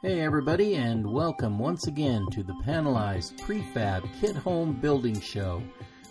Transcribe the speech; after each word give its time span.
Hey, 0.00 0.20
everybody, 0.20 0.76
and 0.76 1.04
welcome 1.04 1.58
once 1.58 1.88
again 1.88 2.28
to 2.30 2.44
the 2.44 2.52
Panelized 2.64 3.36
Prefab 3.40 4.08
Kit 4.20 4.36
Home 4.36 4.74
Building 4.74 5.20
Show. 5.20 5.60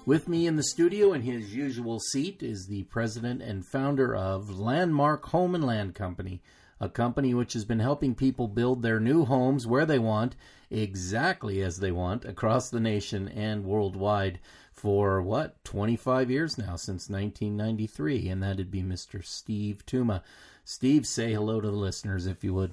With 0.05 0.27
me 0.27 0.45
in 0.45 0.57
the 0.57 0.63
studio 0.63 1.13
in 1.13 1.21
his 1.21 1.55
usual 1.55 2.01
seat 2.01 2.43
is 2.43 2.67
the 2.67 2.83
president 2.83 3.41
and 3.41 3.65
founder 3.65 4.13
of 4.13 4.59
Landmark 4.59 5.27
Home 5.27 5.55
and 5.55 5.63
Land 5.63 5.95
Company, 5.95 6.41
a 6.81 6.89
company 6.89 7.33
which 7.33 7.53
has 7.53 7.63
been 7.63 7.79
helping 7.79 8.13
people 8.13 8.49
build 8.49 8.81
their 8.81 8.99
new 8.99 9.23
homes 9.23 9.65
where 9.65 9.85
they 9.85 9.99
want, 9.99 10.35
exactly 10.69 11.61
as 11.61 11.77
they 11.77 11.93
want, 11.93 12.25
across 12.25 12.69
the 12.69 12.81
nation 12.81 13.29
and 13.29 13.63
worldwide 13.63 14.37
for 14.73 15.21
what, 15.21 15.63
25 15.63 16.29
years 16.29 16.57
now, 16.57 16.75
since 16.75 17.09
1993, 17.09 18.27
and 18.27 18.43
that'd 18.43 18.69
be 18.69 18.83
Mr. 18.83 19.23
Steve 19.23 19.85
Tuma. 19.85 20.23
Steve, 20.65 21.07
say 21.07 21.31
hello 21.31 21.61
to 21.61 21.71
the 21.71 21.77
listeners 21.77 22.27
if 22.27 22.43
you 22.43 22.53
would. 22.53 22.71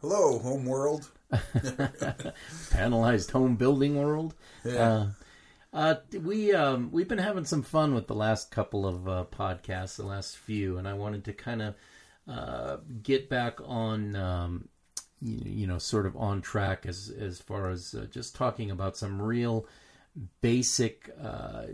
Hello, 0.00 0.38
home 0.38 0.64
world. 0.64 1.10
Panelized 1.32 3.32
home 3.32 3.56
building 3.56 4.00
world. 4.00 4.32
Yeah. 4.64 4.72
Uh, 4.72 5.06
uh, 5.72 5.94
we 6.22 6.54
um, 6.54 6.90
we've 6.92 7.08
been 7.08 7.18
having 7.18 7.44
some 7.44 7.62
fun 7.62 7.94
with 7.94 8.06
the 8.06 8.14
last 8.14 8.52
couple 8.52 8.86
of 8.86 9.08
uh, 9.08 9.24
podcasts, 9.32 9.96
the 9.96 10.06
last 10.06 10.36
few, 10.36 10.78
and 10.78 10.86
I 10.86 10.92
wanted 10.92 11.24
to 11.24 11.32
kind 11.32 11.62
of 11.62 11.74
uh, 12.28 12.76
get 13.02 13.28
back 13.28 13.58
on, 13.64 14.14
um, 14.14 14.68
you, 15.20 15.42
you 15.44 15.66
know, 15.66 15.78
sort 15.78 16.06
of 16.06 16.16
on 16.16 16.42
track 16.42 16.86
as 16.86 17.12
as 17.18 17.40
far 17.40 17.68
as 17.68 17.92
uh, 17.92 18.06
just 18.08 18.36
talking 18.36 18.70
about 18.70 18.96
some 18.96 19.20
real 19.20 19.66
basic 20.40 21.10
uh, 21.20 21.64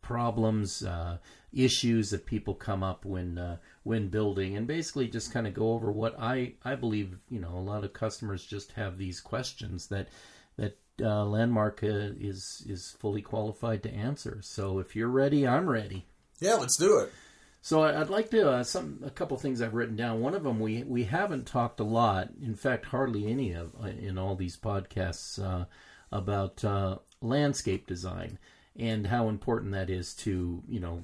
problems, 0.00 0.82
uh, 0.82 1.18
issues 1.52 2.10
that 2.10 2.26
people 2.26 2.54
come 2.54 2.82
up 2.82 3.04
when 3.04 3.38
uh, 3.38 3.56
when 3.82 4.08
building, 4.08 4.56
and 4.56 4.66
basically 4.66 5.08
just 5.08 5.32
kind 5.32 5.46
of 5.46 5.54
go 5.54 5.72
over 5.72 5.90
what 5.90 6.18
I 6.18 6.54
I 6.64 6.74
believe 6.74 7.18
you 7.30 7.40
know 7.40 7.56
a 7.56 7.60
lot 7.60 7.84
of 7.84 7.92
customers 7.92 8.44
just 8.44 8.72
have 8.72 8.98
these 8.98 9.20
questions 9.20 9.88
that 9.88 10.08
that 10.56 10.78
uh, 11.00 11.24
Landmark 11.24 11.82
uh, 11.82 12.12
is 12.20 12.64
is 12.68 12.96
fully 12.98 13.22
qualified 13.22 13.82
to 13.84 13.92
answer. 13.92 14.40
So 14.42 14.78
if 14.78 14.94
you're 14.94 15.08
ready, 15.08 15.46
I'm 15.46 15.68
ready. 15.68 16.06
Yeah, 16.40 16.54
let's 16.54 16.76
do 16.76 16.98
it. 17.00 17.12
So 17.60 17.82
I'd 17.82 18.08
like 18.08 18.30
to 18.30 18.50
uh, 18.50 18.64
some 18.64 19.00
a 19.04 19.10
couple 19.10 19.36
things 19.36 19.60
I've 19.60 19.74
written 19.74 19.96
down. 19.96 20.20
One 20.20 20.34
of 20.34 20.42
them 20.42 20.60
we 20.60 20.84
we 20.84 21.04
haven't 21.04 21.46
talked 21.46 21.80
a 21.80 21.84
lot, 21.84 22.28
in 22.42 22.54
fact, 22.54 22.86
hardly 22.86 23.26
any 23.26 23.52
of 23.52 23.72
uh, 23.82 23.88
in 23.88 24.18
all 24.18 24.36
these 24.36 24.56
podcasts 24.56 25.42
uh, 25.42 25.64
about 26.12 26.64
uh, 26.64 26.98
landscape 27.20 27.86
design 27.86 28.38
and 28.78 29.06
how 29.06 29.28
important 29.28 29.72
that 29.72 29.90
is 29.90 30.14
to 30.14 30.62
you 30.68 30.80
know 30.80 31.02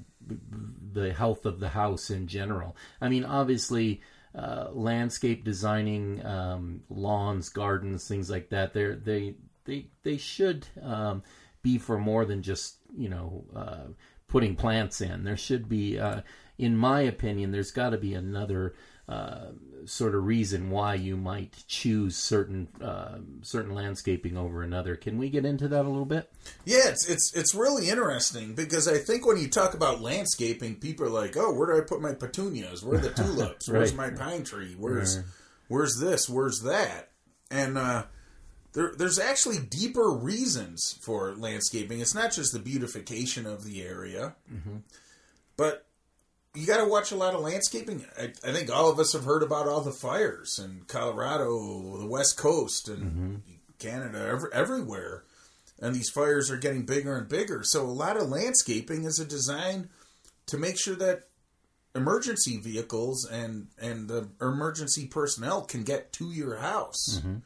the 0.92 1.12
health 1.12 1.44
of 1.44 1.61
the 1.61 1.70
house 1.70 2.11
in 2.11 2.27
general. 2.27 2.77
I 3.00 3.08
mean, 3.08 3.25
obviously. 3.25 4.00
Uh, 4.36 4.69
landscape 4.72 5.44
designing 5.44 6.20
um, 6.27 6.83
lawns, 6.91 7.48
gardens, 7.48 8.08
things 8.08 8.28
like 8.28 8.48
that. 8.48 8.75
They're, 8.75 8.97
they 8.97 9.36
they 9.64 9.86
they 10.02 10.17
should 10.17 10.67
um, 10.83 11.22
be 11.62 11.78
for 11.78 11.98
more 11.98 12.25
than 12.25 12.42
just 12.42 12.78
you 12.97 13.08
know 13.08 13.45
uh, 13.55 13.92
putting 14.28 14.56
plants 14.56 15.00
in. 15.00 15.22
There 15.22 15.36
should 15.36 15.69
be, 15.69 15.97
uh, 15.97 16.22
in 16.58 16.77
my 16.77 17.02
opinion, 17.02 17.52
there's 17.52 17.70
got 17.70 17.91
to 17.91 17.98
be 17.98 18.14
another 18.14 18.75
uh, 19.09 19.49
sort 19.85 20.15
of 20.15 20.25
reason 20.25 20.71
why 20.71 20.95
you 20.95 21.15
might 21.17 21.65
choose 21.69 22.17
certain 22.17 22.69
uh, 22.81 23.19
certain 23.43 23.75
landscaping 23.75 24.37
over 24.37 24.63
another. 24.63 24.97
Can 24.97 25.19
we 25.19 25.29
get 25.29 25.45
into 25.45 25.69
that 25.69 25.85
a 25.85 25.89
little 25.89 26.07
bit? 26.07 26.33
Yeah, 26.65 26.89
it's 26.89 27.07
it's 27.09 27.35
it's 27.37 27.55
really 27.55 27.91
interesting 27.91 28.55
because 28.55 28.89
I 28.89 28.97
think 28.99 29.27
when 29.27 29.37
you 29.37 29.49
talk 29.49 29.75
about 29.75 30.01
landscaping, 30.01 30.77
people 30.77 31.05
are 31.07 31.11
like, 31.11 31.37
"Oh, 31.37 31.53
where 31.53 31.67
do 31.73 31.77
I 31.79 31.85
put 31.87 32.01
my 32.01 32.15
petunias? 32.15 32.83
Where 32.83 32.99
are 32.99 33.03
the 33.03 33.11
tulips? 33.23 33.69
Where's 33.69 33.93
my 33.95 34.09
pine 34.11 34.43
tree? 34.45 34.75
Where's 34.79 35.17
Right. 35.19 35.27
where's 35.69 35.99
this? 36.01 36.29
Where's 36.29 36.63
that?" 36.63 37.11
And 37.51 37.77
uh, 37.77 38.05
there 38.73 38.95
there's 38.97 39.19
actually 39.19 39.59
deeper 39.59 40.11
reasons 40.11 40.98
for 41.03 41.35
landscaping. 41.37 42.01
It's 42.01 42.14
not 42.14 42.33
just 42.33 42.55
the 42.55 42.59
beautification 42.59 43.45
of 43.45 43.64
the 43.64 43.83
area, 43.83 44.35
but 45.59 45.87
you 46.55 46.67
got 46.67 46.79
to 46.79 46.89
watch 46.89 47.11
a 47.11 47.17
lot 47.17 47.35
of 47.35 47.41
landscaping. 47.41 48.05
I, 48.19 48.33
I 48.47 48.53
think 48.53 48.70
all 48.70 48.91
of 48.91 48.98
us 48.98 49.13
have 49.13 49.25
heard 49.25 49.42
about 49.42 49.67
all 49.67 49.81
the 49.81 49.91
fires 49.91 50.61
in 50.63 50.83
Colorado, 50.87 51.98
the 51.98 52.07
West 52.07 52.37
Coast, 52.37 52.89
and 52.89 53.03
mm-hmm. 53.03 53.35
Canada, 53.79 54.27
every, 54.27 54.51
everywhere. 54.53 55.25
And 55.81 55.95
these 55.95 56.11
fires 56.11 56.51
are 56.51 56.57
getting 56.57 56.87
bigger 56.87 57.17
and 57.17 57.29
bigger. 57.29 57.63
So 57.64 57.83
a 57.83 57.87
lot 57.87 58.17
of 58.17 58.29
landscaping 58.29 59.05
is 59.05 59.19
a 59.19 59.25
design 59.25 59.89
to 60.47 60.57
make 60.57 60.79
sure 60.79 60.95
that 60.97 61.25
emergency 61.95 62.59
vehicles 62.59 63.25
and 63.25 63.69
and 63.81 64.09
the 64.09 64.29
emergency 64.41 65.07
personnel 65.07 65.63
can 65.63 65.83
get 65.83 66.13
to 66.14 66.33
your 66.33 66.59
house. 66.59 67.19
Mm-hmm. 67.19 67.37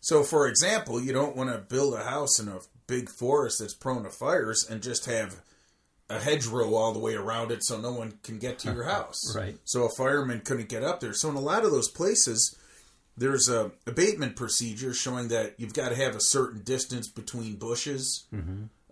So, 0.00 0.22
for 0.22 0.46
example, 0.46 1.02
you 1.02 1.12
don't 1.12 1.36
want 1.36 1.50
to 1.50 1.58
build 1.58 1.94
a 1.94 2.04
house 2.04 2.38
in 2.38 2.48
a 2.48 2.60
big 2.86 3.08
forest 3.08 3.58
that's 3.60 3.74
prone 3.74 4.04
to 4.04 4.10
fires 4.10 4.64
and 4.68 4.82
just 4.82 5.06
have 5.06 5.42
a 6.08 6.20
hedgerow 6.20 6.74
all 6.74 6.92
the 6.92 6.98
way 6.98 7.14
around 7.14 7.50
it 7.50 7.64
so 7.64 7.80
no 7.80 7.92
one 7.92 8.18
can 8.22 8.38
get 8.38 8.58
to 8.60 8.72
your 8.72 8.84
house. 8.88 9.34
Right. 9.34 9.58
So 9.64 9.84
a 9.84 9.90
fireman 9.96 10.40
couldn't 10.40 10.68
get 10.68 10.82
up 10.82 11.00
there. 11.00 11.12
So 11.12 11.28
in 11.28 11.36
a 11.36 11.40
lot 11.40 11.64
of 11.64 11.70
those 11.70 11.90
places, 11.90 12.56
there's 13.16 13.48
a 13.48 13.72
abatement 13.86 14.36
procedure 14.36 14.92
showing 14.92 15.28
that 15.28 15.54
you've 15.58 15.74
got 15.74 15.88
to 15.88 15.96
have 15.96 16.14
a 16.14 16.20
certain 16.20 16.62
distance 16.62 17.08
between 17.08 17.56
bushes. 17.56 18.24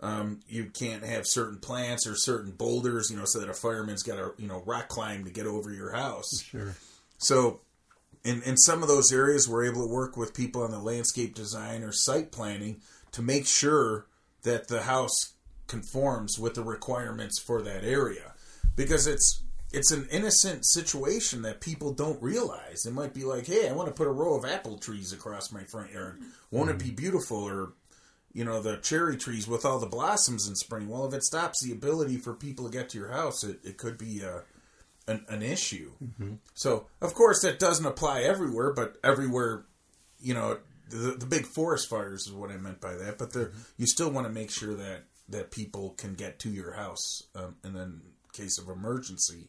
Um, 0.02 0.40
you 0.48 0.66
can't 0.66 1.04
have 1.04 1.24
certain 1.26 1.58
plants 1.58 2.06
or 2.06 2.14
certain 2.14 2.50
boulders, 2.50 3.10
you 3.10 3.16
know, 3.16 3.24
so 3.24 3.40
that 3.40 3.48
a 3.48 3.54
fireman's 3.54 4.02
got 4.02 4.16
to, 4.16 4.32
you 4.36 4.48
know, 4.48 4.62
rock 4.66 4.88
climb 4.88 5.24
to 5.24 5.30
get 5.30 5.46
over 5.46 5.70
your 5.72 5.92
house. 5.92 6.42
Sure. 6.42 6.74
So, 7.18 7.60
in 8.22 8.42
in 8.42 8.56
some 8.56 8.82
of 8.82 8.88
those 8.88 9.12
areas, 9.12 9.48
we're 9.48 9.64
able 9.64 9.86
to 9.86 9.92
work 9.92 10.16
with 10.16 10.34
people 10.34 10.62
on 10.62 10.70
the 10.70 10.78
landscape 10.78 11.34
design 11.34 11.82
or 11.82 11.92
site 11.92 12.32
planning 12.32 12.80
to 13.12 13.22
make 13.22 13.46
sure 13.46 14.06
that 14.42 14.68
the 14.68 14.82
house 14.82 15.33
conforms 15.66 16.38
with 16.38 16.54
the 16.54 16.62
requirements 16.62 17.40
for 17.40 17.62
that 17.62 17.84
area, 17.84 18.34
because 18.76 19.06
it's 19.06 19.42
it's 19.72 19.90
an 19.90 20.06
innocent 20.10 20.64
situation 20.64 21.42
that 21.42 21.60
people 21.60 21.92
don't 21.92 22.22
realize. 22.22 22.86
It 22.86 22.92
might 22.92 23.12
be 23.12 23.24
like, 23.24 23.46
hey, 23.46 23.68
I 23.68 23.72
want 23.72 23.88
to 23.88 23.94
put 23.94 24.06
a 24.06 24.12
row 24.12 24.36
of 24.36 24.44
apple 24.44 24.78
trees 24.78 25.12
across 25.12 25.50
my 25.50 25.64
front 25.64 25.92
yard. 25.92 26.20
Won't 26.52 26.70
it 26.70 26.78
be 26.78 26.86
mm-hmm. 26.86 26.94
beautiful? 26.94 27.38
Or 27.38 27.72
you 28.32 28.44
know 28.44 28.60
the 28.60 28.76
cherry 28.78 29.16
trees 29.16 29.48
with 29.48 29.64
all 29.64 29.78
the 29.78 29.86
blossoms 29.86 30.48
in 30.48 30.54
spring. 30.56 30.88
Well, 30.88 31.06
if 31.06 31.14
it 31.14 31.24
stops 31.24 31.62
the 31.62 31.72
ability 31.72 32.18
for 32.18 32.34
people 32.34 32.66
to 32.66 32.70
get 32.70 32.90
to 32.90 32.98
your 32.98 33.12
house, 33.12 33.44
it, 33.44 33.60
it 33.64 33.78
could 33.78 33.96
be 33.96 34.22
uh, 34.24 34.40
an, 35.06 35.24
an 35.28 35.42
issue. 35.42 35.92
Mm-hmm. 36.02 36.34
So, 36.54 36.86
of 37.00 37.14
course, 37.14 37.42
that 37.42 37.58
doesn't 37.58 37.86
apply 37.86 38.22
everywhere, 38.22 38.72
but 38.72 38.96
everywhere, 39.04 39.64
you 40.20 40.34
know, 40.34 40.58
the, 40.90 41.12
the 41.12 41.26
big 41.26 41.46
forest 41.46 41.88
fires 41.88 42.26
is 42.26 42.32
what 42.32 42.50
I 42.50 42.56
meant 42.56 42.80
by 42.80 42.94
that. 42.94 43.18
But 43.18 43.32
there, 43.32 43.46
mm-hmm. 43.46 43.60
you 43.78 43.86
still 43.86 44.10
want 44.10 44.26
to 44.26 44.32
make 44.32 44.50
sure 44.50 44.74
that 44.74 45.04
that 45.28 45.50
people 45.50 45.90
can 45.96 46.14
get 46.14 46.38
to 46.40 46.50
your 46.50 46.72
house 46.72 47.22
um, 47.34 47.56
in 47.64 47.72
the 47.72 47.92
case 48.32 48.58
of 48.58 48.68
emergency. 48.68 49.48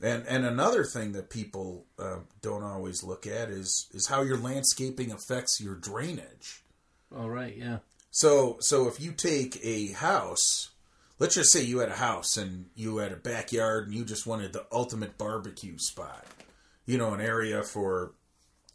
And 0.00 0.24
and 0.28 0.44
another 0.44 0.84
thing 0.84 1.12
that 1.12 1.28
people 1.28 1.84
uh, 1.98 2.18
don't 2.40 2.62
always 2.62 3.02
look 3.02 3.26
at 3.26 3.50
is 3.50 3.88
is 3.92 4.06
how 4.06 4.22
your 4.22 4.36
landscaping 4.36 5.10
affects 5.10 5.60
your 5.60 5.74
drainage. 5.74 6.62
All 7.16 7.28
right. 7.28 7.56
Yeah. 7.56 7.78
So 8.10 8.58
so 8.60 8.86
if 8.86 9.00
you 9.00 9.12
take 9.12 9.58
a 9.64 9.92
house, 9.92 10.70
let's 11.18 11.34
just 11.34 11.52
say 11.52 11.62
you 11.62 11.78
had 11.78 11.88
a 11.88 11.96
house 11.96 12.36
and 12.36 12.66
you 12.76 12.98
had 12.98 13.12
a 13.12 13.16
backyard 13.16 13.86
and 13.86 13.94
you 13.94 14.04
just 14.04 14.26
wanted 14.26 14.52
the 14.52 14.66
ultimate 14.70 15.18
barbecue 15.18 15.78
spot. 15.78 16.24
You 16.86 16.96
know, 16.96 17.12
an 17.12 17.20
area 17.20 17.64
for 17.64 18.12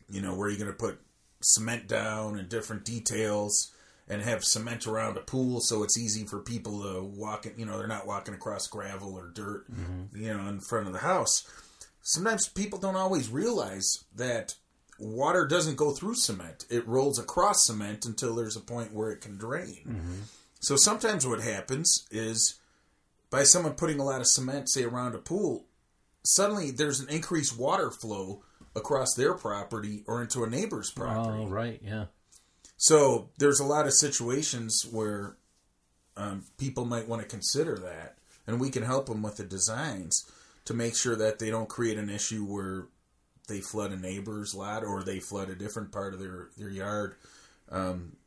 you 0.10 0.22
know 0.22 0.36
where 0.36 0.50
you're 0.50 0.60
going 0.60 0.72
to 0.72 0.78
put 0.78 1.00
cement 1.42 1.88
down 1.88 2.38
and 2.38 2.50
different 2.50 2.84
details 2.86 3.73
and 4.08 4.22
have 4.22 4.44
cement 4.44 4.86
around 4.86 5.18
a 5.18 5.22
pool 5.22 5.62
so 5.62 5.84
it's 5.84 5.98
easy 5.98 6.26
for 6.26 6.40
people 6.40 6.82
to 6.84 7.04
walk 7.04 7.46
in, 7.46 7.54
you 7.58 7.66
know, 7.66 7.78
they're 7.78 7.88
not 7.88 8.08
walking 8.08 8.34
across 8.34 8.68
gravel 8.68 9.16
or 9.16 9.32
dirt, 9.34 9.72
mm-hmm. 9.72 10.22
you 10.22 10.34
know, 10.34 10.48
in 10.48 10.60
front 10.60 10.88
of 10.88 10.94
the 10.94 11.00
house. 11.00 11.48
Sometimes 12.02 12.50
people 12.50 12.80
don't 12.80 12.98
always 12.98 13.30
realize 13.30 14.04
that 14.16 14.56
water 15.00 15.48
doesn't 15.48 15.78
go 15.78 15.92
through 15.92 16.16
cement. 16.16 16.66
It 16.70 16.88
rolls 16.88 17.18
across 17.18 17.66
cement 17.66 18.06
until 18.06 18.36
there's 18.36 18.58
a 18.58 18.62
point 18.62 18.94
where 18.94 19.10
it 19.12 19.22
can 19.22 19.38
drain. 19.38 19.84
Mm-hmm. 19.88 20.22
So 20.60 20.76
sometimes 20.76 21.26
what 21.26 21.42
happens 21.42 22.06
is 22.12 22.60
by 23.30 23.44
someone 23.44 23.74
putting 23.74 24.00
a 24.00 24.06
lot 24.06 24.22
of 24.22 24.28
cement, 24.28 24.70
say 24.70 24.84
around 24.84 25.16
a 25.16 25.20
pool, 25.20 25.66
suddenly 26.24 26.72
there's 26.72 27.00
an 27.00 27.10
increased 27.10 27.58
water 27.58 27.90
flow 27.90 28.44
across 28.76 29.14
their 29.16 29.34
property 29.34 30.04
or 30.08 30.22
into 30.22 30.44
a 30.44 30.50
neighbor's 30.50 30.92
oh, 30.96 31.02
property. 31.02 31.44
oh 31.44 31.48
right 31.48 31.82
Yeah. 31.84 32.06
So 32.84 33.30
there's 33.38 33.62
a 33.62 33.66
lot 33.66 33.88
of 33.88 33.94
situations 33.94 34.86
where 34.92 35.38
um, 36.18 36.44
people 36.58 36.84
might 36.84 37.08
want 37.08 37.22
to 37.22 37.28
consider 37.30 37.78
that, 37.78 38.18
and 38.46 38.60
we 38.60 38.70
can 38.70 38.84
help 38.84 39.06
them 39.06 39.22
with 39.22 39.38
the 39.38 39.46
designs 39.46 40.30
to 40.66 40.74
make 40.74 40.94
sure 40.94 41.16
that 41.16 41.40
they 41.40 41.50
don't 41.50 41.70
create 41.70 41.98
an 41.98 42.10
issue 42.10 42.44
where 42.44 42.88
they 43.48 43.62
flood 43.62 43.94
a 43.94 43.96
neighbor's 43.96 44.54
lot 44.54 44.84
or 44.84 45.02
they 45.02 45.22
flood 45.22 45.50
a 45.50 45.56
different 45.56 45.94
part 45.94 46.14
of 46.14 46.20
their 46.20 46.50
their 46.58 46.70
yard. 46.70 47.16
Um, 47.72 48.18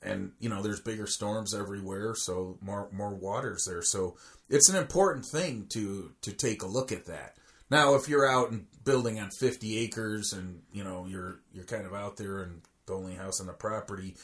and 0.00 0.34
you 0.38 0.48
know, 0.48 0.62
there's 0.62 0.80
bigger 0.80 1.08
storms 1.08 1.52
everywhere, 1.52 2.14
so 2.14 2.58
more 2.60 2.88
more 2.92 3.12
water's 3.12 3.64
there. 3.64 3.82
So 3.82 4.16
it's 4.48 4.68
an 4.68 4.76
important 4.76 5.26
thing 5.26 5.66
to 5.70 6.12
to 6.22 6.32
take 6.32 6.62
a 6.62 6.68
look 6.68 6.92
at 6.92 7.06
that. 7.06 7.34
Now, 7.68 7.96
if 7.96 8.08
you're 8.08 8.30
out 8.30 8.52
and 8.52 8.66
building 8.84 9.18
on 9.18 9.30
50 9.30 9.78
acres 9.78 10.32
and 10.32 10.62
you 10.72 10.84
know 10.84 11.06
you're 11.08 11.40
you're 11.52 11.64
kind 11.64 11.86
of 11.86 11.92
out 11.92 12.18
there 12.18 12.38
and 12.38 12.62
the 12.90 12.96
only 12.96 13.14
house 13.14 13.40
on 13.40 13.46
the 13.46 13.52
property, 13.52 14.16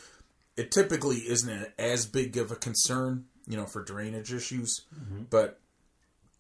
it 0.57 0.71
typically 0.71 1.17
isn't 1.17 1.69
as 1.79 2.07
big 2.07 2.37
of 2.37 2.51
a 2.51 2.57
concern, 2.57 3.25
you 3.47 3.57
know, 3.57 3.67
for 3.67 3.83
drainage 3.83 4.33
issues, 4.33 4.83
mm-hmm. 4.95 5.25
but 5.31 5.61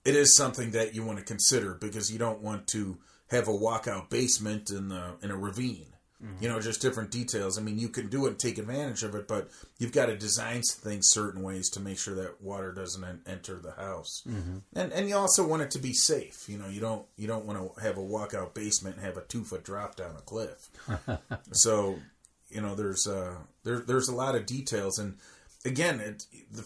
it 0.05 0.14
is 0.14 0.37
something 0.37 0.70
that 0.70 0.94
you 0.94 1.05
want 1.05 1.19
to 1.19 1.25
consider 1.25 1.75
because 1.75 2.12
you 2.12 2.19
don't 2.19 2.40
want 2.40 2.67
to 2.69 2.99
have 3.31 3.49
a 3.49 3.52
walkout 3.52 4.08
basement 4.08 4.70
in 4.70 4.88
the 4.88 5.14
in 5.23 5.31
a 5.31 5.37
ravine. 5.37 5.87
Mm-hmm. 6.23 6.43
You 6.43 6.49
know, 6.49 6.61
just 6.61 6.81
different 6.81 7.11
details. 7.11 7.58
I 7.58 7.62
mean, 7.62 7.78
you 7.78 7.90
can 7.90 8.08
do 8.08 8.25
it 8.25 8.31
and 8.31 8.38
take 8.38 8.56
advantage 8.56 9.02
of 9.02 9.14
it, 9.14 9.29
but 9.29 9.50
you've 9.79 9.93
got 9.93 10.06
to 10.06 10.17
design 10.17 10.62
things 10.62 11.11
certain 11.11 11.43
ways 11.43 11.69
to 11.70 11.81
make 11.81 11.99
sure 11.99 12.14
that 12.14 12.40
water 12.40 12.72
doesn't 12.72 13.20
enter 13.26 13.56
the 13.56 13.72
house. 13.72 14.22
Mm-hmm. 14.26 14.58
And 14.75 14.93
and 14.93 15.08
you 15.11 15.17
also 15.17 15.46
want 15.46 15.62
it 15.62 15.70
to 15.72 15.79
be 15.79 15.93
safe. 15.93 16.49
You 16.49 16.56
know, 16.56 16.69
you 16.69 16.81
don't 16.81 17.05
you 17.17 17.26
don't 17.26 17.44
want 17.44 17.58
to 17.58 17.82
have 17.82 17.99
a 17.99 18.00
walkout 18.00 18.55
basement 18.55 18.96
and 18.96 19.05
have 19.05 19.19
a 19.19 19.22
two 19.22 19.44
foot 19.44 19.62
drop 19.62 19.96
down 19.96 20.17
a 20.17 20.22
cliff. 20.22 20.70
so, 21.52 21.99
you 22.48 22.60
know, 22.60 22.75
there's 22.75 23.06
uh 23.06 23.37
there 23.64 23.81
there's 23.81 24.08
a 24.08 24.14
lot 24.14 24.34
of 24.34 24.46
details, 24.46 24.98
and 24.98 25.16
again, 25.64 26.00
it, 26.00 26.25
the 26.50 26.64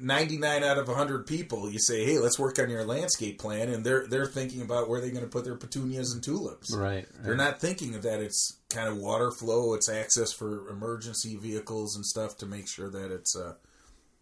99 0.00 0.62
out 0.62 0.78
of 0.78 0.86
100 0.86 1.26
people 1.26 1.68
you 1.68 1.78
say 1.80 2.04
hey 2.04 2.20
let's 2.20 2.38
work 2.38 2.60
on 2.60 2.70
your 2.70 2.84
landscape 2.84 3.38
plan. 3.40 3.68
And 3.68 3.84
they're 3.84 4.06
they're 4.06 4.26
thinking 4.26 4.62
about 4.62 4.88
where 4.88 5.00
they're 5.00 5.10
going 5.10 5.24
to 5.24 5.28
put 5.30 5.44
their 5.44 5.56
petunias 5.56 6.12
and 6.12 6.22
tulips. 6.22 6.74
Right. 6.74 7.06
they're 7.20 7.34
not 7.36 7.60
thinking 7.60 7.94
of 7.94 8.02
that. 8.02 8.20
It's 8.20 8.58
kind 8.70 8.88
of 8.88 8.96
water 8.96 9.30
flow. 9.32 9.74
It's 9.74 9.88
access 9.88 10.32
for 10.32 10.68
emergency 10.68 11.36
vehicles 11.36 11.96
and 11.96 12.06
stuff 12.06 12.36
to 12.38 12.46
make 12.46 12.68
sure 12.68 12.90
that 12.90 13.10
it's 13.10 13.36
uh 13.36 13.54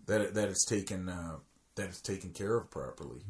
that 0.06 0.35
that 0.35 0.49
it's 0.49 0.64
taken 0.64 1.08
uh 1.08 1.37
that 1.75 1.88
it's 1.88 2.00
taken 2.00 2.31
care 2.31 2.56
of 2.56 2.70
properly. 2.70 3.20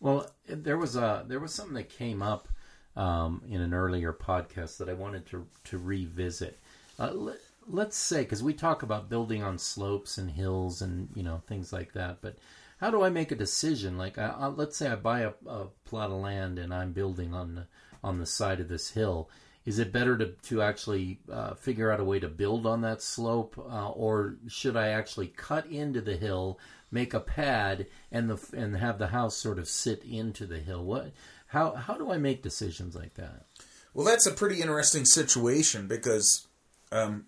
Well, 0.00 0.30
there 0.48 0.78
was 0.78 0.96
a 0.96 1.24
there 1.26 1.40
was 1.40 1.54
something 1.54 1.74
that 1.74 1.90
came 1.90 2.22
up 2.22 2.48
um, 2.96 3.42
in 3.48 3.60
an 3.60 3.74
earlier 3.74 4.12
podcast 4.12 4.78
that 4.78 4.88
I 4.88 4.94
wanted 4.94 5.26
to 5.26 5.46
to 5.64 5.78
revisit. 5.78 6.58
Uh, 6.98 7.12
let, 7.12 7.36
let's 7.68 7.96
say 7.96 8.22
because 8.22 8.42
we 8.42 8.54
talk 8.54 8.82
about 8.82 9.08
building 9.08 9.42
on 9.42 9.58
slopes 9.58 10.18
and 10.18 10.30
hills 10.30 10.82
and 10.82 11.08
you 11.14 11.22
know 11.22 11.42
things 11.46 11.72
like 11.72 11.92
that, 11.92 12.18
but 12.20 12.36
how 12.78 12.90
do 12.90 13.02
I 13.02 13.08
make 13.08 13.32
a 13.32 13.36
decision? 13.36 13.96
Like, 13.96 14.18
I, 14.18 14.34
I, 14.38 14.46
let's 14.48 14.76
say 14.76 14.88
I 14.88 14.96
buy 14.96 15.20
a, 15.20 15.32
a 15.46 15.66
plot 15.84 16.10
of 16.10 16.20
land 16.20 16.58
and 16.58 16.74
I'm 16.74 16.92
building 16.92 17.32
on 17.32 17.54
the 17.54 17.66
on 18.02 18.18
the 18.18 18.26
side 18.26 18.60
of 18.60 18.68
this 18.68 18.90
hill. 18.90 19.30
Is 19.64 19.78
it 19.78 19.92
better 19.92 20.18
to 20.18 20.26
to 20.26 20.60
actually 20.60 21.20
uh, 21.32 21.54
figure 21.54 21.90
out 21.90 22.00
a 22.00 22.04
way 22.04 22.20
to 22.20 22.28
build 22.28 22.66
on 22.66 22.82
that 22.82 23.00
slope, 23.00 23.56
uh, 23.58 23.90
or 23.90 24.36
should 24.48 24.76
I 24.76 24.88
actually 24.88 25.28
cut 25.28 25.66
into 25.66 26.02
the 26.02 26.16
hill, 26.16 26.58
make 26.90 27.14
a 27.14 27.20
pad, 27.20 27.86
and 28.12 28.28
the 28.28 28.38
and 28.56 28.76
have 28.76 28.98
the 28.98 29.06
house 29.08 29.36
sort 29.36 29.58
of 29.58 29.68
sit 29.68 30.04
into 30.04 30.44
the 30.44 30.58
hill? 30.58 30.84
What? 30.84 31.12
How 31.46 31.72
how 31.72 31.94
do 31.94 32.10
I 32.10 32.18
make 32.18 32.42
decisions 32.42 32.94
like 32.94 33.14
that? 33.14 33.46
Well, 33.94 34.04
that's 34.04 34.26
a 34.26 34.32
pretty 34.32 34.60
interesting 34.60 35.04
situation 35.06 35.86
because, 35.86 36.48
um, 36.94 37.26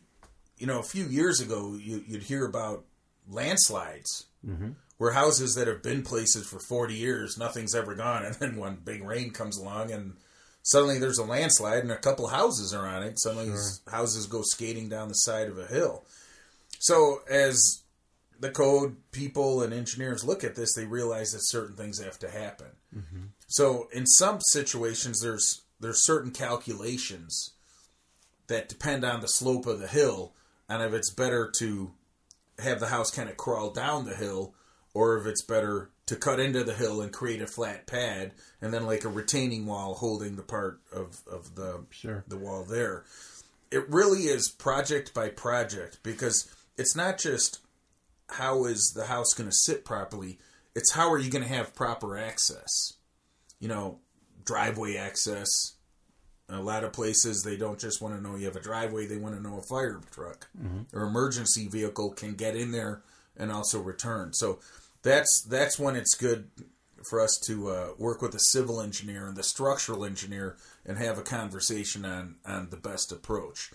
you 0.58 0.66
know, 0.66 0.78
a 0.78 0.84
few 0.84 1.04
years 1.04 1.40
ago, 1.40 1.74
you, 1.74 2.02
you'd 2.06 2.22
hear 2.22 2.46
about 2.46 2.84
landslides 3.28 4.26
where 4.98 5.12
houses 5.12 5.54
that 5.56 5.66
have 5.66 5.82
been 5.82 6.02
places 6.02 6.46
for 6.46 6.58
40 6.58 6.94
years, 6.94 7.36
nothing's 7.36 7.74
ever 7.74 7.94
gone. 7.94 8.24
And 8.24 8.34
then 8.36 8.56
one 8.56 8.78
big 8.84 9.02
rain 9.02 9.30
comes 9.30 9.58
along 9.58 9.90
and 9.90 10.14
suddenly 10.62 10.98
there's 10.98 11.18
a 11.18 11.24
landslide 11.24 11.82
and 11.82 11.90
a 11.90 11.96
couple 11.96 12.28
houses 12.28 12.72
are 12.72 12.86
on 12.86 13.02
it. 13.02 13.18
Suddenly 13.18 13.50
these 13.50 13.82
houses 13.90 14.26
go 14.26 14.42
skating 14.42 14.88
down 14.88 15.08
the 15.08 15.14
side 15.14 15.48
of 15.48 15.58
a 15.58 15.66
hill. 15.66 16.04
So 16.78 17.22
as 17.28 17.82
the 18.38 18.50
code 18.50 18.96
people 19.12 19.62
and 19.62 19.72
engineers 19.74 20.24
look 20.24 20.44
at 20.44 20.54
this, 20.54 20.74
they 20.74 20.84
realize 20.84 21.32
that 21.32 21.40
certain 21.42 21.74
things 21.76 22.02
have 22.02 22.18
to 22.20 22.30
happen. 22.30 22.68
So 23.48 23.88
in 23.92 24.06
some 24.06 24.38
situations, 24.52 25.20
there's 25.20 25.62
there's 25.80 26.04
certain 26.06 26.30
calculations 26.30 27.52
that 28.48 28.68
depend 28.68 29.04
on 29.04 29.20
the 29.20 29.28
slope 29.28 29.66
of 29.66 29.80
the 29.80 29.88
hill, 29.88 30.32
and 30.68 30.82
if 30.82 30.92
it's 30.92 31.12
better 31.12 31.50
to 31.58 31.92
have 32.58 32.80
the 32.80 32.88
house 32.88 33.10
kind 33.10 33.28
of 33.28 33.36
crawl 33.36 33.70
down 33.70 34.04
the 34.04 34.14
hill, 34.14 34.54
or 34.94 35.18
if 35.18 35.26
it's 35.26 35.42
better 35.44 35.90
to 36.06 36.16
cut 36.16 36.40
into 36.40 36.64
the 36.64 36.74
hill 36.74 37.00
and 37.00 37.12
create 37.12 37.42
a 37.42 37.46
flat 37.46 37.86
pad, 37.86 38.32
and 38.62 38.72
then 38.72 38.86
like 38.86 39.04
a 39.04 39.08
retaining 39.08 39.66
wall 39.66 39.94
holding 39.94 40.36
the 40.36 40.42
part 40.42 40.80
of 40.92 41.20
of 41.30 41.54
the 41.56 41.84
Sure. 41.90 42.24
the 42.28 42.38
wall 42.38 42.64
there. 42.64 43.04
It 43.70 43.88
really 43.90 44.24
is 44.24 44.48
project 44.48 45.12
by 45.12 45.28
project 45.28 45.98
because 46.02 46.48
it's 46.78 46.94
not 46.94 47.18
just 47.18 47.58
how 48.30 48.64
is 48.64 48.92
the 48.94 49.06
house 49.06 49.34
going 49.34 49.50
to 49.50 49.56
sit 49.56 49.84
properly. 49.84 50.38
It's 50.74 50.92
how 50.92 51.10
are 51.10 51.18
you 51.18 51.30
going 51.30 51.44
to 51.44 51.52
have 51.52 51.74
proper 51.74 52.16
access. 52.16 52.94
You 53.58 53.68
know, 53.68 53.98
driveway 54.44 54.96
access. 54.96 55.48
A 56.48 56.60
lot 56.60 56.84
of 56.84 56.92
places 56.92 57.42
they 57.42 57.56
don't 57.56 57.78
just 57.78 58.00
want 58.00 58.14
to 58.14 58.22
know 58.22 58.36
you 58.36 58.46
have 58.46 58.56
a 58.56 58.60
driveway; 58.60 59.06
they 59.06 59.16
want 59.16 59.34
to 59.34 59.42
know 59.42 59.58
a 59.58 59.62
fire 59.62 60.00
truck 60.12 60.48
or 60.92 61.02
emergency 61.02 61.66
vehicle 61.68 62.10
can 62.12 62.34
get 62.34 62.54
in 62.56 62.70
there 62.70 63.02
and 63.36 63.50
also 63.50 63.80
return. 63.80 64.32
So 64.32 64.60
that's 65.02 65.44
that's 65.48 65.78
when 65.78 65.96
it's 65.96 66.14
good 66.14 66.48
for 67.10 67.20
us 67.20 67.38
to 67.46 67.68
uh, 67.70 67.88
work 67.98 68.22
with 68.22 68.32
the 68.32 68.38
civil 68.38 68.80
engineer 68.80 69.26
and 69.26 69.36
the 69.36 69.42
structural 69.42 70.04
engineer 70.04 70.56
and 70.84 70.98
have 70.98 71.18
a 71.18 71.22
conversation 71.22 72.04
on 72.04 72.36
on 72.44 72.70
the 72.70 72.76
best 72.76 73.10
approach. 73.12 73.70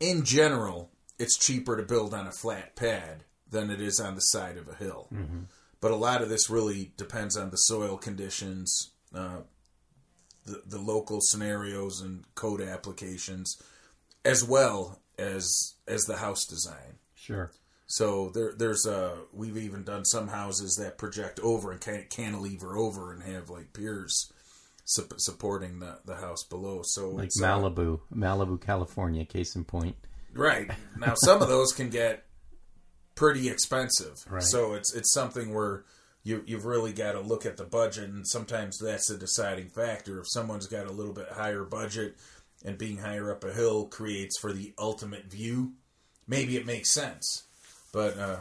In 0.00 0.24
general, 0.24 0.90
it's 1.18 1.38
cheaper 1.38 1.76
to 1.76 1.82
build 1.82 2.12
on 2.14 2.26
a 2.26 2.32
flat 2.32 2.74
pad 2.76 3.24
than 3.50 3.70
it 3.70 3.80
is 3.80 4.00
on 4.00 4.14
the 4.14 4.20
side 4.20 4.56
of 4.56 4.68
a 4.68 4.74
hill. 4.74 5.08
But 5.80 5.90
a 5.92 5.96
lot 5.96 6.22
of 6.22 6.28
this 6.28 6.50
really 6.50 6.92
depends 6.96 7.36
on 7.36 7.50
the 7.50 7.56
soil 7.56 7.96
conditions, 7.96 8.90
uh, 9.14 9.38
the 10.44 10.62
the 10.66 10.80
local 10.80 11.20
scenarios 11.20 12.00
and 12.00 12.24
code 12.34 12.60
applications, 12.60 13.60
as 14.24 14.42
well 14.44 15.00
as 15.18 15.74
as 15.86 16.02
the 16.02 16.16
house 16.16 16.44
design. 16.46 16.98
Sure. 17.14 17.50
So 17.86 18.30
there, 18.30 18.52
there's 18.56 18.86
uh 18.86 19.16
we've 19.32 19.56
even 19.56 19.82
done 19.82 20.04
some 20.04 20.28
houses 20.28 20.76
that 20.76 20.96
project 20.98 21.40
over 21.40 21.72
and 21.72 21.80
can 21.80 22.06
cantilever 22.08 22.76
over 22.76 23.12
and 23.12 23.22
have 23.24 23.50
like 23.50 23.72
piers 23.72 24.32
sup- 24.84 25.14
supporting 25.18 25.80
the, 25.80 25.98
the 26.04 26.14
house 26.16 26.44
below. 26.44 26.82
So 26.84 27.10
Like 27.10 27.30
uh, 27.40 27.42
Malibu, 27.44 28.00
Malibu, 28.14 28.60
California, 28.60 29.24
case 29.24 29.56
in 29.56 29.64
point. 29.64 29.96
right 30.32 30.70
now, 30.96 31.14
some 31.16 31.42
of 31.42 31.48
those 31.48 31.72
can 31.72 31.90
get 31.90 32.24
pretty 33.16 33.48
expensive. 33.48 34.14
Right. 34.30 34.42
So 34.42 34.74
it's 34.74 34.94
it's 34.94 35.12
something 35.12 35.52
where 35.52 35.84
you 36.22 36.42
you've 36.46 36.66
really 36.66 36.92
got 36.92 37.12
to 37.12 37.20
look 37.20 37.46
at 37.46 37.56
the 37.56 37.64
budget, 37.64 38.10
and 38.10 38.26
sometimes 38.26 38.78
that's 38.78 39.10
a 39.10 39.16
deciding 39.16 39.68
factor. 39.68 40.20
If 40.20 40.26
someone's 40.28 40.66
got 40.66 40.86
a 40.86 40.92
little 40.92 41.12
bit 41.12 41.28
higher 41.30 41.64
budget 41.64 42.16
and 42.64 42.76
being 42.76 42.98
higher 42.98 43.32
up 43.32 43.44
a 43.44 43.52
hill 43.52 43.86
creates 43.86 44.38
for 44.38 44.52
the 44.52 44.74
ultimate 44.78 45.30
view, 45.30 45.72
maybe 46.26 46.56
it 46.56 46.66
makes 46.66 46.92
sense. 46.92 47.44
But 47.92 48.18
uh, 48.18 48.36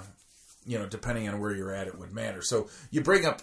you 0.66 0.78
know, 0.78 0.88
depending 0.88 1.30
on 1.30 1.40
where 1.40 1.56
you're 1.56 1.74
at, 1.74 1.88
it 1.88 1.98
would 1.98 2.12
matter. 2.12 2.42
So 2.42 2.70
you 2.92 3.02
bring 3.02 3.26
up 3.26 3.42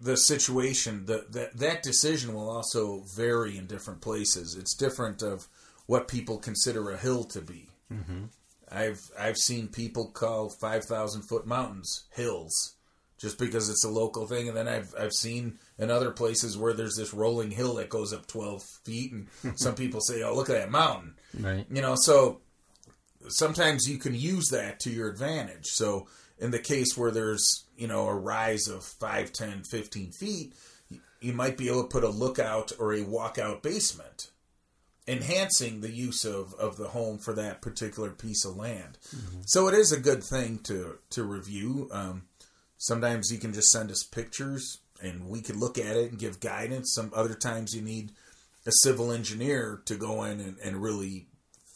the 0.00 0.16
situation 0.16 1.06
that 1.06 1.32
that 1.32 1.56
that 1.58 1.82
decision 1.82 2.34
will 2.34 2.50
also 2.50 3.04
vary 3.14 3.56
in 3.56 3.66
different 3.66 4.00
places. 4.00 4.56
It's 4.56 4.74
different 4.74 5.22
of 5.22 5.46
what 5.86 6.08
people 6.08 6.38
consider 6.38 6.90
a 6.90 6.96
hill 6.96 7.24
to 7.24 7.40
be. 7.40 7.68
I've 8.70 9.10
I've 9.18 9.36
seen 9.36 9.68
people 9.68 10.08
call 10.08 10.50
five 10.50 10.84
thousand 10.84 11.22
foot 11.22 11.46
mountains 11.46 12.04
hills 12.10 12.74
just 13.22 13.38
because 13.38 13.70
it's 13.70 13.84
a 13.84 13.88
local 13.88 14.26
thing, 14.26 14.48
and 14.48 14.56
then 14.56 14.68
I've 14.68 14.94
I've 14.98 15.12
seen 15.12 15.58
in 15.78 15.90
other 15.90 16.10
places 16.10 16.58
where 16.58 16.74
there's 16.74 16.96
this 16.96 17.14
rolling 17.14 17.50
hill 17.50 17.76
that 17.76 17.88
goes 17.88 18.12
up 18.12 18.26
twelve 18.26 18.62
feet, 18.84 19.12
and 19.12 19.28
some 19.58 19.74
people 19.74 20.00
say, 20.02 20.22
"Oh, 20.22 20.34
look 20.34 20.50
at 20.50 20.58
that 20.58 20.70
mountain." 20.70 21.14
Right. 21.38 21.64
You 21.70 21.80
know, 21.80 21.94
so 21.96 22.40
sometimes 23.28 23.88
you 23.88 23.98
can 23.98 24.14
use 24.14 24.48
that 24.50 24.80
to 24.80 24.90
your 24.90 25.08
advantage. 25.08 25.66
So 25.66 26.08
in 26.38 26.50
the 26.50 26.58
case 26.58 26.96
where 26.96 27.10
there's, 27.10 27.64
you 27.76 27.86
know, 27.86 28.08
a 28.08 28.14
rise 28.14 28.66
of 28.66 28.84
5, 28.84 29.32
10, 29.32 29.62
15 29.62 30.12
feet, 30.12 30.54
you 31.20 31.32
might 31.32 31.56
be 31.56 31.68
able 31.68 31.82
to 31.82 31.88
put 31.88 32.04
a 32.04 32.08
lookout 32.08 32.72
or 32.78 32.92
a 32.92 33.04
walkout 33.04 33.62
basement, 33.62 34.30
enhancing 35.06 35.80
the 35.80 35.90
use 35.92 36.24
of, 36.24 36.52
of 36.54 36.76
the 36.76 36.88
home 36.88 37.18
for 37.18 37.32
that 37.34 37.62
particular 37.62 38.10
piece 38.10 38.44
of 38.44 38.56
land. 38.56 38.98
So 39.46 39.68
it 39.68 39.74
is 39.74 39.92
a 39.92 40.00
good 40.00 40.24
thing 40.24 40.58
to, 40.64 40.98
to 41.10 41.22
review. 41.22 41.88
Um, 41.92 42.22
sometimes 42.82 43.30
you 43.30 43.38
can 43.38 43.52
just 43.52 43.68
send 43.68 43.90
us 43.92 44.02
pictures 44.02 44.78
and 45.00 45.28
we 45.28 45.40
can 45.40 45.58
look 45.58 45.78
at 45.78 45.96
it 45.96 46.10
and 46.10 46.18
give 46.18 46.40
guidance. 46.40 46.92
Some 46.94 47.12
other 47.14 47.34
times 47.34 47.74
you 47.74 47.80
need 47.80 48.10
a 48.66 48.72
civil 48.82 49.12
engineer 49.12 49.80
to 49.86 49.94
go 49.94 50.24
in 50.24 50.40
and, 50.40 50.56
and 50.64 50.82
really 50.82 51.26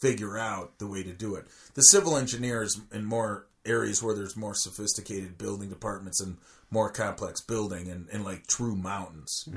figure 0.01 0.37
out 0.37 0.77
the 0.79 0.87
way 0.87 1.03
to 1.03 1.13
do 1.13 1.35
it. 1.35 1.45
The 1.75 1.81
civil 1.81 2.17
engineers 2.17 2.79
in 2.91 3.05
more 3.05 3.47
areas 3.65 4.03
where 4.03 4.15
there's 4.15 4.35
more 4.35 4.53
sophisticated 4.53 5.37
building 5.37 5.69
departments 5.69 6.21
and 6.21 6.37
more 6.71 6.89
complex 6.91 7.41
building 7.41 7.87
and, 7.89 8.07
and 8.11 8.23
like 8.25 8.45
true 8.47 8.75
mountains. 8.75 9.47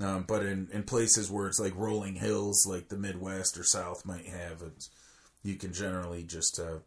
Um, 0.00 0.24
but 0.26 0.42
in, 0.44 0.68
in 0.72 0.82
places 0.82 1.30
where 1.30 1.46
it's 1.46 1.60
like 1.60 1.74
rolling 1.76 2.14
hills, 2.14 2.66
like 2.66 2.88
the 2.88 2.96
Midwest 2.98 3.56
or 3.58 3.64
South 3.64 4.04
might 4.04 4.26
have, 4.26 4.62
it's, 4.66 4.90
you 5.42 5.54
can 5.56 5.72
generally 5.72 6.22
just 6.22 6.58
uh, 6.58 6.78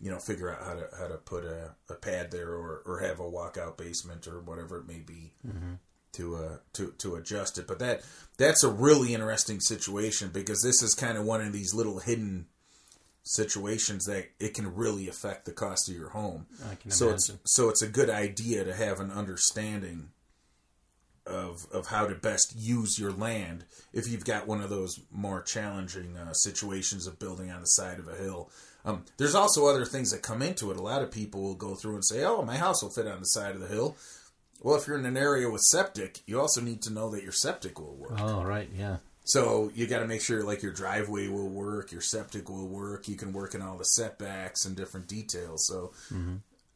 you 0.00 0.10
know 0.10 0.18
figure 0.18 0.52
out 0.52 0.62
how 0.64 0.74
to 0.74 0.88
how 0.98 1.08
to 1.08 1.16
put 1.16 1.44
a, 1.44 1.70
a 1.88 1.94
pad 1.94 2.30
there 2.30 2.50
or, 2.50 2.82
or 2.84 3.00
have 3.00 3.20
a 3.20 3.24
walkout 3.24 3.76
basement 3.76 4.26
or 4.26 4.40
whatever 4.40 4.78
it 4.78 4.86
may 4.86 5.00
be 5.00 5.32
to 6.16 6.36
uh, 6.36 6.56
to 6.72 6.92
to 6.98 7.16
adjust 7.16 7.58
it. 7.58 7.66
But 7.66 7.78
that 7.78 8.02
that's 8.36 8.64
a 8.64 8.70
really 8.70 9.14
interesting 9.14 9.60
situation 9.60 10.30
because 10.32 10.62
this 10.62 10.82
is 10.82 10.94
kind 10.94 11.16
of 11.16 11.24
one 11.24 11.40
of 11.40 11.52
these 11.52 11.74
little 11.74 12.00
hidden 12.00 12.46
situations 13.22 14.04
that 14.04 14.28
it 14.38 14.54
can 14.54 14.74
really 14.74 15.08
affect 15.08 15.44
the 15.44 15.52
cost 15.52 15.88
of 15.88 15.96
your 15.96 16.10
home. 16.10 16.46
So 16.88 17.08
imagine. 17.08 17.36
it's 17.42 17.54
so 17.54 17.68
it's 17.68 17.82
a 17.82 17.88
good 17.88 18.10
idea 18.10 18.64
to 18.64 18.74
have 18.74 19.00
an 19.00 19.10
understanding 19.10 20.10
of 21.26 21.66
of 21.72 21.88
how 21.88 22.06
to 22.06 22.14
best 22.14 22.54
use 22.56 22.98
your 22.98 23.10
land 23.10 23.64
if 23.92 24.08
you've 24.08 24.24
got 24.24 24.46
one 24.46 24.60
of 24.60 24.70
those 24.70 25.00
more 25.10 25.42
challenging 25.42 26.16
uh, 26.16 26.32
situations 26.32 27.06
of 27.06 27.18
building 27.18 27.50
on 27.50 27.60
the 27.60 27.66
side 27.66 27.98
of 27.98 28.08
a 28.08 28.14
hill. 28.14 28.48
Um, 28.86 29.04
there's 29.18 29.34
also 29.34 29.66
other 29.66 29.84
things 29.84 30.12
that 30.12 30.22
come 30.22 30.40
into 30.40 30.70
it. 30.70 30.76
A 30.76 30.82
lot 30.82 31.02
of 31.02 31.10
people 31.10 31.42
will 31.42 31.54
go 31.54 31.74
through 31.74 31.96
and 31.96 32.04
say, 32.04 32.24
"Oh, 32.24 32.42
my 32.42 32.56
house 32.56 32.82
will 32.82 32.90
fit 32.90 33.06
on 33.06 33.18
the 33.18 33.26
side 33.26 33.54
of 33.54 33.60
the 33.60 33.66
hill." 33.66 33.96
Well, 34.62 34.76
if 34.76 34.86
you're 34.86 34.98
in 34.98 35.04
an 35.04 35.16
area 35.16 35.50
with 35.50 35.60
septic, 35.62 36.20
you 36.26 36.40
also 36.40 36.60
need 36.60 36.80
to 36.82 36.92
know 36.92 37.10
that 37.10 37.22
your 37.22 37.32
septic 37.32 37.78
will 37.78 37.96
work. 37.96 38.18
Oh, 38.18 38.42
right, 38.42 38.70
yeah. 38.74 38.98
So 39.24 39.72
you 39.74 39.86
got 39.88 39.98
to 39.98 40.06
make 40.06 40.22
sure 40.22 40.44
like 40.44 40.62
your 40.62 40.72
driveway 40.72 41.26
will 41.28 41.48
work, 41.48 41.90
your 41.90 42.00
septic 42.00 42.48
will 42.48 42.68
work. 42.68 43.08
You 43.08 43.16
can 43.16 43.32
work 43.32 43.54
in 43.54 43.60
all 43.60 43.76
the 43.76 43.84
setbacks 43.84 44.64
and 44.64 44.76
different 44.76 45.08
details. 45.08 45.66
So 45.66 45.92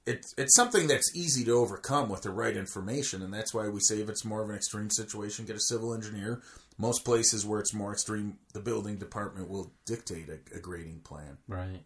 it's 0.05 0.35
it's 0.37 0.57
something 0.57 0.89
that's 0.89 1.15
easy 1.15 1.45
to 1.45 1.53
overcome 1.53 2.09
with 2.09 2.23
the 2.23 2.31
right 2.31 2.57
information, 2.57 3.23
and 3.23 3.33
that's 3.33 3.55
why 3.55 3.69
we 3.69 3.81
say 3.81 4.01
if 4.01 4.09
it's 4.09 4.25
more 4.25 4.43
of 4.43 4.51
an 4.51 4.57
extreme 4.57 4.91
situation, 4.91 5.47
get 5.47 5.57
a 5.57 5.61
civil 5.61 5.95
engineer. 5.95 6.43
Most 6.77 7.05
places 7.05 7.45
where 7.47 7.61
it's 7.61 7.75
more 7.75 7.93
extreme, 7.93 8.39
the 8.55 8.61
building 8.61 8.97
department 8.97 9.49
will 9.51 9.73
dictate 9.85 10.29
a, 10.29 10.57
a 10.57 10.61
grading 10.61 11.01
plan. 11.01 11.37
Right. 11.47 11.85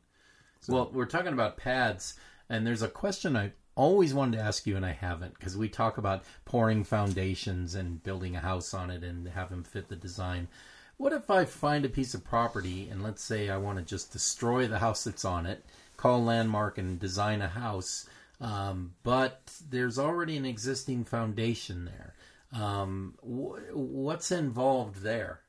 Well, 0.68 0.90
we're 0.92 1.04
talking 1.06 1.32
about 1.32 1.56
pads, 1.56 2.14
and 2.48 2.66
there's 2.66 2.82
a 2.82 2.88
question 2.88 3.36
I 3.36 3.52
always 3.74 4.14
wanted 4.14 4.38
to 4.38 4.42
ask 4.44 4.66
you, 4.66 4.76
and 4.76 4.86
I 4.86 4.92
haven't, 4.92 5.34
because 5.38 5.56
we 5.56 5.68
talk 5.68 5.98
about 5.98 6.24
pouring 6.44 6.84
foundations 6.84 7.74
and 7.74 8.02
building 8.02 8.36
a 8.36 8.40
house 8.40 8.72
on 8.72 8.90
it 8.90 9.02
and 9.02 9.28
have 9.28 9.50
them 9.50 9.64
fit 9.64 9.88
the 9.88 9.96
design. 9.96 10.48
What 10.96 11.12
if 11.12 11.28
I 11.28 11.44
find 11.44 11.84
a 11.84 11.88
piece 11.88 12.14
of 12.14 12.24
property, 12.24 12.88
and 12.88 13.02
let's 13.02 13.22
say 13.22 13.50
I 13.50 13.56
want 13.56 13.78
to 13.78 13.84
just 13.84 14.12
destroy 14.12 14.66
the 14.66 14.78
house 14.78 15.04
that's 15.04 15.24
on 15.24 15.44
it, 15.46 15.64
call 15.96 16.22
landmark 16.22 16.78
and 16.78 16.98
design 16.98 17.42
a 17.42 17.48
house, 17.48 18.08
um, 18.40 18.94
but 19.02 19.52
there's 19.70 19.98
already 19.98 20.36
an 20.36 20.44
existing 20.44 21.04
foundation 21.04 21.84
there. 21.84 22.14
Um, 22.52 23.14
wh- 23.20 23.74
what's 23.74 24.30
involved 24.30 25.02
there? 25.02 25.40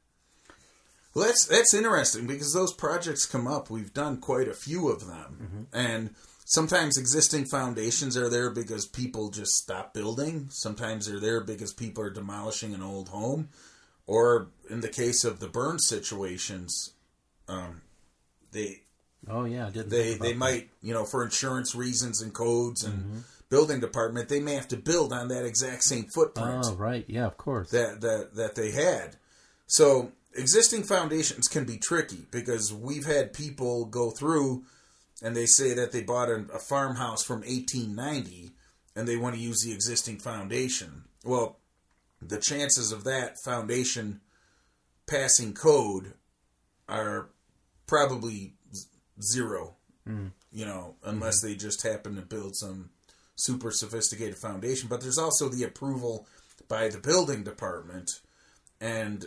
Well, 1.16 1.26
that's 1.26 1.46
that's 1.46 1.74
interesting 1.74 2.28
because 2.28 2.54
those 2.54 2.74
projects 2.74 3.26
come 3.26 3.48
up. 3.48 3.70
We've 3.70 3.94
done 3.94 4.18
quite 4.18 4.48
a 4.50 4.54
few 4.54 4.90
of 4.90 5.08
them, 5.08 5.68
and 5.74 6.14
sometimes 6.46 6.98
existing 6.98 7.46
foundations 7.46 8.18
are 8.18 8.30
there 8.30 8.50
because 8.52 8.86
people 8.86 9.30
just 9.30 9.52
stop 9.54 9.94
building. 9.94 10.50
Sometimes 10.52 11.08
they're 11.08 11.22
there 11.22 11.42
because 11.42 11.74
people 11.74 12.04
are 12.04 12.10
demolishing 12.10 12.74
an 12.74 12.84
old 12.84 13.10
home, 13.10 13.48
or 14.06 14.50
in 14.70 14.82
the 14.82 14.90
case 14.90 15.24
of 15.24 15.40
the 15.40 15.48
burn 15.48 15.80
situations, 15.80 16.94
um, 17.48 17.82
they 18.52 18.82
Oh 19.30 19.46
yeah, 19.46 19.70
they 19.74 19.82
they 20.16 20.16
that. 20.18 20.38
might 20.38 20.70
you 20.82 20.94
know 20.94 21.06
for 21.06 21.24
insurance 21.24 21.74
reasons 21.74 22.22
and 22.22 22.34
codes 22.34 22.84
and 22.84 23.24
building 23.50 23.80
department 23.80 24.28
they 24.28 24.40
may 24.42 24.54
have 24.56 24.68
to 24.68 24.78
build 24.78 25.14
on 25.14 25.30
that 25.30 25.46
exact 25.46 25.84
same 25.84 26.06
footprint 26.14 26.66
Oh 26.68 26.76
right, 26.76 27.06
yeah, 27.08 27.26
of 27.26 27.38
course. 27.38 27.72
that 27.72 28.02
that 28.02 28.36
that 28.36 28.56
they 28.56 28.72
had. 28.72 29.16
So 29.68 30.12
existing 30.36 30.84
foundations 30.84 31.48
can 31.48 31.66
be 31.66 31.78
tricky 31.78 32.26
because 32.32 32.74
we've 32.74 33.06
had 33.06 33.34
people 33.34 33.86
go 33.86 34.12
through 34.12 34.64
and 35.24 35.36
they 35.36 35.46
say 35.46 35.74
that 35.74 35.92
they 35.92 36.04
bought 36.04 36.30
a, 36.30 36.46
a 36.54 36.60
farmhouse 36.60 37.24
from 37.24 37.40
1890 37.42 38.52
and 38.96 39.08
they 39.08 39.18
want 39.18 39.36
to 39.36 39.42
use 39.42 39.62
the 39.62 39.74
existing 39.74 40.20
foundation. 40.20 41.06
Well, 41.24 41.60
the 42.22 42.40
chances 42.40 42.92
of 42.92 43.04
that 43.04 43.36
foundation 43.44 44.22
passing 45.08 45.54
code 45.54 46.14
are 46.88 47.30
probably 47.88 48.54
z- 48.74 48.88
zero. 49.22 49.76
Mm. 50.08 50.32
You 50.52 50.66
know, 50.66 50.96
unless 51.04 51.40
mm-hmm. 51.40 51.48
they 51.48 51.56
just 51.56 51.84
happen 51.84 52.16
to 52.16 52.22
build 52.22 52.56
some 52.56 52.90
super 53.36 53.72
sophisticated 53.72 54.38
foundation. 54.38 54.88
But 54.88 55.02
there's 55.02 55.18
also 55.18 55.50
the 55.50 55.64
approval 55.64 56.28
by 56.68 56.90
the 56.90 57.00
building 57.00 57.44
department, 57.44 58.12
and 58.80 59.26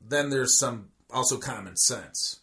then 0.00 0.30
there's 0.30 0.58
some 0.58 0.88
also 1.12 1.38
common 1.38 1.76
sense. 1.76 2.40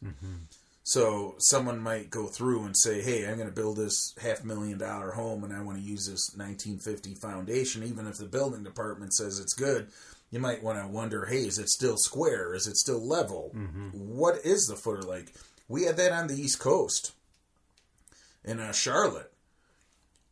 So 0.84 1.36
someone 1.40 1.80
might 1.82 2.10
go 2.10 2.28
through 2.28 2.64
and 2.64 2.78
say, 2.78 3.02
"Hey, 3.02 3.28
I'm 3.28 3.36
going 3.36 3.50
to 3.50 3.54
build 3.54 3.78
this 3.78 4.14
half 4.22 4.44
million 4.46 4.78
dollar 4.78 5.12
home, 5.12 5.44
and 5.44 5.54
I 5.54 5.62
want 5.62 5.78
to 5.78 5.84
use 5.84 6.06
this 6.08 6.32
1950 6.36 7.16
foundation." 7.16 7.84
Even 7.84 8.08
if 8.08 8.18
the 8.18 8.26
building 8.26 8.64
department 8.64 9.14
says 9.14 9.38
it's 9.40 9.54
good, 9.54 9.90
you 10.32 10.40
might 10.40 10.64
want 10.64 10.80
to 10.82 10.88
wonder, 10.88 11.26
"Hey, 11.26 11.46
is 11.46 11.58
it 11.60 11.70
still 11.70 11.98
square? 11.98 12.54
Is 12.54 12.68
it 12.68 12.78
still 12.78 13.06
level? 13.06 13.52
What 13.94 14.46
is 14.46 14.66
the 14.68 14.76
footer 14.78 15.02
like?" 15.04 15.34
We 15.68 15.84
had 15.84 15.98
that 15.98 16.14
on 16.14 16.28
the 16.28 16.40
East 16.42 16.60
Coast 16.60 17.12
in 18.46 18.60
uh, 18.62 18.72
Charlotte, 18.72 19.34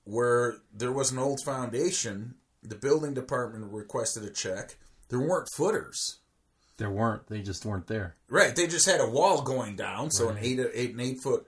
where 0.06 0.58
there 0.74 0.94
was 0.94 1.12
an 1.12 1.20
old 1.20 1.42
foundation. 1.44 2.36
The 2.64 2.76
building 2.76 3.14
department 3.14 3.74
requested 3.74 4.24
a 4.24 4.30
check. 4.30 4.78
There 5.10 5.20
weren't 5.20 5.50
footers. 5.52 6.20
There 6.78 6.90
weren't. 6.90 7.28
They 7.28 7.42
just 7.42 7.66
weren't 7.66 7.88
there. 7.88 8.16
Right, 8.30 8.56
they 8.56 8.68
just 8.68 8.86
had 8.86 9.00
a 9.00 9.10
wall 9.10 9.42
going 9.42 9.76
down, 9.76 10.12
so 10.12 10.30
an 10.30 10.36
Right. 10.36 10.46
eight 10.46 10.60
eight 10.74 10.92
and 10.92 11.02
eight 11.02 11.22
foot 11.22 11.48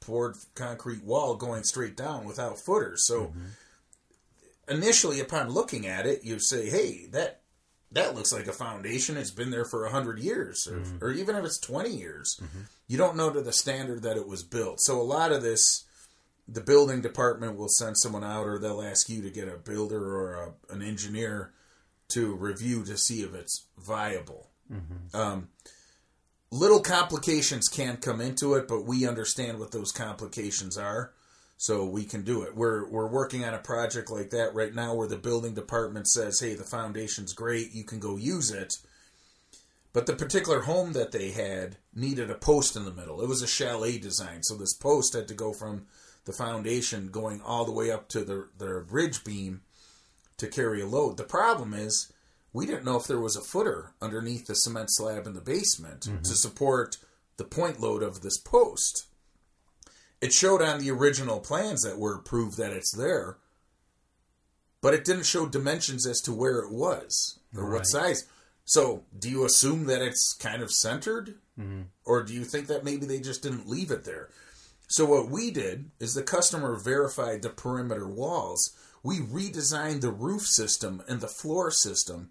poured 0.00 0.36
concrete 0.54 1.04
wall 1.04 1.36
going 1.36 1.64
straight 1.64 1.96
down 1.96 2.24
without 2.24 2.58
footers. 2.58 3.06
So 3.06 3.26
mm-hmm. 3.26 3.46
initially, 4.68 5.20
upon 5.20 5.50
looking 5.50 5.86
at 5.86 6.06
it, 6.06 6.24
you 6.24 6.38
say, 6.38 6.70
"Hey, 6.70 7.06
that 7.06 7.42
that 7.90 8.14
looks 8.14 8.32
like 8.32 8.46
a 8.46 8.52
foundation. 8.52 9.16
It's 9.16 9.30
been 9.30 9.50
there 9.50 9.64
for 9.64 9.84
a 9.84 9.90
hundred 9.90 10.20
years, 10.20 10.68
or, 10.68 10.78
mm-hmm. 10.78 11.04
or 11.04 11.10
even 11.10 11.34
if 11.34 11.44
it's 11.44 11.58
twenty 11.58 11.90
years, 11.90 12.38
mm-hmm. 12.40 12.60
you 12.86 12.96
don't 12.96 13.16
know 13.16 13.30
to 13.30 13.40
the 13.40 13.52
standard 13.52 14.02
that 14.02 14.16
it 14.16 14.28
was 14.28 14.44
built." 14.44 14.80
So 14.80 15.00
a 15.00 15.02
lot 15.02 15.32
of 15.32 15.42
this, 15.42 15.84
the 16.46 16.60
building 16.60 17.00
department 17.00 17.56
will 17.56 17.68
send 17.68 17.98
someone 17.98 18.24
out, 18.24 18.46
or 18.46 18.58
they'll 18.58 18.82
ask 18.82 19.08
you 19.08 19.22
to 19.22 19.30
get 19.30 19.48
a 19.48 19.56
builder 19.56 20.16
or 20.16 20.34
a, 20.34 20.72
an 20.72 20.82
engineer 20.82 21.52
to 22.08 22.34
review 22.34 22.84
to 22.84 22.96
see 22.96 23.22
if 23.22 23.34
it's 23.34 23.66
viable. 23.78 24.50
Um, 25.14 25.48
little 26.50 26.80
complications 26.80 27.68
can 27.68 27.96
come 27.98 28.20
into 28.20 28.54
it, 28.54 28.68
but 28.68 28.84
we 28.84 29.06
understand 29.06 29.58
what 29.58 29.72
those 29.72 29.92
complications 29.92 30.76
are, 30.76 31.12
so 31.56 31.84
we 31.84 32.04
can 32.04 32.22
do 32.22 32.42
it. 32.42 32.54
We're 32.56 32.88
we're 32.88 33.08
working 33.08 33.44
on 33.44 33.54
a 33.54 33.58
project 33.58 34.10
like 34.10 34.30
that 34.30 34.54
right 34.54 34.74
now, 34.74 34.94
where 34.94 35.08
the 35.08 35.16
building 35.16 35.54
department 35.54 36.08
says, 36.08 36.40
"Hey, 36.40 36.54
the 36.54 36.64
foundation's 36.64 37.32
great, 37.32 37.72
you 37.72 37.84
can 37.84 37.98
go 37.98 38.16
use 38.16 38.50
it." 38.50 38.78
But 39.92 40.06
the 40.06 40.14
particular 40.14 40.60
home 40.62 40.92
that 40.92 41.12
they 41.12 41.30
had 41.30 41.78
needed 41.94 42.30
a 42.30 42.34
post 42.34 42.76
in 42.76 42.84
the 42.84 42.92
middle. 42.92 43.20
It 43.22 43.28
was 43.28 43.42
a 43.42 43.46
chalet 43.46 43.98
design, 43.98 44.42
so 44.42 44.54
this 44.54 44.74
post 44.74 45.14
had 45.14 45.26
to 45.28 45.34
go 45.34 45.52
from 45.52 45.86
the 46.26 46.32
foundation 46.32 47.08
going 47.08 47.40
all 47.40 47.64
the 47.64 47.72
way 47.72 47.90
up 47.90 48.08
to 48.10 48.22
the 48.22 48.48
the 48.58 48.80
ridge 48.90 49.24
beam 49.24 49.62
to 50.38 50.46
carry 50.46 50.80
a 50.80 50.86
load. 50.86 51.16
The 51.16 51.24
problem 51.24 51.74
is 51.74 52.12
we 52.52 52.66
didn't 52.66 52.84
know 52.84 52.96
if 52.96 53.06
there 53.06 53.20
was 53.20 53.36
a 53.36 53.40
footer 53.42 53.92
underneath 54.00 54.46
the 54.46 54.54
cement 54.54 54.88
slab 54.90 55.26
in 55.26 55.34
the 55.34 55.40
basement 55.40 56.00
mm-hmm. 56.02 56.22
to 56.22 56.34
support 56.34 56.96
the 57.36 57.44
point 57.44 57.80
load 57.80 58.02
of 58.02 58.22
this 58.22 58.38
post. 58.38 59.06
It 60.20 60.32
showed 60.32 60.62
on 60.62 60.80
the 60.80 60.90
original 60.90 61.38
plans 61.40 61.82
that 61.82 61.98
were 61.98 62.14
approved 62.14 62.56
that 62.58 62.72
it's 62.72 62.92
there, 62.96 63.36
but 64.80 64.94
it 64.94 65.04
didn't 65.04 65.26
show 65.26 65.46
dimensions 65.46 66.06
as 66.06 66.20
to 66.22 66.32
where 66.32 66.58
it 66.58 66.72
was 66.72 67.38
or 67.56 67.64
Right. 67.64 67.78
what 67.78 67.84
size. 67.84 68.24
So, 68.64 69.04
do 69.18 69.30
you 69.30 69.44
assume 69.44 69.86
that 69.86 70.02
it's 70.02 70.36
kind 70.38 70.62
of 70.62 70.70
centered? 70.70 71.36
Mm-hmm. 71.58 71.82
Or 72.04 72.22
do 72.22 72.34
you 72.34 72.44
think 72.44 72.66
that 72.66 72.84
maybe 72.84 73.06
they 73.06 73.20
just 73.20 73.42
didn't 73.42 73.68
leave 73.68 73.90
it 73.90 74.04
there? 74.04 74.28
So, 74.88 75.04
what 75.06 75.30
we 75.30 75.50
did 75.50 75.90
is 76.00 76.14
the 76.14 76.22
customer 76.22 76.76
verified 76.76 77.42
the 77.42 77.48
perimeter 77.50 78.06
walls. 78.06 78.72
We 79.02 79.18
redesigned 79.18 80.00
the 80.00 80.10
roof 80.10 80.42
system 80.42 81.02
and 81.08 81.20
the 81.20 81.28
floor 81.28 81.70
system 81.70 82.30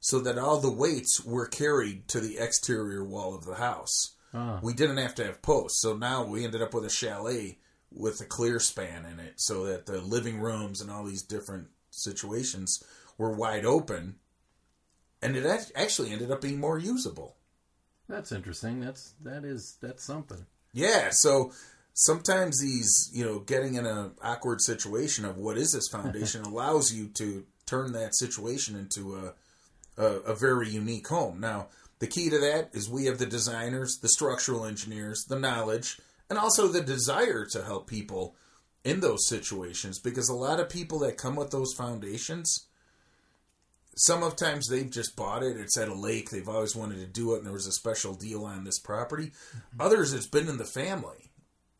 so 0.00 0.20
that 0.20 0.38
all 0.38 0.60
the 0.60 0.70
weights 0.70 1.24
were 1.24 1.46
carried 1.46 2.08
to 2.08 2.20
the 2.20 2.38
exterior 2.38 3.04
wall 3.04 3.34
of 3.34 3.44
the 3.44 3.56
house. 3.56 4.14
Ah. 4.32 4.60
We 4.62 4.74
didn't 4.74 4.98
have 4.98 5.14
to 5.16 5.24
have 5.24 5.42
posts. 5.42 5.80
So 5.80 5.96
now 5.96 6.24
we 6.24 6.44
ended 6.44 6.62
up 6.62 6.74
with 6.74 6.84
a 6.84 6.90
chalet 6.90 7.58
with 7.90 8.20
a 8.20 8.26
clear 8.26 8.60
span 8.60 9.06
in 9.06 9.18
it 9.18 9.40
so 9.40 9.64
that 9.64 9.86
the 9.86 10.00
living 10.00 10.40
rooms 10.40 10.80
and 10.80 10.90
all 10.90 11.04
these 11.04 11.22
different 11.22 11.68
situations 11.90 12.82
were 13.16 13.32
wide 13.32 13.64
open. 13.64 14.16
And 15.22 15.36
it 15.36 15.72
actually 15.74 16.12
ended 16.12 16.30
up 16.30 16.40
being 16.40 16.60
more 16.60 16.78
usable. 16.78 17.36
That's 18.08 18.32
interesting. 18.32 18.80
That's 18.80 19.14
that 19.22 19.44
is 19.44 19.76
that's 19.80 20.04
something. 20.04 20.46
Yeah, 20.72 21.10
so 21.10 21.52
sometimes 21.98 22.60
these, 22.60 23.10
you 23.12 23.24
know, 23.24 23.40
getting 23.40 23.74
in 23.74 23.84
an 23.84 24.12
awkward 24.22 24.60
situation 24.60 25.24
of 25.24 25.36
what 25.36 25.58
is 25.58 25.72
this 25.72 25.88
foundation 25.88 26.42
allows 26.44 26.94
you 26.94 27.08
to 27.08 27.44
turn 27.66 27.92
that 27.92 28.14
situation 28.14 28.76
into 28.76 29.16
a, 29.16 30.02
a 30.02 30.06
a 30.20 30.34
very 30.34 30.68
unique 30.68 31.08
home. 31.08 31.40
Now, 31.40 31.66
the 31.98 32.06
key 32.06 32.30
to 32.30 32.38
that 32.38 32.70
is 32.72 32.88
we 32.88 33.06
have 33.06 33.18
the 33.18 33.26
designers, 33.26 33.98
the 33.98 34.08
structural 34.08 34.64
engineers, 34.64 35.24
the 35.24 35.38
knowledge, 35.38 35.98
and 36.30 36.38
also 36.38 36.68
the 36.68 36.80
desire 36.80 37.44
to 37.46 37.64
help 37.64 37.88
people 37.88 38.36
in 38.84 39.00
those 39.00 39.26
situations 39.26 39.98
because 39.98 40.28
a 40.28 40.34
lot 40.34 40.60
of 40.60 40.70
people 40.70 41.00
that 41.00 41.16
come 41.16 41.34
with 41.34 41.50
those 41.50 41.74
foundations 41.74 42.68
some 43.96 44.22
of 44.22 44.36
times 44.36 44.68
they've 44.68 44.88
just 44.88 45.16
bought 45.16 45.42
it. 45.42 45.56
It's 45.56 45.76
at 45.76 45.88
a 45.88 45.94
lake. 45.94 46.30
They've 46.30 46.48
always 46.48 46.76
wanted 46.76 46.98
to 47.00 47.06
do 47.06 47.34
it, 47.34 47.38
and 47.38 47.46
there 47.46 47.52
was 47.52 47.66
a 47.66 47.72
special 47.72 48.14
deal 48.14 48.44
on 48.44 48.62
this 48.62 48.78
property. 48.78 49.32
Mm-hmm. 49.32 49.80
Others, 49.80 50.12
it's 50.12 50.28
been 50.28 50.48
in 50.48 50.56
the 50.56 50.64
family. 50.64 51.27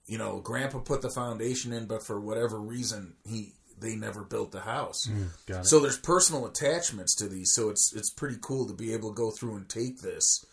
You 0.08 0.18
know, 0.18 0.40
Grandpa 0.40 0.78
put 0.78 1.02
the 1.02 1.10
foundation 1.10 1.72
in, 1.72 1.86
but 1.86 2.02
for 2.02 2.20
whatever 2.20 2.58
reason, 2.58 3.14
he 3.24 3.52
they 3.80 3.94
never 3.94 4.24
built 4.24 4.50
the 4.50 4.60
house. 4.60 5.06
Mm, 5.06 5.64
so 5.64 5.78
there's 5.78 5.98
personal 5.98 6.46
attachments 6.46 7.14
to 7.16 7.28
these. 7.28 7.52
So 7.52 7.68
it's 7.68 7.92
it's 7.94 8.10
pretty 8.10 8.38
cool 8.40 8.66
to 8.66 8.74
be 8.74 8.92
able 8.92 9.10
to 9.10 9.14
go 9.14 9.30
through 9.30 9.56
and 9.56 9.68
take 9.68 10.00
this 10.00 10.44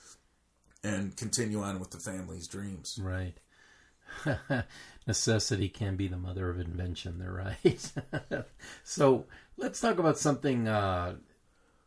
and 0.83 1.15
continue 1.17 1.61
on 1.61 1.79
with 1.79 1.91
the 1.91 1.99
family's 1.99 2.47
dreams. 2.47 2.99
Right. 3.01 3.33
Necessity 5.07 5.69
can 5.69 5.95
be 5.95 6.07
the 6.07 6.17
mother 6.17 6.49
of 6.49 6.59
invention. 6.59 7.19
They're 7.19 7.55
right. 7.63 7.91
so 8.83 9.25
let's 9.57 9.79
talk 9.79 9.99
about 9.99 10.17
something 10.17 10.67
uh, 10.67 11.15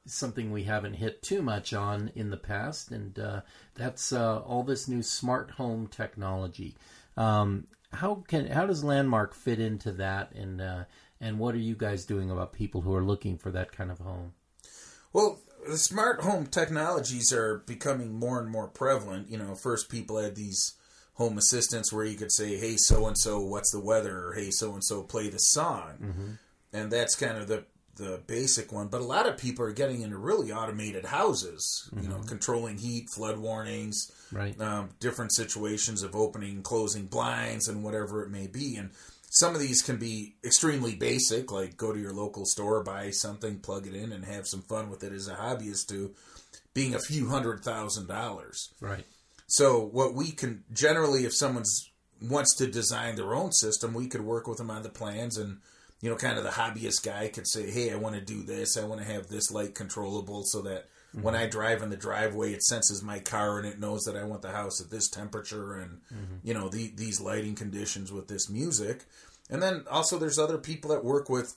something 0.06 0.50
we 0.50 0.64
haven't 0.64 0.94
hit 0.94 1.22
too 1.22 1.42
much 1.42 1.72
on 1.72 2.10
in 2.14 2.30
the 2.30 2.37
past, 2.37 2.90
and 2.90 3.18
uh, 3.18 3.40
that's 3.75 4.12
uh, 4.12 4.38
all 4.40 4.62
this 4.62 4.88
new 4.88 5.02
smart 5.02 5.52
home 5.52 5.87
technology. 5.87 6.76
Um, 7.18 7.66
how 7.92 8.22
can 8.28 8.46
how 8.46 8.66
does 8.66 8.84
Landmark 8.84 9.34
fit 9.34 9.58
into 9.58 9.92
that, 9.92 10.32
and 10.32 10.60
uh, 10.60 10.84
and 11.20 11.38
what 11.38 11.54
are 11.54 11.58
you 11.58 11.75
guys 11.75 12.06
doing 12.06 12.30
about 12.30 12.52
people 12.52 12.80
who 12.82 12.94
are 12.94 13.04
looking 13.04 13.37
for 13.37 13.50
that 13.50 13.72
kind 13.72 13.90
of 13.90 13.98
home? 13.98 14.34
Well, 15.12 15.40
the 15.68 15.78
smart 15.78 16.20
home 16.20 16.46
technologies 16.46 17.32
are 17.32 17.58
becoming 17.66 18.12
more 18.14 18.40
and 18.40 18.48
more 18.48 18.68
prevalent. 18.68 19.30
You 19.30 19.38
know, 19.38 19.56
first 19.56 19.90
people 19.90 20.18
had 20.18 20.37
these 20.37 20.75
home 21.14 21.37
assistants 21.37 21.92
where 21.92 22.04
you 22.04 22.16
could 22.16 22.32
say, 22.32 22.56
"Hey, 22.56 22.76
so 22.76 23.06
and 23.06 23.18
so, 23.18 23.40
what's 23.40 23.72
the 23.72 23.80
weather?" 23.80 24.28
or 24.28 24.34
"Hey, 24.34 24.52
so 24.52 24.72
and 24.72 24.84
so, 24.84 25.02
play 25.02 25.28
the 25.28 25.38
song," 25.38 25.98
mm-hmm. 26.00 26.30
and 26.72 26.92
that's 26.92 27.16
kind 27.16 27.37
of 27.37 27.48
the 27.48 27.64
the 27.98 28.20
basic 28.26 28.72
one. 28.72 28.88
But 28.88 29.00
a 29.00 29.04
lot 29.04 29.28
of 29.28 29.36
people 29.36 29.64
are 29.64 29.72
getting 29.72 30.02
into 30.02 30.16
really 30.16 30.50
automated 30.52 31.04
houses. 31.04 31.88
Mm-hmm. 31.90 32.02
You 32.02 32.08
know, 32.08 32.16
mm-hmm. 32.16 32.28
controlling 32.28 32.78
heat, 32.78 33.10
flood 33.10 33.38
warnings, 33.38 34.10
right? 34.32 34.58
Um, 34.60 34.90
different 35.00 35.34
situations 35.34 36.02
of 36.02 36.16
opening, 36.16 36.62
closing 36.62 37.06
blinds, 37.06 37.68
and 37.68 37.82
whatever 37.82 38.22
it 38.22 38.30
may 38.30 38.46
be, 38.46 38.76
and 38.76 38.90
some 39.30 39.54
of 39.54 39.60
these 39.60 39.82
can 39.82 39.98
be 39.98 40.36
extremely 40.42 40.94
basic, 40.94 41.52
like 41.52 41.76
go 41.76 41.92
to 41.92 42.00
your 42.00 42.12
local 42.12 42.46
store, 42.46 42.82
buy 42.82 43.10
something, 43.10 43.58
plug 43.58 43.86
it 43.86 43.94
in, 43.94 44.12
and 44.12 44.24
have 44.24 44.46
some 44.46 44.62
fun 44.62 44.88
with 44.88 45.04
it 45.04 45.12
as 45.12 45.28
a 45.28 45.34
hobbyist, 45.34 45.88
to 45.88 46.14
being 46.72 46.94
a 46.94 47.00
few 47.00 47.28
hundred 47.28 47.62
thousand 47.62 48.08
dollars. 48.08 48.72
Right. 48.80 49.04
So, 49.46 49.80
what 49.80 50.14
we 50.14 50.30
can 50.30 50.64
generally, 50.72 51.24
if 51.24 51.34
someone's 51.34 51.90
wants 52.20 52.56
to 52.56 52.66
design 52.66 53.16
their 53.16 53.34
own 53.34 53.52
system, 53.52 53.94
we 53.94 54.08
could 54.08 54.22
work 54.22 54.48
with 54.48 54.58
them 54.58 54.70
on 54.70 54.82
the 54.82 54.88
plans 54.88 55.36
and 55.36 55.58
you 56.00 56.08
know, 56.08 56.16
kind 56.16 56.38
of 56.38 56.44
the 56.44 56.50
hobbyist 56.50 57.04
guy 57.04 57.28
could 57.28 57.48
say, 57.48 57.70
"Hey, 57.70 57.92
I 57.92 57.96
want 57.96 58.14
to 58.14 58.20
do 58.20 58.42
this. 58.42 58.76
I 58.76 58.84
want 58.84 59.00
to 59.00 59.06
have 59.06 59.28
this 59.28 59.50
light 59.50 59.74
controllable 59.74 60.44
so 60.44 60.62
that 60.62 60.84
mm-hmm. 61.14 61.22
when 61.22 61.34
I 61.34 61.46
drive 61.46 61.82
in 61.82 61.90
the 61.90 61.96
driveway, 61.96 62.52
it 62.52 62.62
senses 62.62 63.02
my 63.02 63.18
car 63.18 63.58
and 63.58 63.66
it 63.66 63.80
knows 63.80 64.04
that 64.04 64.16
I 64.16 64.24
want 64.24 64.42
the 64.42 64.52
house 64.52 64.80
at 64.80 64.90
this 64.90 65.08
temperature 65.08 65.74
and 65.74 66.00
mm-hmm. 66.12 66.36
you 66.44 66.54
know 66.54 66.68
the, 66.68 66.92
these 66.94 67.20
lighting 67.20 67.54
conditions 67.54 68.12
with 68.12 68.28
this 68.28 68.48
music." 68.48 69.04
And 69.50 69.62
then 69.62 69.84
also, 69.90 70.18
there's 70.18 70.38
other 70.38 70.58
people 70.58 70.90
that 70.90 71.04
work 71.04 71.30
with, 71.30 71.56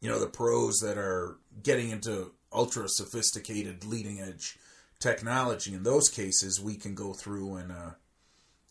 you 0.00 0.10
know, 0.10 0.20
the 0.20 0.26
pros 0.26 0.80
that 0.80 0.98
are 0.98 1.38
getting 1.62 1.90
into 1.90 2.32
ultra 2.52 2.88
sophisticated, 2.88 3.84
leading 3.84 4.20
edge 4.20 4.58
technology. 4.98 5.72
In 5.72 5.84
those 5.84 6.08
cases, 6.08 6.60
we 6.60 6.76
can 6.76 6.94
go 6.94 7.14
through 7.14 7.56
and 7.56 7.72
uh, 7.72 7.90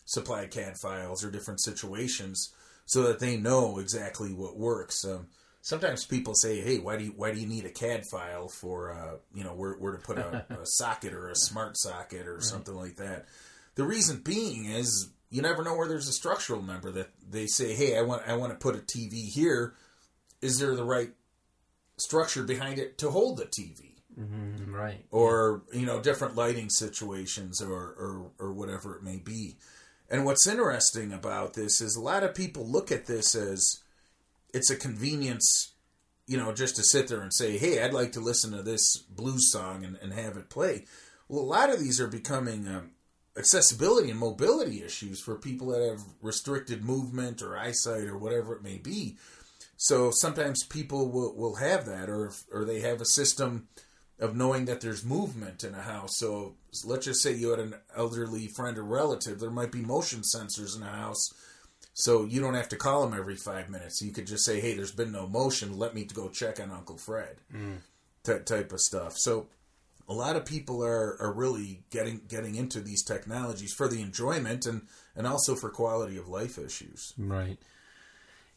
supply 0.06 0.46
CAD 0.46 0.78
files 0.78 1.24
or 1.24 1.32
different 1.32 1.62
situations 1.62 2.54
so 2.88 3.04
that 3.04 3.20
they 3.20 3.38
know 3.38 3.78
exactly 3.78 4.34
what 4.34 4.58
works. 4.58 5.06
Um, 5.06 5.28
sometimes 5.62 6.06
people 6.06 6.34
say, 6.34 6.62
"Hey, 6.62 6.80
why 6.80 6.98
do 6.98 7.04
you 7.04 7.14
why 7.16 7.32
do 7.32 7.40
you 7.40 7.46
need 7.46 7.66
a 7.66 7.70
CAD 7.70 8.06
file 8.10 8.48
for 8.48 8.92
uh, 8.92 9.18
you 9.36 9.44
know 9.44 9.54
where, 9.54 9.74
where 9.74 9.92
to 9.92 10.00
put 10.00 10.18
a, 10.18 10.46
a, 10.62 10.66
socket 10.66 11.14
or 11.14 11.30
a 11.30 11.36
smart 11.36 11.78
socket 11.78 12.26
or 12.26 12.36
right. 12.36 12.44
something 12.44 12.74
like 12.74 12.96
that?" 12.96 13.28
The 13.76 13.84
reason 13.84 14.22
being 14.24 14.66
is 14.66 15.10
you 15.30 15.42
never 15.44 15.64
know 15.64 15.76
where 15.76 15.88
there's 15.88 16.08
a 16.08 16.14
structural 16.14 16.62
member 16.64 16.90
that 16.92 17.10
they 17.30 17.46
say, 17.46 17.74
"Hey, 17.74 17.98
I 17.98 18.02
want 18.02 18.24
I 18.26 18.36
want 18.36 18.54
to 18.54 18.58
put 18.58 18.76
a 18.76 18.80
TV 18.80 19.30
here. 19.30 19.76
Is 20.42 20.58
there 20.58 20.76
the 20.76 20.86
right 20.86 21.12
structure 21.98 22.44
behind 22.44 22.80
it 22.80 22.98
to 23.00 23.12
hold 23.12 23.38
the 23.38 23.46
TV?" 23.46 23.98
Mm-hmm, 24.18 24.74
right. 24.74 25.06
Or 25.12 25.64
you 25.74 25.86
know 25.86 26.02
different 26.02 26.36
lighting 26.36 26.70
situations 26.70 27.62
or, 27.62 27.76
or 27.76 28.32
or 28.40 28.54
whatever 28.54 28.96
it 28.96 29.04
may 29.04 29.18
be. 29.18 29.58
And 30.10 30.26
what's 30.26 30.48
interesting 30.48 31.12
about 31.12 31.54
this 31.54 31.82
is 31.82 31.96
a 31.96 32.02
lot 32.02 32.24
of 32.24 32.36
people 32.36 32.66
look 32.66 32.92
at 32.92 33.06
this 33.06 33.36
as 33.36 33.82
it's 34.54 34.70
a 34.70 34.76
convenience, 34.76 35.74
you 36.26 36.38
know, 36.38 36.54
just 36.54 36.76
to 36.78 36.84
sit 36.84 37.08
there 37.08 37.22
and 37.22 37.34
say, 37.34 37.58
hey, 37.58 37.84
I'd 37.84 37.94
like 37.94 38.14
to 38.14 38.22
listen 38.22 38.52
to 38.52 38.64
this 38.64 38.98
blues 38.98 39.52
song 39.52 39.84
and, 39.84 39.98
and 40.02 40.14
have 40.14 40.38
it 40.38 40.50
play. 40.50 40.86
Well, 41.28 41.44
a 41.44 41.46
lot 41.46 41.70
of 41.70 41.80
these 41.80 42.00
are 42.00 42.08
becoming 42.08 42.68
um, 42.68 42.92
accessibility 43.38 44.10
and 44.10 44.20
mobility 44.20 44.84
issues 44.84 45.22
for 45.22 45.36
people 45.36 45.68
that 45.68 45.82
have 45.82 46.02
restricted 46.22 46.86
movement 46.86 47.42
or 47.42 47.58
eyesight 47.58 48.08
or 48.08 48.18
whatever 48.18 48.56
it 48.56 48.64
may 48.64 48.78
be. 48.78 49.18
So 49.78 50.10
sometimes 50.12 50.64
people 50.64 51.12
will, 51.12 51.36
will 51.36 51.56
have 51.56 51.86
that, 51.86 52.10
or 52.10 52.32
or 52.52 52.66
they 52.66 52.80
have 52.80 53.00
a 53.00 53.06
system 53.06 53.68
of 54.20 54.36
knowing 54.36 54.66
that 54.66 54.82
there's 54.82 55.06
movement 55.06 55.64
in 55.64 55.76
a 55.76 55.82
house. 55.82 56.18
So 56.18 56.56
let's 56.84 57.06
just 57.06 57.22
say 57.22 57.34
you 57.34 57.52
had 57.52 57.60
an 57.60 57.76
elderly 57.96 58.48
friend 58.48 58.78
or 58.78 58.84
relative, 58.84 59.40
there 59.40 59.52
might 59.52 59.72
be 59.72 59.82
motion 59.82 60.22
sensors 60.22 60.76
in 60.76 60.84
a 60.84 60.92
house. 60.92 61.34
So 61.94 62.26
you 62.26 62.42
don't 62.42 62.54
have 62.54 62.70
to 62.70 62.76
call 62.76 63.08
them 63.08 63.18
every 63.18 63.36
five 63.36 63.70
minutes. 63.70 64.02
You 64.02 64.12
could 64.12 64.28
just 64.28 64.46
say, 64.46 64.60
"Hey, 64.60 64.76
there's 64.76 64.92
been 64.92 65.12
no 65.12 65.28
motion. 65.28 65.80
Let 65.80 65.96
me 65.96 66.06
go 66.06 66.30
check 66.30 66.60
on 66.60 66.72
Uncle 66.72 66.98
Fred." 66.98 67.38
Mm. 67.52 67.78
That 68.24 68.46
type 68.46 68.72
of 68.72 68.82
stuff. 68.82 69.18
So 69.18 69.48
a 70.08 70.14
lot 70.14 70.36
of 70.36 70.46
people 70.46 70.84
are, 70.84 71.20
are 71.20 71.34
really 71.34 71.84
getting 71.90 72.22
getting 72.28 72.56
into 72.56 72.82
these 72.82 73.04
technologies 73.04 73.74
for 73.74 73.88
the 73.88 74.02
enjoyment 74.02 74.66
and 74.66 74.84
and 75.16 75.26
also 75.26 75.56
for 75.56 75.70
quality 75.70 76.18
of 76.18 76.28
life 76.28 76.58
issues. 76.58 77.14
Right. 77.18 77.58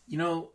You 0.06 0.18
know, 0.18 0.50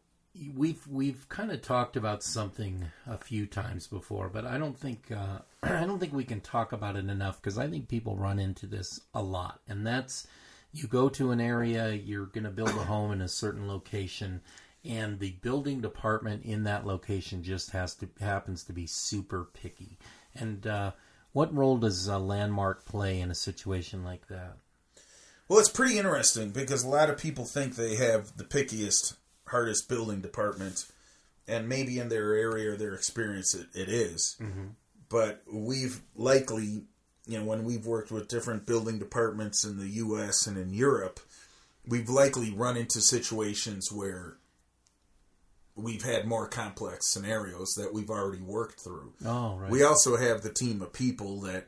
we've 0.56 0.86
we've 0.88 1.28
kind 1.30 1.52
of 1.52 1.62
talked 1.62 1.96
about 1.96 2.24
something 2.24 2.86
a 3.08 3.18
few 3.18 3.46
times 3.46 3.88
before, 3.88 4.30
but 4.30 4.46
I 4.46 4.58
don't 4.58 4.78
think 4.78 5.12
uh, 5.12 5.40
I 5.64 5.86
don't 5.86 6.00
think 6.00 6.14
we 6.14 6.24
can 6.24 6.42
talk 6.42 6.72
about 6.72 6.96
it 6.96 7.10
enough 7.10 7.42
because 7.42 7.58
I 7.58 7.68
think 7.68 7.88
people 7.88 8.16
run 8.16 8.40
into 8.40 8.66
this 8.66 9.00
a 9.14 9.22
lot, 9.22 9.62
and 9.68 9.86
that's 9.86 10.28
you 10.74 10.88
go 10.88 11.10
to 11.10 11.32
an 11.32 11.40
area, 11.40 11.94
you're 11.94 12.26
going 12.26 12.44
to 12.44 12.50
build 12.50 12.70
a 12.70 12.84
home 12.84 13.12
in 13.12 13.22
a 13.22 13.30
certain 13.30 13.68
location, 13.68 14.42
and 14.84 15.20
the 15.20 15.32
building 15.42 15.82
department 15.82 16.44
in 16.44 16.64
that 16.64 16.86
location 16.86 17.44
just 17.44 17.72
has 17.72 17.96
to 17.96 18.10
happens 18.20 18.64
to 18.66 18.74
be 18.74 18.88
super 18.88 19.50
picky. 19.54 19.98
And 20.34 20.68
uh, 20.68 20.92
what 21.32 21.54
role 21.56 21.78
does 21.78 22.08
a 22.08 22.18
landmark 22.18 22.86
play 22.86 23.22
in 23.22 23.32
a 23.32 23.36
situation 23.36 24.04
like 24.04 24.28
that? 24.28 24.58
Well, 25.48 25.60
it's 25.60 25.70
pretty 25.70 25.98
interesting 25.98 26.50
because 26.50 26.84
a 26.84 26.90
lot 26.90 27.10
of 27.10 27.20
people 27.20 27.46
think 27.46 27.76
they 27.76 27.96
have 27.96 28.36
the 28.36 28.44
pickiest 28.44 29.16
hardest 29.48 29.88
building 29.90 30.22
department, 30.22 30.86
and 31.48 31.70
maybe 31.70 32.00
in 32.00 32.10
their 32.10 32.34
area 32.34 32.72
or 32.72 32.78
their 32.78 32.94
experience 32.94 33.54
it, 33.54 33.68
it 33.74 33.90
is. 33.90 34.36
Mm-hmm. 34.42 34.68
But 35.10 35.44
we've 35.52 36.02
likely, 36.16 36.84
you 37.28 37.40
know, 37.40 37.46
when 37.46 37.64
we've 37.64 37.86
worked 37.86 38.12
with 38.12 38.28
different 38.28 38.66
building 38.66 39.00
departments 39.00 39.64
in 39.64 39.78
the 39.78 39.88
U.S. 39.88 40.48
and 40.48 40.58
in 40.58 40.74
Europe, 40.74 41.20
we've 41.88 42.10
likely 42.10 42.52
run 42.52 42.76
into 42.76 43.02
situations 43.02 43.92
where 43.92 44.38
we've 45.76 46.04
had 46.04 46.26
more 46.26 46.48
complex 46.48 47.12
scenarios 47.12 47.74
that 47.78 47.94
we've 47.94 48.10
already 48.10 48.42
worked 48.42 48.80
through. 48.80 49.14
Oh, 49.26 49.58
right. 49.58 49.70
We 49.70 49.84
also 49.84 50.18
have 50.18 50.42
the 50.42 50.54
team 50.54 50.82
of 50.82 50.94
people 50.94 51.42
that 51.42 51.68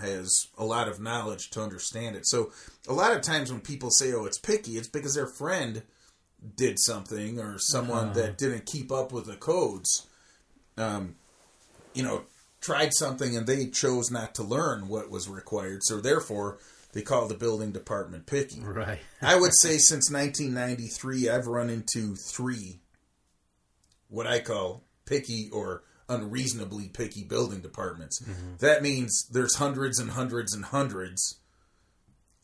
has 0.00 0.48
a 0.56 0.64
lot 0.64 0.88
of 0.88 1.00
knowledge 1.00 1.50
to 1.50 1.62
understand 1.62 2.16
it. 2.16 2.26
So 2.26 2.52
a 2.86 2.92
lot 2.92 3.16
of 3.16 3.22
times 3.22 3.50
when 3.50 3.60
people 3.60 3.90
say, 3.90 4.12
"Oh, 4.12 4.24
it's 4.24 4.38
picky," 4.38 4.76
it's 4.76 4.88
because 4.88 5.14
their 5.14 5.26
friend 5.26 5.82
did 6.56 6.78
something 6.78 7.38
or 7.38 7.58
someone 7.58 8.10
uh 8.10 8.12
that 8.14 8.38
didn't 8.38 8.66
keep 8.66 8.92
up 8.92 9.12
with 9.12 9.26
the 9.26 9.36
codes, 9.36 10.06
um, 10.76 11.16
you 11.94 12.02
know, 12.02 12.22
tried 12.60 12.90
something 12.94 13.36
and 13.36 13.46
they 13.46 13.66
chose 13.66 14.10
not 14.10 14.34
to 14.34 14.42
learn 14.42 14.88
what 14.88 15.10
was 15.10 15.28
required. 15.28 15.80
So 15.82 16.00
therefore, 16.00 16.58
they 16.92 17.02
call 17.02 17.28
the 17.28 17.34
building 17.34 17.72
department 17.72 18.26
picky. 18.26 18.60
Right. 18.60 19.00
I 19.20 19.38
would 19.38 19.54
say 19.54 19.78
since 19.78 20.10
1993, 20.10 21.28
I've 21.28 21.46
run 21.46 21.70
into 21.70 22.14
three 22.14 22.80
what 24.08 24.26
I 24.26 24.40
call 24.40 24.84
picky 25.04 25.50
or 25.52 25.82
unreasonably 26.08 26.88
picky 26.88 27.24
building 27.24 27.60
departments. 27.60 28.22
Mm-hmm. 28.22 28.56
That 28.58 28.82
means 28.82 29.28
there's 29.30 29.56
hundreds 29.56 29.98
and 29.98 30.10
hundreds 30.10 30.54
and 30.54 30.64
hundreds 30.64 31.38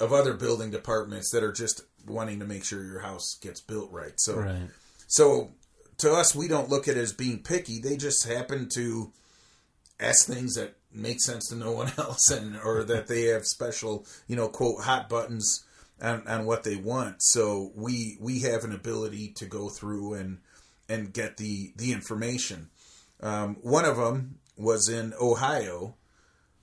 of 0.00 0.12
other 0.12 0.34
building 0.34 0.70
departments 0.70 1.30
that 1.30 1.42
are 1.42 1.52
just 1.52 1.82
wanting 2.06 2.40
to 2.40 2.46
make 2.46 2.64
sure 2.64 2.84
your 2.84 3.00
house 3.00 3.38
gets 3.40 3.60
built 3.60 3.90
right. 3.92 4.14
So, 4.16 4.38
right. 4.38 4.68
so 5.06 5.52
to 5.98 6.12
us, 6.12 6.34
we 6.34 6.48
don't 6.48 6.68
look 6.68 6.88
at 6.88 6.96
it 6.96 7.00
as 7.00 7.12
being 7.12 7.42
picky. 7.42 7.80
They 7.80 7.96
just 7.96 8.26
happen 8.26 8.68
to 8.74 9.12
ask 10.00 10.26
things 10.26 10.54
that 10.54 10.76
make 10.92 11.20
sense 11.20 11.48
to 11.48 11.56
no 11.56 11.72
one 11.72 11.92
else, 11.98 12.30
and 12.30 12.56
or 12.64 12.84
that 12.84 13.06
they 13.06 13.24
have 13.24 13.46
special, 13.46 14.06
you 14.26 14.36
know, 14.36 14.48
quote 14.48 14.82
hot 14.82 15.08
buttons 15.08 15.64
on, 16.00 16.26
on 16.26 16.46
what 16.46 16.64
they 16.64 16.76
want. 16.76 17.16
So 17.20 17.72
we 17.74 18.16
we 18.20 18.40
have 18.40 18.64
an 18.64 18.72
ability 18.72 19.32
to 19.36 19.46
go 19.46 19.68
through 19.68 20.14
and 20.14 20.38
and 20.88 21.12
get 21.12 21.36
the 21.36 21.72
the 21.76 21.92
information. 21.92 22.70
Um, 23.20 23.56
one 23.62 23.84
of 23.84 23.96
them 23.96 24.38
was 24.56 24.88
in 24.88 25.14
Ohio, 25.20 25.96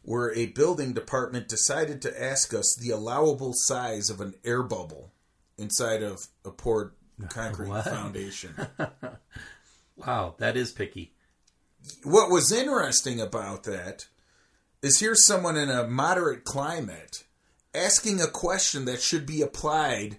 where 0.03 0.33
a 0.33 0.47
building 0.47 0.93
department 0.93 1.47
decided 1.47 2.01
to 2.01 2.23
ask 2.23 2.53
us 2.53 2.75
the 2.75 2.89
allowable 2.89 3.53
size 3.53 4.09
of 4.09 4.19
an 4.21 4.33
air 4.43 4.63
bubble 4.63 5.11
inside 5.57 6.01
of 6.03 6.17
a 6.43 6.51
poured 6.51 6.91
concrete 7.29 7.69
What? 7.69 7.85
foundation. 7.85 8.55
Wow, 9.97 10.35
that 10.39 10.57
is 10.57 10.71
picky. 10.71 11.13
what 12.03 12.29
was 12.31 12.51
interesting 12.51 13.19
about 13.21 13.63
that 13.65 14.07
is 14.81 14.99
here's 14.99 15.25
someone 15.27 15.57
in 15.57 15.69
a 15.69 15.87
moderate 15.87 16.43
climate 16.43 17.23
asking 17.75 18.19
a 18.19 18.27
question 18.27 18.85
that 18.85 19.01
should 19.01 19.25
be 19.27 19.41
applied 19.43 20.17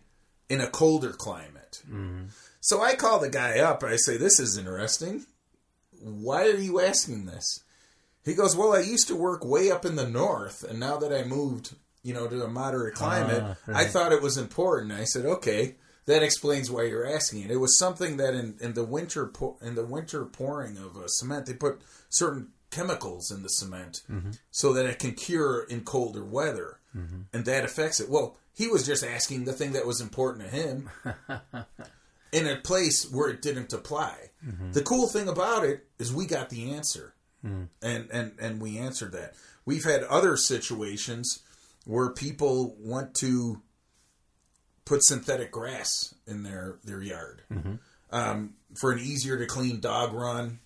in 0.49 0.61
a 0.61 0.69
colder 0.69 1.11
climate. 1.13 1.83
Mm-hmm. 1.89 2.27
So 2.61 2.81
I 2.81 2.95
call 2.95 3.19
the 3.19 3.29
guy 3.29 3.59
up. 3.59 3.83
I 3.83 3.97
say, 3.97 4.17
This 4.17 4.39
is 4.39 4.57
interesting. 4.57 5.25
Why 6.01 6.45
are 6.45 6.57
you 6.57 6.81
asking 6.81 7.27
this? 7.27 7.65
He 8.25 8.35
goes, 8.35 8.55
Well, 8.57 8.73
I 8.75 8.81
used 8.81 9.09
to 9.09 9.17
work 9.17 9.45
way 9.45 9.71
up 9.71 9.85
in 9.85 9.97
the 9.97 10.09
north, 10.09 10.63
and 10.69 10.79
now 10.81 10.97
that 10.99 11.13
I 11.13 11.25
moved, 11.25 11.75
you 12.03 12.15
know, 12.15 12.27
to 12.29 12.45
a 12.45 12.49
moderate 12.49 12.95
climate, 12.95 13.43
Ah, 13.45 13.57
I 13.75 13.85
thought 13.85 14.13
it 14.13 14.23
was 14.23 14.37
important. 14.37 14.93
I 14.93 15.05
said, 15.05 15.25
Okay, 15.25 15.77
that 16.07 16.23
explains 16.23 16.71
why 16.71 16.85
you're 16.85 17.07
asking 17.07 17.43
it. 17.43 17.51
It 17.51 17.57
was 17.59 17.79
something 17.79 18.17
that 18.19 18.35
in, 18.35 18.57
in 18.61 18.75
the 18.75 18.85
winter 18.85 19.27
po- 19.27 19.57
in 19.63 19.75
the 19.75 19.85
winter 19.85 20.25
pouring 20.25 20.77
of 20.79 20.97
uh, 20.97 21.07
cement, 21.09 21.47
they 21.47 21.55
put 21.55 21.81
certain 22.11 22.49
chemicals 22.71 23.31
in 23.31 23.43
the 23.43 23.49
cement 23.49 24.01
so 24.51 24.73
that 24.73 24.87
it 24.87 24.99
can 24.99 25.13
cure 25.13 25.63
in 25.65 25.83
colder 25.83 26.25
weather, 26.25 26.79
and 26.95 27.45
that 27.45 27.65
affects 27.65 28.01
it. 28.01 28.09
Well, 28.09 28.37
he 28.55 28.67
was 28.69 28.85
just 28.87 29.03
asking 29.05 29.45
the 29.45 29.53
thing 29.53 29.73
that 29.73 29.87
was 29.87 30.01
important 30.01 30.45
to 30.51 30.57
him 30.57 30.91
in 32.33 32.47
a 32.47 32.57
place 32.57 33.11
where 33.11 33.29
it 33.29 33.43
didn't 33.43 33.73
apply. 33.73 34.31
The 34.73 34.83
cool 34.83 35.07
thing 35.09 35.29
about 35.29 35.65
it 35.65 35.87
is 35.99 36.13
we 36.13 36.27
got 36.27 36.51
the 36.51 36.73
answer, 36.73 37.15
and 37.45 38.09
and 38.13 38.33
and 38.41 38.61
we 38.61 38.79
answered 38.79 39.13
that. 39.13 39.35
We've 39.65 39.85
had 39.85 40.03
other 40.05 40.37
situations 40.37 41.41
where 41.85 42.11
people 42.11 42.77
want 42.79 43.15
to 43.17 43.61
put 44.85 45.05
synthetic 45.05 45.51
grass 45.53 46.15
in 46.27 46.43
their 46.43 46.79
their 46.85 47.01
yard 47.03 47.43
um, 48.11 48.55
for 48.81 48.93
an 48.93 48.99
easier 49.01 49.39
to 49.39 49.47
clean 49.47 49.81
dog 49.81 50.13
run, 50.13 50.61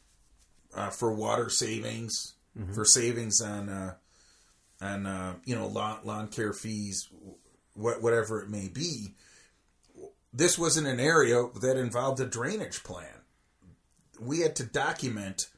uh, 0.74 0.90
for 0.90 1.12
water 1.12 1.48
savings, 1.50 2.34
for 2.74 2.84
savings 2.84 3.40
on 3.40 3.68
uh, 3.68 3.94
on 4.80 5.06
uh, 5.06 5.34
you 5.44 5.54
know 5.54 5.66
lawn, 5.66 5.98
lawn 6.04 6.28
care 6.28 6.52
fees, 6.52 7.08
wh- 7.74 8.02
whatever 8.02 8.42
it 8.42 8.48
may 8.50 8.68
be. 8.68 9.14
This 10.32 10.58
wasn't 10.58 10.86
an 10.86 11.00
area 11.00 11.48
that 11.62 11.78
involved 11.78 12.20
a 12.20 12.26
drainage 12.26 12.82
plan. 12.84 13.22
We 14.20 14.40
had 14.40 14.54
to 14.56 14.64
document 14.64 15.48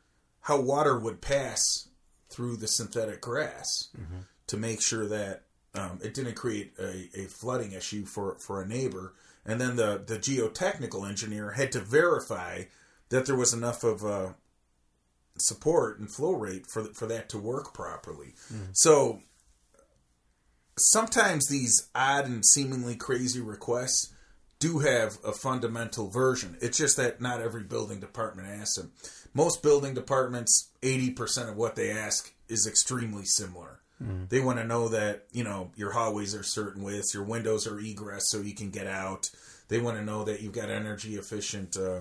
how 0.48 0.58
water 0.58 0.98
would 0.98 1.20
pass 1.20 1.88
through 2.30 2.56
the 2.56 2.66
synthetic 2.66 3.20
grass 3.20 3.88
mm-hmm. 3.94 4.20
to 4.46 4.56
make 4.56 4.80
sure 4.80 5.06
that 5.06 5.42
um, 5.74 5.98
it 6.02 6.14
didn't 6.14 6.36
create 6.36 6.72
a, 6.78 7.10
a 7.14 7.24
flooding 7.26 7.72
issue 7.72 8.06
for, 8.06 8.36
for 8.38 8.62
a 8.62 8.66
neighbor. 8.66 9.12
And 9.44 9.60
then 9.60 9.76
the, 9.76 10.02
the 10.06 10.18
geotechnical 10.18 11.06
engineer 11.06 11.50
had 11.50 11.70
to 11.72 11.80
verify 11.80 12.62
that 13.10 13.26
there 13.26 13.36
was 13.36 13.52
enough 13.52 13.84
of 13.84 14.02
a 14.04 14.36
support 15.36 15.98
and 15.98 16.10
flow 16.10 16.32
rate 16.32 16.66
for, 16.66 16.84
for 16.94 17.06
that 17.06 17.28
to 17.28 17.38
work 17.38 17.74
properly. 17.74 18.32
Mm. 18.50 18.70
So 18.72 19.20
sometimes 20.78 21.48
these 21.48 21.90
odd 21.94 22.24
and 22.24 22.44
seemingly 22.46 22.96
crazy 22.96 23.42
requests 23.42 24.14
do 24.58 24.80
have 24.80 25.18
a 25.24 25.32
fundamental 25.32 26.08
version. 26.08 26.56
It's 26.60 26.78
just 26.78 26.96
that 26.96 27.20
not 27.20 27.40
every 27.40 27.62
building 27.62 28.00
department 28.00 28.48
asks 28.48 28.76
them. 28.76 28.92
Most 29.34 29.62
building 29.62 29.94
departments, 29.94 30.70
80% 30.82 31.48
of 31.48 31.56
what 31.56 31.76
they 31.76 31.90
ask 31.90 32.32
is 32.48 32.66
extremely 32.66 33.24
similar. 33.24 33.80
They 34.28 34.40
want 34.40 34.58
to 34.58 34.64
know 34.64 34.88
that, 34.88 35.26
you 35.32 35.42
know, 35.42 35.72
your 35.74 35.90
hallways 35.90 36.34
are 36.34 36.44
certain 36.44 36.82
widths, 36.82 37.14
your 37.14 37.24
windows 37.24 37.66
are 37.66 37.80
egress 37.80 38.30
so 38.30 38.40
you 38.40 38.54
can 38.54 38.70
get 38.70 38.86
out. 38.86 39.30
They 39.68 39.80
want 39.80 39.96
to 39.96 40.04
know 40.04 40.24
that 40.24 40.40
you've 40.40 40.52
got 40.52 40.70
energy 40.70 41.16
efficient 41.16 41.76
uh, 41.76 42.00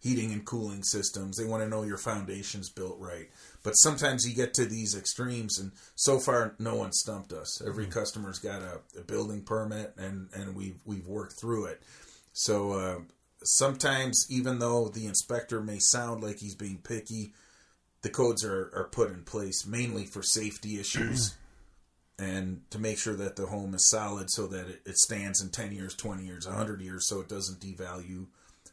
heating 0.00 0.32
and 0.32 0.44
cooling 0.44 0.82
systems. 0.82 1.36
They 1.36 1.44
want 1.44 1.62
to 1.62 1.68
know 1.68 1.84
your 1.84 1.98
foundation's 1.98 2.68
built 2.68 2.98
right. 2.98 3.30
But 3.62 3.74
sometimes 3.74 4.26
you 4.26 4.34
get 4.34 4.54
to 4.54 4.64
these 4.64 4.96
extremes, 4.96 5.58
and 5.58 5.72
so 5.94 6.18
far, 6.18 6.54
no 6.58 6.74
one 6.74 6.92
stumped 6.92 7.32
us. 7.32 7.62
Every 7.64 7.86
customer's 7.86 8.38
got 8.38 8.62
a, 8.62 8.80
a 8.98 9.02
building 9.02 9.42
permit, 9.42 9.94
and, 9.96 10.28
and 10.34 10.56
we've, 10.56 10.80
we've 10.84 11.06
worked 11.06 11.34
through 11.40 11.66
it. 11.66 11.82
So 12.32 12.72
uh, 12.72 12.98
sometimes, 13.44 14.26
even 14.28 14.58
though 14.58 14.88
the 14.88 15.06
inspector 15.06 15.60
may 15.60 15.78
sound 15.78 16.22
like 16.22 16.38
he's 16.38 16.56
being 16.56 16.78
picky, 16.78 17.34
the 18.02 18.10
codes 18.10 18.44
are, 18.44 18.70
are 18.74 18.88
put 18.90 19.10
in 19.10 19.22
place 19.22 19.66
mainly 19.66 20.06
for 20.06 20.22
safety 20.22 20.80
issues 20.80 21.36
and 22.18 22.62
to 22.70 22.78
make 22.78 22.98
sure 22.98 23.14
that 23.14 23.36
the 23.36 23.46
home 23.46 23.74
is 23.74 23.88
solid 23.88 24.30
so 24.30 24.46
that 24.48 24.68
it, 24.68 24.82
it 24.84 24.98
stands 24.98 25.40
in 25.40 25.50
10 25.50 25.72
years, 25.72 25.94
20 25.94 26.24
years, 26.24 26.46
100 26.46 26.80
years, 26.80 27.08
so 27.08 27.20
it 27.20 27.28
doesn't 27.28 27.60
devalue 27.60 28.26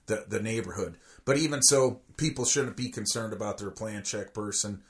the, 0.10 0.26
the 0.28 0.42
neighborhood. 0.42 0.98
But 1.24 1.38
even 1.38 1.62
so, 1.62 2.02
people 2.18 2.44
shouldn't 2.44 2.76
be 2.76 2.90
concerned 2.90 3.32
about 3.32 3.60
their 3.60 3.72
plan 3.72 4.04
check 4.04 4.34
person. 4.34 4.82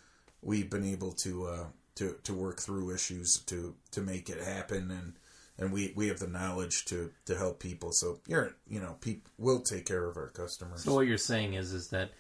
We've 0.42 0.70
been 0.70 0.86
able 0.86 1.12
to 1.24 1.46
uh, 1.46 1.66
to 1.96 2.16
to 2.24 2.34
work 2.34 2.60
through 2.60 2.94
issues 2.94 3.42
to 3.48 3.76
to 3.92 4.02
make 4.02 4.30
it 4.30 4.42
happen, 4.42 4.90
and 4.90 5.14
and 5.58 5.74
we, 5.74 5.92
we 5.96 6.08
have 6.08 6.20
the 6.20 6.28
knowledge 6.28 6.86
to, 6.86 7.12
to 7.26 7.38
help 7.38 7.60
people. 7.60 7.92
So 7.92 8.22
you're 8.26 8.56
you 8.68 8.80
know 8.80 8.96
people 9.02 9.30
will 9.38 9.62
take 9.62 9.86
care 9.86 10.06
of 10.06 10.18
our 10.18 10.30
customers. 10.30 10.84
So 10.84 10.96
what 10.96 11.06
you're 11.06 11.18
saying 11.18 11.54
is 11.54 11.74
is 11.74 11.90
that 11.90 12.12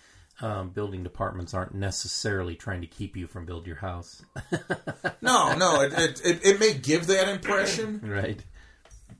um, 0.42 0.70
building 0.70 1.02
departments 1.04 1.54
aren't 1.54 1.74
necessarily 1.74 2.56
trying 2.56 2.82
to 2.82 2.88
keep 2.88 3.16
you 3.16 3.28
from 3.28 3.46
build 3.46 3.66
your 3.66 3.78
house, 3.78 4.22
no, 5.22 5.56
no, 5.56 5.82
it, 5.82 5.94
it, 5.94 6.22
it, 6.24 6.46
it 6.46 6.60
may 6.60 6.74
give 6.74 7.08
that 7.08 7.28
impression, 7.30 8.02
right? 8.04 8.44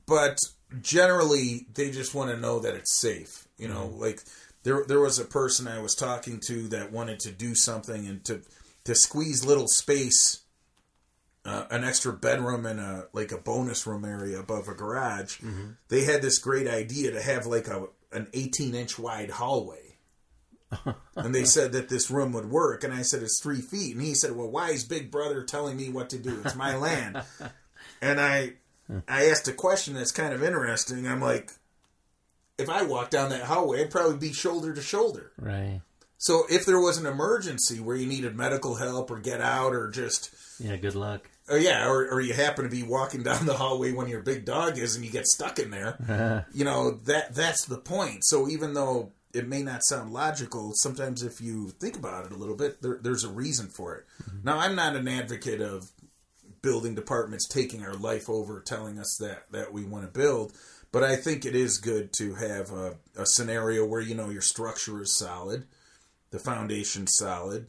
but 0.06 0.38
generally 0.80 1.66
they 1.74 1.90
just 1.90 2.14
want 2.14 2.30
to 2.30 2.36
know 2.36 2.58
that 2.58 2.74
it's 2.74 3.00
safe. 3.00 3.46
You 3.60 3.68
know, 3.68 3.86
like 3.96 4.22
there 4.62 4.84
there 4.86 5.00
was 5.00 5.18
a 5.18 5.24
person 5.24 5.68
I 5.68 5.80
was 5.80 5.94
talking 5.94 6.40
to 6.46 6.68
that 6.68 6.92
wanted 6.92 7.20
to 7.20 7.30
do 7.30 7.54
something 7.54 8.06
and 8.06 8.24
to 8.24 8.42
to 8.84 8.94
squeeze 8.94 9.44
little 9.44 9.68
space, 9.68 10.40
uh, 11.44 11.64
an 11.70 11.84
extra 11.84 12.12
bedroom 12.12 12.66
and 12.66 12.80
a 12.80 13.06
like 13.12 13.32
a 13.32 13.38
bonus 13.38 13.86
room 13.86 14.04
area 14.04 14.38
above 14.38 14.68
a 14.68 14.74
garage. 14.74 15.40
They 15.88 16.04
had 16.04 16.22
this 16.22 16.38
great 16.38 16.66
idea 16.66 17.12
to 17.12 17.22
have 17.22 17.46
like 17.46 17.68
a 17.68 17.86
an 18.12 18.28
18 18.32 18.74
inch 18.74 18.98
wide 18.98 19.30
hallway. 19.30 19.96
and 21.16 21.34
they 21.34 21.44
said 21.44 21.72
that 21.72 21.88
this 21.88 22.12
room 22.12 22.32
would 22.32 22.48
work, 22.48 22.84
and 22.84 22.94
I 22.94 23.02
said 23.02 23.24
it's 23.24 23.40
three 23.42 23.60
feet, 23.60 23.96
and 23.96 24.04
he 24.04 24.14
said, 24.14 24.36
"Well, 24.36 24.48
why 24.48 24.70
is 24.70 24.84
Big 24.84 25.10
Brother 25.10 25.42
telling 25.42 25.76
me 25.76 25.88
what 25.88 26.10
to 26.10 26.18
do? 26.18 26.40
It's 26.44 26.54
my 26.54 26.76
land." 26.76 27.20
and 28.00 28.20
I, 28.20 28.52
I 29.08 29.26
asked 29.26 29.48
a 29.48 29.52
question 29.52 29.94
that's 29.94 30.12
kind 30.12 30.32
of 30.32 30.44
interesting. 30.44 31.08
I'm 31.08 31.20
like, 31.20 31.50
if 32.60 32.68
I 32.70 32.82
walked 32.82 33.10
down 33.10 33.30
that 33.30 33.42
hallway, 33.44 33.82
I'd 33.82 33.90
probably 33.90 34.16
be 34.16 34.32
shoulder 34.32 34.72
to 34.74 34.82
shoulder. 34.82 35.32
Right. 35.38 35.80
So 36.18 36.44
if 36.50 36.66
there 36.66 36.78
was 36.80 36.98
an 36.98 37.06
emergency 37.06 37.80
where 37.80 37.96
you 37.96 38.06
needed 38.06 38.36
medical 38.36 38.74
help 38.76 39.10
or 39.10 39.18
get 39.18 39.40
out 39.40 39.72
or 39.72 39.88
just, 39.90 40.30
Yeah. 40.58 40.76
Good 40.76 40.94
luck. 40.94 41.30
oh 41.48 41.56
yeah, 41.56 41.88
or, 41.88 42.06
or 42.10 42.20
you 42.20 42.34
happen 42.34 42.64
to 42.64 42.70
be 42.70 42.82
walking 42.82 43.22
down 43.22 43.46
the 43.46 43.54
hallway 43.54 43.92
when 43.92 44.08
your 44.08 44.20
big 44.20 44.44
dog 44.44 44.76
is 44.78 44.94
and 44.96 45.04
you 45.04 45.10
get 45.10 45.26
stuck 45.26 45.58
in 45.58 45.70
there, 45.70 46.46
you 46.52 46.64
know 46.64 46.90
that 47.06 47.34
that's 47.34 47.64
the 47.64 47.78
point. 47.78 48.24
So 48.24 48.48
even 48.48 48.74
though 48.74 49.12
it 49.32 49.48
may 49.48 49.62
not 49.62 49.80
sound 49.84 50.12
logical, 50.12 50.72
sometimes 50.74 51.22
if 51.22 51.40
you 51.40 51.70
think 51.80 51.96
about 51.96 52.26
it 52.26 52.32
a 52.32 52.36
little 52.36 52.56
bit, 52.56 52.82
there, 52.82 52.98
there's 53.00 53.24
a 53.24 53.30
reason 53.30 53.68
for 53.68 53.94
it. 53.94 54.04
Mm-hmm. 54.24 54.38
Now 54.44 54.58
I'm 54.58 54.74
not 54.74 54.96
an 54.96 55.08
advocate 55.08 55.60
of 55.62 55.90
building 56.62 56.94
departments 56.94 57.48
taking 57.48 57.82
our 57.82 57.94
life 57.94 58.28
over, 58.28 58.60
telling 58.60 58.98
us 58.98 59.16
that 59.20 59.50
that 59.52 59.72
we 59.72 59.84
want 59.84 60.04
to 60.04 60.10
build. 60.20 60.52
But 60.92 61.04
I 61.04 61.16
think 61.16 61.44
it 61.44 61.54
is 61.54 61.78
good 61.78 62.12
to 62.14 62.34
have 62.34 62.72
a, 62.72 62.96
a 63.16 63.24
scenario 63.24 63.86
where 63.86 64.00
you 64.00 64.14
know 64.14 64.30
your 64.30 64.42
structure 64.42 65.00
is 65.00 65.16
solid, 65.16 65.66
the 66.30 66.38
foundation's 66.38 67.12
solid, 67.16 67.68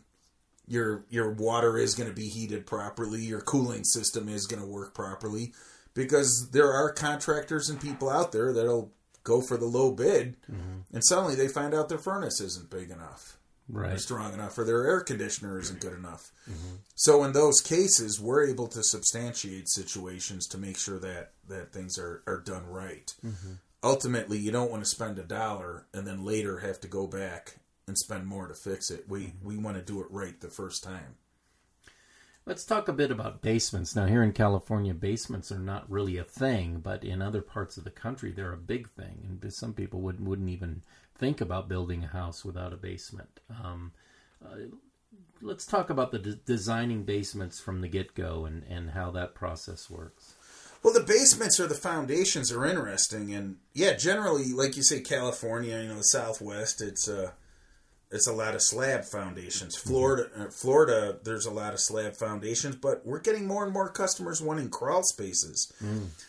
your 0.68 1.06
your 1.10 1.32
water 1.32 1.78
is 1.78 1.96
going 1.96 2.10
to 2.10 2.16
be 2.16 2.30
heated 2.30 2.66
properly, 2.66 3.22
your 3.22 3.42
cooling 3.42 3.84
system 3.84 4.28
is 4.28 4.48
going 4.48 4.62
to 4.62 4.68
work 4.68 4.94
properly, 4.94 5.54
because 5.94 6.50
there 6.52 6.74
are 6.74 6.92
contractors 6.92 7.70
and 7.70 7.80
people 7.80 8.10
out 8.10 8.32
there 8.32 8.52
that'll 8.54 8.92
go 9.24 9.40
for 9.42 9.58
the 9.58 9.66
low 9.66 9.92
bid, 9.92 10.36
mm-hmm. 10.52 10.80
and 10.92 11.06
suddenly 11.06 11.36
they 11.36 11.48
find 11.48 11.76
out 11.76 11.90
their 11.90 12.00
furnace 12.00 12.42
isn't 12.42 12.72
big 12.72 12.90
enough 12.90 13.38
Right. 13.74 14.00
strong 14.00 14.34
enough, 14.34 14.58
or 14.58 14.66
their 14.66 14.86
air 14.86 15.02
conditioner 15.02 15.60
isn't 15.60 15.80
good 15.80 15.94
enough. 15.94 16.32
Mm-hmm. 16.50 16.76
So 16.96 17.24
in 17.24 17.32
those 17.32 17.62
cases, 17.62 18.20
we're 18.20 18.48
able 18.48 18.68
to 18.68 18.84
substantiate 18.84 19.70
situations 19.70 20.48
to 20.48 20.58
make 20.58 20.78
sure 20.78 21.00
that 21.00 21.32
that 21.48 21.72
things 21.72 21.98
are 21.98 22.22
are 22.28 22.42
done 22.42 22.66
right. 22.68 23.14
Mm-hmm. 23.26 23.54
Ultimately, 23.84 24.38
you 24.38 24.52
don't 24.52 24.70
want 24.70 24.84
to 24.84 24.90
spend 24.90 25.18
a 25.18 25.24
dollar 25.24 25.88
and 25.94 26.06
then 26.06 26.24
later 26.24 26.60
have 26.60 26.80
to 26.82 26.88
go 26.88 27.08
back 27.08 27.58
and 27.88 27.98
spend 27.98 28.28
more 28.28 28.48
to 28.48 28.54
fix 28.54 28.92
it. 28.92 29.06
We 29.08 29.28
mm-hmm. 29.28 29.48
we 29.48 29.58
want 29.58 29.78
to 29.78 29.84
do 29.84 30.02
it 30.02 30.08
right 30.10 30.40
the 30.40 30.50
first 30.50 30.84
time. 30.84 31.16
Let's 32.44 32.66
talk 32.66 32.88
a 32.88 32.94
bit 32.94 33.12
about 33.12 33.44
basements. 33.44 33.96
Now, 33.96 34.08
here 34.08 34.24
in 34.24 34.34
California, 34.34 34.96
basements 34.96 35.52
are 35.52 35.60
not 35.60 35.90
really 35.90 36.18
a 36.18 36.24
thing, 36.24 36.80
but 36.84 37.04
in 37.04 37.22
other 37.22 37.42
parts 37.42 37.78
of 37.78 37.84
the 37.84 37.92
country, 37.92 38.32
they're 38.32 38.52
a 38.52 38.58
big 38.58 38.90
thing. 38.90 39.40
And 39.44 39.54
some 39.54 39.74
people 39.74 40.02
wouldn't, 40.02 40.28
wouldn't 40.28 40.50
even 40.50 40.82
think 41.22 41.40
about 41.40 41.70
building 41.70 42.04
a 42.04 42.08
house 42.08 42.44
without 42.44 42.74
a 42.74 42.78
basement. 42.78 43.40
Um, 43.64 43.94
uh, 44.44 44.56
let's 45.42 45.68
talk 45.68 45.90
about 45.90 46.12
the 46.12 46.20
de- 46.20 46.36
designing 46.36 47.04
basements 47.04 47.62
from 47.62 47.82
the 47.82 47.88
get 47.88 48.16
go 48.16 48.46
and 48.46 48.64
and 48.64 48.90
how 48.90 49.12
that 49.12 49.36
process 49.36 49.90
works. 49.90 50.34
Well, 50.84 50.96
the 50.96 51.04
basements 51.04 51.60
or 51.60 51.68
the 51.68 51.76
foundations 51.76 52.52
are 52.52 52.66
interesting, 52.66 53.36
and 53.36 53.58
yeah, 53.72 53.94
generally, 53.94 54.52
like 54.52 54.76
you 54.76 54.84
say, 54.84 55.00
California, 55.02 55.80
you 55.80 55.90
know, 55.90 55.98
the 55.98 56.02
Southwest, 56.02 56.82
it's 56.82 57.08
uh, 57.08 57.32
it's 58.10 58.28
a 58.28 58.34
lot 58.34 58.56
of 58.56 58.64
slab 58.64 59.06
foundations. 59.06 59.78
Florida, 59.78 60.28
uh, 60.36 60.48
Florida, 60.50 61.20
there's 61.24 61.46
a 61.46 61.52
lot 61.52 61.74
of 61.74 61.80
slab 61.80 62.16
foundations, 62.16 62.76
but 62.76 63.06
we're 63.06 63.20
getting 63.20 63.46
more 63.46 63.64
and 63.64 63.72
more 63.72 63.90
customers 63.90 64.42
wanting 64.42 64.70
crawl 64.70 65.04
spaces. 65.04 65.72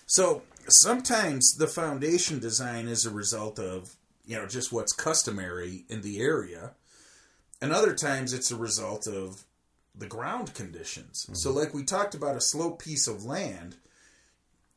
So 0.06 0.42
sometimes 0.68 1.54
the 1.58 1.66
foundation 1.66 2.38
design 2.38 2.88
is 2.88 3.06
a 3.06 3.10
result 3.10 3.58
of 3.58 3.96
you 4.24 4.36
know 4.36 4.46
just 4.46 4.72
what's 4.72 4.92
customary 4.92 5.84
in 5.88 6.02
the 6.02 6.20
area, 6.20 6.72
and 7.60 7.72
other 7.72 7.94
times 7.94 8.32
it's 8.32 8.50
a 8.50 8.56
result 8.56 9.06
of 9.06 9.44
the 9.94 10.06
ground 10.06 10.54
conditions. 10.54 11.26
So, 11.32 11.50
mm-hmm. 11.50 11.58
like 11.58 11.74
we 11.74 11.84
talked 11.84 12.14
about, 12.14 12.36
a 12.36 12.40
slope 12.40 12.82
piece 12.82 13.06
of 13.06 13.24
land. 13.24 13.76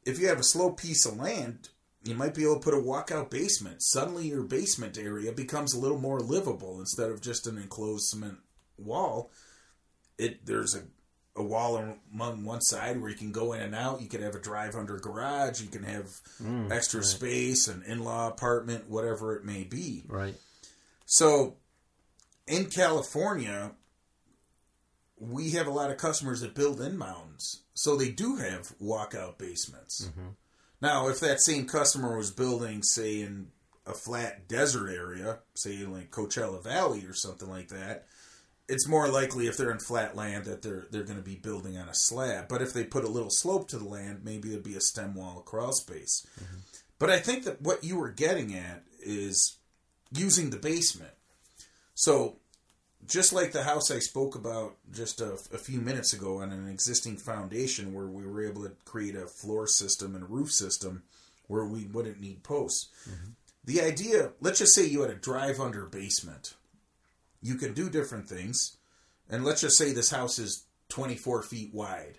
If 0.05 0.19
you 0.19 0.27
have 0.27 0.39
a 0.39 0.43
slope 0.43 0.79
piece 0.79 1.05
of 1.05 1.17
land, 1.17 1.69
you 2.03 2.15
might 2.15 2.35
be 2.35 2.43
able 2.43 2.59
to 2.59 2.61
put 2.61 2.73
a 2.73 2.77
walkout 2.77 3.31
basement. 3.31 3.81
Suddenly, 3.81 4.27
your 4.27 4.43
basement 4.43 4.97
area 4.97 5.31
becomes 5.31 5.73
a 5.73 5.79
little 5.79 5.97
more 5.97 6.19
livable 6.19 6.79
instead 6.79 7.09
of 7.09 7.21
just 7.21 7.47
an 7.47 7.57
enclosed 7.57 8.05
cement 8.07 8.37
wall. 8.77 9.31
It 10.17 10.45
there's 10.45 10.75
a 10.75 10.83
a 11.35 11.43
wall 11.43 11.77
on 11.77 11.99
on 12.19 12.45
one 12.45 12.61
side 12.61 12.99
where 13.01 13.09
you 13.09 13.17
can 13.17 13.31
go 13.31 13.53
in 13.53 13.61
and 13.61 13.75
out. 13.75 14.01
You 14.01 14.07
could 14.07 14.21
have 14.21 14.35
a 14.35 14.39
drive 14.39 14.75
under 14.75 14.97
garage. 14.97 15.61
You 15.61 15.67
can 15.67 15.83
have 15.83 16.09
mm, 16.41 16.71
extra 16.71 17.03
space, 17.03 17.67
an 17.67 17.83
in 17.85 18.03
law 18.03 18.27
apartment, 18.27 18.89
whatever 18.89 19.35
it 19.35 19.43
may 19.43 19.63
be. 19.63 20.03
Right. 20.07 20.35
So, 21.05 21.57
in 22.47 22.65
California, 22.65 23.71
we 25.19 25.51
have 25.51 25.67
a 25.67 25.71
lot 25.71 25.91
of 25.91 25.97
customers 25.97 26.41
that 26.41 26.55
build 26.55 26.81
in 26.81 26.97
mountains, 26.97 27.63
so 27.73 27.95
they 27.95 28.09
do 28.09 28.37
have 28.37 28.73
walkout 28.81 29.37
basements. 29.37 30.07
Mm-hmm. 30.07 30.29
Now, 30.81 31.07
if 31.09 31.19
that 31.19 31.41
same 31.41 31.67
customer 31.67 32.17
was 32.17 32.31
building, 32.31 32.83
say, 32.83 33.21
in 33.21 33.47
a 33.85 33.93
flat 33.93 34.47
desert 34.47 34.89
area, 34.89 35.39
say 35.53 35.85
like 35.85 36.11
Coachella 36.11 36.63
Valley 36.63 37.05
or 37.05 37.13
something 37.13 37.49
like 37.49 37.69
that, 37.69 38.07
it's 38.67 38.87
more 38.87 39.07
likely 39.07 39.47
if 39.47 39.57
they're 39.57 39.71
in 39.71 39.79
flat 39.79 40.15
land 40.15 40.45
that 40.45 40.61
they're 40.61 40.85
they're 40.91 41.03
going 41.03 41.17
to 41.17 41.23
be 41.23 41.35
building 41.35 41.77
on 41.77 41.87
a 41.87 41.93
slab. 41.93 42.47
But 42.47 42.61
if 42.61 42.73
they 42.73 42.83
put 42.83 43.03
a 43.03 43.09
little 43.09 43.29
slope 43.29 43.67
to 43.69 43.77
the 43.77 43.85
land, 43.85 44.21
maybe 44.23 44.49
it'd 44.49 44.63
be 44.63 44.75
a 44.75 44.81
stem 44.81 45.15
wall 45.15 45.41
crawl 45.45 45.73
space. 45.73 46.25
Mm-hmm. 46.39 46.57
But 46.97 47.09
I 47.09 47.19
think 47.19 47.43
that 47.43 47.61
what 47.61 47.83
you 47.83 47.97
were 47.97 48.09
getting 48.09 48.55
at 48.55 48.83
is 49.01 49.57
using 50.11 50.49
the 50.49 50.57
basement. 50.57 51.11
So, 51.93 52.37
just 53.07 53.33
like 53.33 53.51
the 53.51 53.63
house 53.63 53.91
I 53.91 53.99
spoke 53.99 54.35
about 54.35 54.75
just 54.91 55.21
a, 55.21 55.33
a 55.53 55.57
few 55.57 55.79
minutes 55.79 56.13
ago 56.13 56.41
on 56.41 56.51
an 56.51 56.67
existing 56.67 57.17
foundation 57.17 57.93
where 57.93 58.07
we 58.07 58.25
were 58.25 58.43
able 58.43 58.63
to 58.63 58.71
create 58.85 59.15
a 59.15 59.27
floor 59.27 59.67
system 59.67 60.15
and 60.15 60.23
a 60.23 60.27
roof 60.27 60.51
system 60.51 61.03
where 61.47 61.65
we 61.65 61.85
wouldn't 61.85 62.19
need 62.19 62.43
posts. 62.43 62.89
Mm-hmm. 63.07 63.31
The 63.65 63.81
idea, 63.81 64.31
let's 64.41 64.59
just 64.59 64.75
say 64.75 64.85
you 64.85 65.01
had 65.01 65.11
a 65.11 65.15
drive 65.15 65.59
under 65.59 65.85
basement. 65.85 66.55
You 67.45 67.55
can 67.55 67.73
do 67.73 67.91
different 67.91 68.27
things. 68.27 68.77
And 69.29 69.45
let's 69.45 69.61
just 69.61 69.77
say 69.77 69.91
this 69.91 70.09
house 70.09 70.39
is 70.39 70.65
24 70.89 71.43
feet 71.43 71.73
wide. 71.73 72.17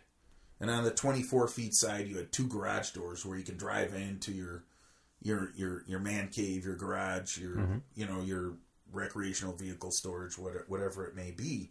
And 0.61 0.71
on 0.71 0.85
the 0.85 0.93
24 0.93 1.49
feet 1.49 1.75
side, 1.75 2.07
you 2.07 2.17
had 2.17 2.31
two 2.31 2.47
garage 2.47 2.91
doors 2.91 3.27
where 3.27 3.37
you 3.37 3.45
can 3.45 3.57
drive 3.57 3.93
into 3.93 4.31
your 4.33 4.63
your 5.21 5.51
your 5.57 5.83
your 5.89 5.99
man 5.99 6.29
cave, 6.29 6.65
your 6.65 6.77
garage, 6.77 7.39
your 7.39 7.57
mm-hmm. 7.57 7.79
you 7.97 8.07
know 8.07 8.23
your 8.23 8.55
recreational 8.93 9.55
vehicle 9.55 9.91
storage, 9.91 10.39
what- 10.39 10.69
whatever 10.69 11.05
it 11.05 11.17
may 11.17 11.33
be. 11.33 11.71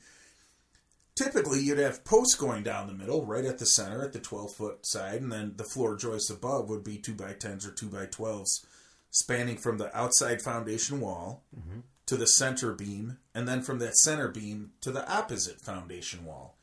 Typically, 1.15 1.61
you'd 1.61 1.77
have 1.77 2.03
posts 2.03 2.35
going 2.35 2.61
down 2.61 2.87
the 2.87 2.93
middle, 2.93 3.25
right 3.25 3.45
at 3.45 3.57
the 3.57 3.65
center, 3.65 4.03
at 4.03 4.11
the 4.11 4.19
12 4.19 4.51
foot 4.51 4.85
side, 4.85 5.21
and 5.21 5.31
then 5.31 5.53
the 5.55 5.63
floor 5.63 5.95
joists 5.95 6.29
above 6.29 6.67
would 6.69 6.83
be 6.83 6.97
2 6.97 7.13
by 7.13 7.31
10s 7.31 7.65
or 7.65 7.71
2 7.71 7.87
by 7.87 8.05
12s, 8.05 8.65
spanning 9.11 9.55
from 9.55 9.77
the 9.77 9.95
outside 9.97 10.41
foundation 10.41 10.99
wall 10.99 11.41
mm-hmm. 11.57 11.79
To 12.07 12.15
the 12.15 12.27
center 12.27 12.73
beam, 12.73 13.17
and 13.33 13.47
then 13.47 13.61
from 13.61 13.79
that 13.79 13.97
center 13.97 14.27
beam 14.27 14.71
to 14.81 14.91
the 14.91 15.09
opposite 15.11 15.61
foundation 15.61 16.25
wall. 16.25 16.57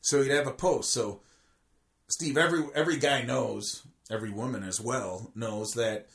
So 0.00 0.20
you'd 0.20 0.30
have 0.30 0.46
a 0.46 0.52
post. 0.52 0.92
So, 0.92 1.20
Steve, 2.08 2.38
every 2.38 2.64
every 2.74 2.96
guy 2.96 3.22
knows, 3.22 3.82
every 4.10 4.30
woman 4.30 4.62
as 4.62 4.80
well 4.80 5.30
knows 5.34 5.72
that 5.72 6.06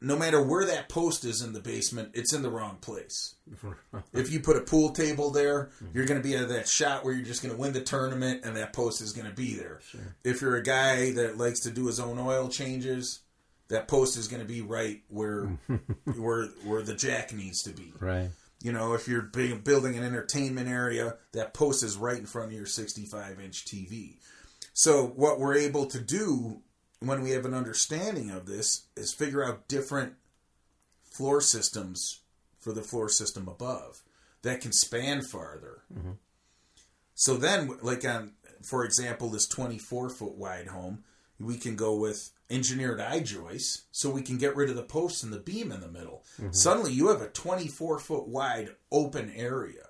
no 0.00 0.16
matter 0.16 0.42
where 0.42 0.64
that 0.64 0.88
post 0.88 1.24
is 1.24 1.42
in 1.42 1.52
the 1.52 1.60
basement, 1.60 2.12
it's 2.14 2.32
in 2.32 2.42
the 2.42 2.50
wrong 2.50 2.78
place. 2.80 3.34
If 4.12 4.32
you 4.32 4.40
put 4.40 4.56
a 4.56 4.62
pool 4.62 4.90
table 4.90 5.30
there, 5.30 5.70
you're 5.92 6.06
going 6.06 6.20
to 6.20 6.26
be 6.26 6.34
at 6.34 6.48
that 6.48 6.68
shot 6.68 7.04
where 7.04 7.12
you're 7.12 7.24
just 7.24 7.42
going 7.42 7.54
to 7.54 7.60
win 7.60 7.72
the 7.72 7.80
tournament, 7.82 8.44
and 8.44 8.56
that 8.56 8.72
post 8.72 9.00
is 9.02 9.12
going 9.12 9.28
to 9.28 9.34
be 9.34 9.54
there. 9.54 9.80
If 10.24 10.40
you're 10.40 10.56
a 10.56 10.62
guy 10.62 11.12
that 11.12 11.36
likes 11.36 11.60
to 11.60 11.70
do 11.70 11.86
his 11.86 12.00
own 12.00 12.18
oil 12.18 12.48
changes, 12.48 13.20
that 13.70 13.88
post 13.88 14.18
is 14.18 14.28
going 14.28 14.42
to 14.42 14.48
be 14.48 14.60
right 14.60 15.00
where 15.08 15.58
where 16.16 16.46
where 16.64 16.82
the 16.82 16.94
jack 16.94 17.32
needs 17.32 17.62
to 17.62 17.70
be. 17.70 17.92
Right. 17.98 18.30
You 18.62 18.72
know, 18.72 18.92
if 18.92 19.08
you're 19.08 19.22
building 19.22 19.96
an 19.96 20.04
entertainment 20.04 20.68
area, 20.68 21.16
that 21.32 21.54
post 21.54 21.82
is 21.82 21.96
right 21.96 22.18
in 22.18 22.26
front 22.26 22.48
of 22.48 22.52
your 22.52 22.66
65 22.66 23.40
inch 23.40 23.64
TV. 23.64 24.16
So, 24.74 25.06
what 25.06 25.40
we're 25.40 25.54
able 25.56 25.86
to 25.86 25.98
do 25.98 26.60
when 27.00 27.22
we 27.22 27.30
have 27.30 27.46
an 27.46 27.54
understanding 27.54 28.30
of 28.30 28.44
this 28.44 28.86
is 28.96 29.14
figure 29.14 29.42
out 29.42 29.66
different 29.66 30.14
floor 31.02 31.40
systems 31.40 32.20
for 32.58 32.72
the 32.72 32.82
floor 32.82 33.08
system 33.08 33.48
above 33.48 34.02
that 34.42 34.60
can 34.60 34.72
span 34.72 35.22
farther. 35.22 35.82
Mm-hmm. 35.92 36.12
So 37.14 37.36
then, 37.36 37.78
like 37.82 38.04
on, 38.04 38.32
for 38.62 38.84
example, 38.84 39.30
this 39.30 39.48
24 39.48 40.10
foot 40.10 40.36
wide 40.36 40.68
home, 40.68 41.04
we 41.38 41.56
can 41.56 41.76
go 41.76 41.94
with 41.96 42.30
engineered 42.50 43.00
I-joists 43.00 43.84
so 43.92 44.10
we 44.10 44.22
can 44.22 44.38
get 44.38 44.56
rid 44.56 44.70
of 44.70 44.76
the 44.76 44.82
posts 44.82 45.22
and 45.22 45.32
the 45.32 45.38
beam 45.38 45.70
in 45.72 45.80
the 45.80 45.88
middle. 45.88 46.24
Mm-hmm. 46.40 46.52
Suddenly, 46.52 46.92
you 46.92 47.08
have 47.08 47.22
a 47.22 47.28
24 47.28 47.98
foot 47.98 48.28
wide 48.28 48.70
open 48.90 49.32
area 49.34 49.86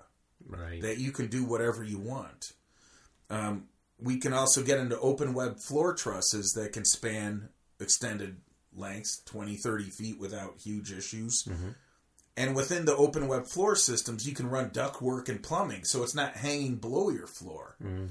Right. 0.47 0.81
that 0.81 0.97
you 0.97 1.11
can 1.11 1.27
do 1.27 1.45
whatever 1.45 1.83
you 1.83 1.97
want. 1.97 2.53
Um, 3.29 3.67
we 4.01 4.17
can 4.17 4.33
also 4.33 4.63
get 4.63 4.79
into 4.79 4.99
open 4.99 5.33
web 5.33 5.59
floor 5.59 5.93
trusses 5.93 6.51
that 6.53 6.73
can 6.73 6.83
span 6.83 7.49
extended 7.79 8.37
lengths 8.75 9.21
20 9.25 9.57
30 9.57 9.83
feet 9.85 10.19
without 10.19 10.57
huge 10.57 10.91
issues 10.91 11.43
mm-hmm. 11.43 11.69
and 12.37 12.55
within 12.55 12.85
the 12.85 12.95
open 12.95 13.27
web 13.27 13.45
floor 13.45 13.75
systems 13.75 14.25
you 14.25 14.33
can 14.33 14.49
run 14.49 14.69
ductwork 14.69 15.27
and 15.27 15.43
plumbing 15.43 15.83
so 15.83 16.03
it's 16.03 16.15
not 16.15 16.37
hanging 16.37 16.75
below 16.75 17.09
your 17.09 17.27
floor 17.27 17.75
mm-hmm. 17.83 18.05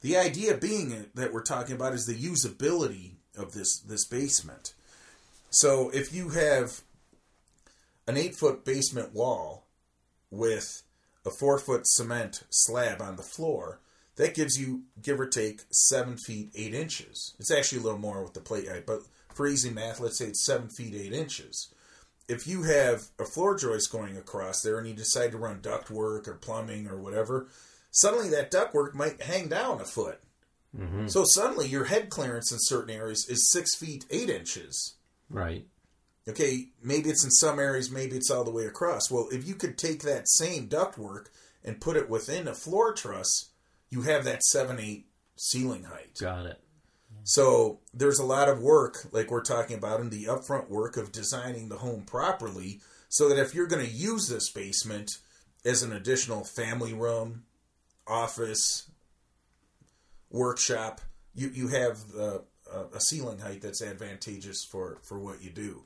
the 0.00 0.16
idea 0.16 0.56
being 0.56 1.06
that 1.14 1.34
we're 1.34 1.42
talking 1.42 1.74
about 1.74 1.92
is 1.92 2.06
the 2.06 2.14
usability 2.14 3.16
of 3.36 3.52
this 3.52 3.78
this 3.80 4.04
basement 4.04 4.74
so 5.50 5.90
if 5.90 6.12
you 6.12 6.30
have 6.30 6.82
an 8.06 8.16
eight 8.16 8.34
foot 8.34 8.64
basement 8.64 9.14
wall 9.14 9.66
with 10.30 10.82
a 11.24 11.30
four 11.30 11.58
foot 11.58 11.86
cement 11.86 12.42
slab 12.50 13.00
on 13.00 13.16
the 13.16 13.22
floor, 13.22 13.80
that 14.16 14.34
gives 14.34 14.58
you, 14.58 14.82
give 15.02 15.20
or 15.20 15.26
take, 15.26 15.62
seven 15.70 16.16
feet 16.16 16.50
eight 16.54 16.74
inches. 16.74 17.34
It's 17.38 17.50
actually 17.50 17.78
a 17.78 17.82
little 17.82 17.98
more 17.98 18.22
with 18.22 18.34
the 18.34 18.40
plate 18.40 18.68
height, 18.68 18.86
but 18.86 19.02
for 19.34 19.46
easy 19.46 19.70
math, 19.70 20.00
let's 20.00 20.18
say 20.18 20.26
it's 20.26 20.44
seven 20.44 20.68
feet 20.68 20.94
eight 20.94 21.12
inches. 21.12 21.68
If 22.28 22.46
you 22.46 22.62
have 22.64 23.08
a 23.18 23.24
floor 23.24 23.56
joist 23.56 23.92
going 23.92 24.16
across 24.16 24.62
there 24.62 24.78
and 24.78 24.88
you 24.88 24.94
decide 24.94 25.32
to 25.32 25.38
run 25.38 25.60
duct 25.60 25.90
work 25.90 26.26
or 26.26 26.34
plumbing 26.34 26.88
or 26.88 26.96
whatever, 26.96 27.48
suddenly 27.90 28.28
that 28.30 28.50
duct 28.50 28.74
work 28.74 28.94
might 28.94 29.22
hang 29.22 29.48
down 29.48 29.80
a 29.80 29.84
foot. 29.84 30.20
Mm-hmm. 30.74 31.08
So 31.08 31.24
suddenly 31.26 31.68
your 31.68 31.84
head 31.84 32.10
clearance 32.10 32.52
in 32.52 32.58
certain 32.60 32.94
areas 32.94 33.26
is 33.28 33.50
six 33.50 33.74
feet 33.74 34.06
eight 34.10 34.30
inches. 34.30 34.96
Right. 35.28 35.66
Okay, 36.28 36.68
maybe 36.82 37.08
it's 37.08 37.24
in 37.24 37.30
some 37.30 37.60
areas, 37.60 37.90
maybe 37.90 38.16
it's 38.16 38.30
all 38.30 38.44
the 38.44 38.50
way 38.50 38.64
across. 38.64 39.10
Well, 39.10 39.28
if 39.30 39.46
you 39.46 39.54
could 39.54 39.78
take 39.78 40.02
that 40.02 40.28
same 40.28 40.68
ductwork 40.68 41.26
and 41.64 41.80
put 41.80 41.96
it 41.96 42.10
within 42.10 42.48
a 42.48 42.54
floor 42.54 42.92
truss, 42.92 43.50
you 43.90 44.02
have 44.02 44.24
that 44.24 44.42
7 44.42 44.78
8 44.80 45.06
ceiling 45.36 45.84
height. 45.84 46.18
Got 46.18 46.46
it. 46.46 46.60
So 47.22 47.80
there's 47.92 48.18
a 48.20 48.24
lot 48.24 48.48
of 48.48 48.60
work, 48.60 49.08
like 49.10 49.30
we're 49.30 49.42
talking 49.42 49.76
about, 49.76 50.00
in 50.00 50.10
the 50.10 50.24
upfront 50.24 50.68
work 50.68 50.96
of 50.96 51.10
designing 51.10 51.68
the 51.68 51.78
home 51.78 52.02
properly 52.02 52.80
so 53.08 53.28
that 53.28 53.38
if 53.38 53.54
you're 53.54 53.66
going 53.66 53.84
to 53.84 53.92
use 53.92 54.28
this 54.28 54.50
basement 54.50 55.18
as 55.64 55.82
an 55.82 55.92
additional 55.92 56.44
family 56.44 56.92
room, 56.92 57.42
office, 58.06 58.90
workshop, 60.36 61.00
you, 61.34 61.48
you 61.48 61.68
have 61.68 61.98
uh, 62.18 62.38
a 62.94 63.00
ceiling 63.00 63.38
height 63.38 63.62
that's 63.62 63.82
advantageous 63.82 64.64
for, 64.70 64.98
for 65.02 65.18
what 65.18 65.42
you 65.42 65.50
do. 65.50 65.84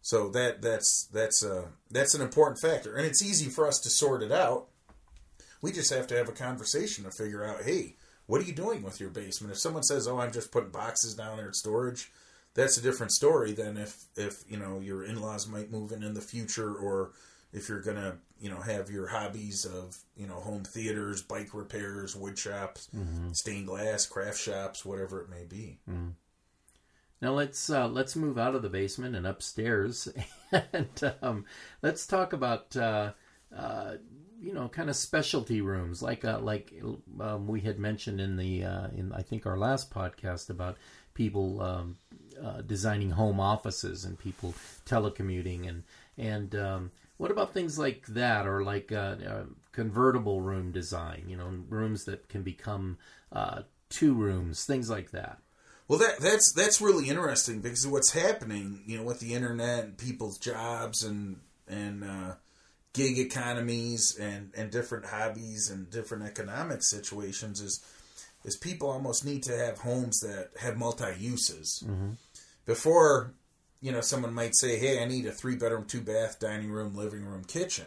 So 0.00 0.28
that 0.30 0.62
that's 0.62 1.08
that's 1.12 1.44
uh, 1.44 1.66
that's 1.90 2.14
an 2.14 2.22
important 2.22 2.60
factor, 2.60 2.94
and 2.94 3.04
it's 3.04 3.22
easy 3.22 3.50
for 3.50 3.66
us 3.66 3.80
to 3.80 3.90
sort 3.90 4.22
it 4.22 4.30
out. 4.30 4.68
We 5.60 5.72
just 5.72 5.92
have 5.92 6.06
to 6.08 6.16
have 6.16 6.28
a 6.28 6.32
conversation 6.32 7.04
to 7.04 7.10
figure 7.10 7.44
out, 7.44 7.64
hey, 7.64 7.96
what 8.26 8.40
are 8.40 8.44
you 8.44 8.52
doing 8.52 8.82
with 8.82 9.00
your 9.00 9.10
basement? 9.10 9.52
If 9.52 9.58
someone 9.58 9.82
says, 9.82 10.06
"Oh, 10.06 10.18
I'm 10.18 10.32
just 10.32 10.52
putting 10.52 10.70
boxes 10.70 11.14
down 11.14 11.38
there 11.38 11.48
at 11.48 11.56
storage," 11.56 12.12
that's 12.54 12.78
a 12.78 12.82
different 12.82 13.12
story 13.12 13.52
than 13.52 13.76
if 13.76 14.04
if 14.16 14.34
you 14.48 14.56
know 14.56 14.78
your 14.78 15.04
in-laws 15.04 15.48
might 15.48 15.72
move 15.72 15.90
in 15.90 16.02
in 16.02 16.14
the 16.14 16.20
future, 16.20 16.72
or 16.72 17.10
if 17.52 17.68
you're 17.68 17.80
gonna 17.80 18.16
you 18.40 18.50
know 18.50 18.60
have 18.60 18.90
your 18.90 19.06
hobbies 19.06 19.64
of 19.64 19.96
you 20.16 20.26
know 20.26 20.34
home 20.34 20.64
theaters, 20.64 21.22
bike 21.22 21.54
repairs, 21.54 22.14
wood 22.14 22.38
shops, 22.38 22.88
stained 23.32 23.66
glass, 23.66 24.06
craft 24.06 24.38
shops, 24.38 24.84
whatever 24.84 25.20
it 25.22 25.30
may 25.30 25.44
be. 25.44 25.78
Now 27.22 27.32
let's 27.32 27.70
uh, 27.70 27.88
let's 27.88 28.14
move 28.14 28.38
out 28.38 28.54
of 28.54 28.62
the 28.62 28.68
basement 28.68 29.16
and 29.16 29.26
upstairs, 29.26 30.08
and 30.52 31.14
um, 31.22 31.44
let's 31.82 32.06
talk 32.06 32.32
about 32.34 32.76
uh, 32.76 33.12
uh, 33.56 33.94
you 34.40 34.52
know 34.52 34.68
kind 34.68 34.90
of 34.90 34.96
specialty 34.96 35.60
rooms 35.62 36.02
like 36.02 36.24
uh, 36.24 36.38
like 36.40 36.72
um, 37.20 37.46
we 37.46 37.60
had 37.60 37.78
mentioned 37.78 38.20
in 38.20 38.36
the 38.36 38.64
uh, 38.64 38.88
in 38.88 39.12
I 39.12 39.22
think 39.22 39.46
our 39.46 39.56
last 39.56 39.90
podcast 39.90 40.50
about 40.50 40.76
people 41.14 41.62
um, 41.62 41.96
uh, 42.42 42.60
designing 42.60 43.10
home 43.10 43.40
offices 43.40 44.04
and 44.04 44.18
people 44.18 44.54
telecommuting 44.84 45.68
and 45.68 45.84
and 46.18 46.54
um, 46.54 46.90
what 47.16 47.30
about 47.30 47.54
things 47.54 47.78
like 47.78 48.06
that 48.08 48.46
or 48.46 48.62
like 48.62 48.92
uh, 48.92 49.16
uh, 49.26 49.44
convertible 49.72 50.40
room 50.40 50.72
design? 50.72 51.24
You 51.28 51.36
know, 51.36 51.50
rooms 51.68 52.04
that 52.04 52.28
can 52.28 52.42
become 52.42 52.98
uh, 53.32 53.62
two 53.88 54.14
rooms, 54.14 54.64
things 54.64 54.90
like 54.90 55.10
that. 55.12 55.38
Well, 55.88 55.98
that 56.00 56.18
that's 56.18 56.52
that's 56.54 56.80
really 56.80 57.08
interesting 57.08 57.60
because 57.60 57.84
of 57.84 57.92
what's 57.92 58.12
happening, 58.12 58.82
you 58.86 58.98
know, 58.98 59.04
with 59.04 59.20
the 59.20 59.34
internet 59.34 59.84
and 59.84 59.98
people's 59.98 60.38
jobs 60.38 61.04
and 61.04 61.40
and 61.68 62.02
uh, 62.02 62.34
gig 62.92 63.18
economies 63.18 64.16
and 64.20 64.50
and 64.56 64.70
different 64.70 65.06
hobbies 65.06 65.70
and 65.70 65.88
different 65.90 66.24
economic 66.24 66.82
situations 66.82 67.60
is 67.60 67.84
is 68.44 68.56
people 68.56 68.90
almost 68.90 69.24
need 69.24 69.42
to 69.44 69.56
have 69.56 69.78
homes 69.78 70.20
that 70.20 70.50
have 70.60 70.76
multi 70.76 71.14
uses. 71.18 71.84
Before, 72.64 73.32
you 73.86 73.92
know, 73.92 74.00
someone 74.00 74.34
might 74.34 74.56
say, 74.56 74.80
"Hey, 74.80 75.00
I 75.00 75.06
need 75.06 75.26
a 75.26 75.30
three 75.30 75.54
bedroom, 75.54 75.84
two 75.84 76.00
bath, 76.00 76.40
dining 76.40 76.72
room, 76.72 76.96
living 76.96 77.24
room, 77.24 77.44
kitchen." 77.44 77.86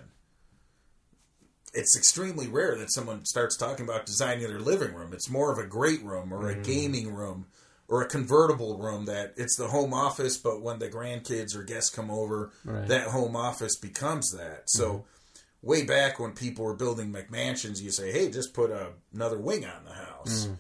It's 1.74 1.98
extremely 1.98 2.48
rare 2.48 2.78
that 2.78 2.94
someone 2.94 3.26
starts 3.26 3.58
talking 3.58 3.84
about 3.86 4.06
designing 4.06 4.48
their 4.48 4.62
living 4.62 4.94
room. 4.94 5.12
It's 5.12 5.30
more 5.30 5.52
of 5.52 5.60
a 5.60 5.68
great 5.68 6.02
room 6.02 6.34
or 6.34 6.50
a 6.50 6.54
mm-hmm. 6.54 6.62
gaming 6.64 7.14
room 7.14 7.48
or 7.90 8.02
a 8.02 8.08
convertible 8.08 8.78
room 8.78 9.06
that 9.06 9.34
it's 9.36 9.58
the 9.58 9.68
home 9.68 9.94
office, 9.94 10.38
but 10.38 10.62
when 10.62 10.80
the 10.80 10.88
grandkids 10.88 11.54
or 11.54 11.64
guests 11.64 11.90
come 11.90 12.10
over, 12.10 12.54
Right. 12.64 12.88
that 12.88 13.08
home 13.10 13.36
office 13.36 13.76
becomes 13.76 14.32
that. 14.32 14.70
So, 14.70 14.90
mm-hmm. 14.94 15.68
way 15.68 15.84
back 15.84 16.18
when 16.18 16.32
people 16.32 16.64
were 16.64 16.76
building 16.76 17.12
McMansions, 17.12 17.82
you 17.82 17.92
say, 17.92 18.14
"Hey, 18.14 18.32
just 18.32 18.54
put 18.54 18.72
a, 18.72 18.94
another 19.14 19.38
wing 19.38 19.66
on 19.66 19.84
the 19.84 19.94
house." 19.94 20.46
Mm. 20.46 20.60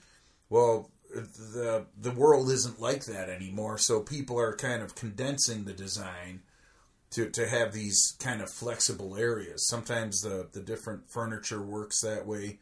Well, 0.49 0.91
the 1.13 1.85
the 1.99 2.11
world 2.11 2.49
isn't 2.49 2.79
like 2.79 3.05
that 3.05 3.29
anymore. 3.29 3.77
So 3.77 4.01
people 4.01 4.39
are 4.39 4.55
kind 4.55 4.81
of 4.81 4.95
condensing 4.95 5.65
the 5.65 5.73
design 5.73 6.41
to 7.11 7.29
to 7.29 7.47
have 7.47 7.73
these 7.73 8.15
kind 8.19 8.41
of 8.41 8.49
flexible 8.49 9.15
areas. 9.15 9.67
Sometimes 9.67 10.21
the 10.21 10.47
the 10.51 10.61
different 10.61 11.09
furniture 11.09 11.61
works 11.61 12.01
that 12.01 12.25
way 12.25 12.59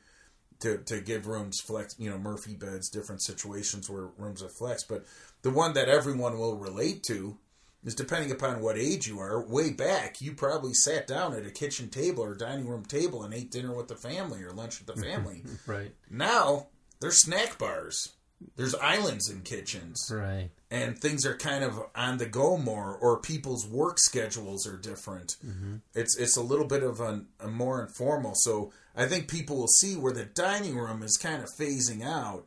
to 0.61 0.77
to 0.79 1.01
give 1.01 1.27
rooms 1.27 1.59
flex. 1.59 1.95
You 1.99 2.09
know, 2.09 2.17
Murphy 2.17 2.53
beds, 2.53 2.89
different 2.89 3.21
situations 3.21 3.89
where 3.89 4.09
rooms 4.17 4.41
are 4.41 4.49
flex. 4.49 4.83
But 4.83 5.05
the 5.41 5.51
one 5.51 5.73
that 5.73 5.89
everyone 5.89 6.37
will 6.37 6.57
relate 6.57 7.03
to 7.03 7.37
is 7.83 7.95
depending 7.95 8.31
upon 8.31 8.61
what 8.61 8.77
age 8.77 9.07
you 9.07 9.19
are. 9.19 9.45
Way 9.45 9.71
back, 9.71 10.19
you 10.19 10.33
probably 10.33 10.73
sat 10.73 11.07
down 11.07 11.33
at 11.33 11.45
a 11.45 11.51
kitchen 11.51 11.89
table 11.89 12.23
or 12.23 12.33
dining 12.33 12.67
room 12.67 12.85
table 12.85 13.23
and 13.23 13.33
ate 13.33 13.51
dinner 13.51 13.73
with 13.73 13.87
the 13.87 13.95
family 13.95 14.43
or 14.43 14.51
lunch 14.51 14.79
with 14.79 14.95
the 14.95 15.01
family. 15.07 15.43
Right. 15.65 15.91
Now 16.09 16.67
They're 16.99 17.11
snack 17.11 17.57
bars. 17.59 18.13
There's 18.55 18.75
islands 18.75 19.29
in 19.29 19.41
kitchens, 19.41 20.11
Right. 20.13 20.49
and 20.69 20.97
things 20.99 21.25
are 21.25 21.35
kind 21.35 21.63
of 21.63 21.79
on 21.95 22.17
the 22.19 22.25
go 22.27 22.55
more, 22.57 22.95
or 22.95 23.19
people's 23.19 23.65
work 23.67 23.97
schedules 23.99 24.67
are 24.67 24.77
different. 24.77 25.37
Mm-hmm. 25.45 25.77
It's 25.95 26.15
it's 26.17 26.37
a 26.37 26.41
little 26.43 26.65
bit 26.67 26.83
of 26.83 27.01
an, 27.01 27.27
a 27.39 27.47
more 27.47 27.81
informal. 27.81 28.33
So 28.35 28.71
I 28.95 29.05
think 29.07 29.27
people 29.27 29.57
will 29.57 29.67
see 29.67 29.95
where 29.95 30.13
the 30.13 30.25
dining 30.25 30.77
room 30.77 31.01
is 31.01 31.17
kind 31.17 31.41
of 31.41 31.49
phasing 31.59 32.03
out. 32.05 32.45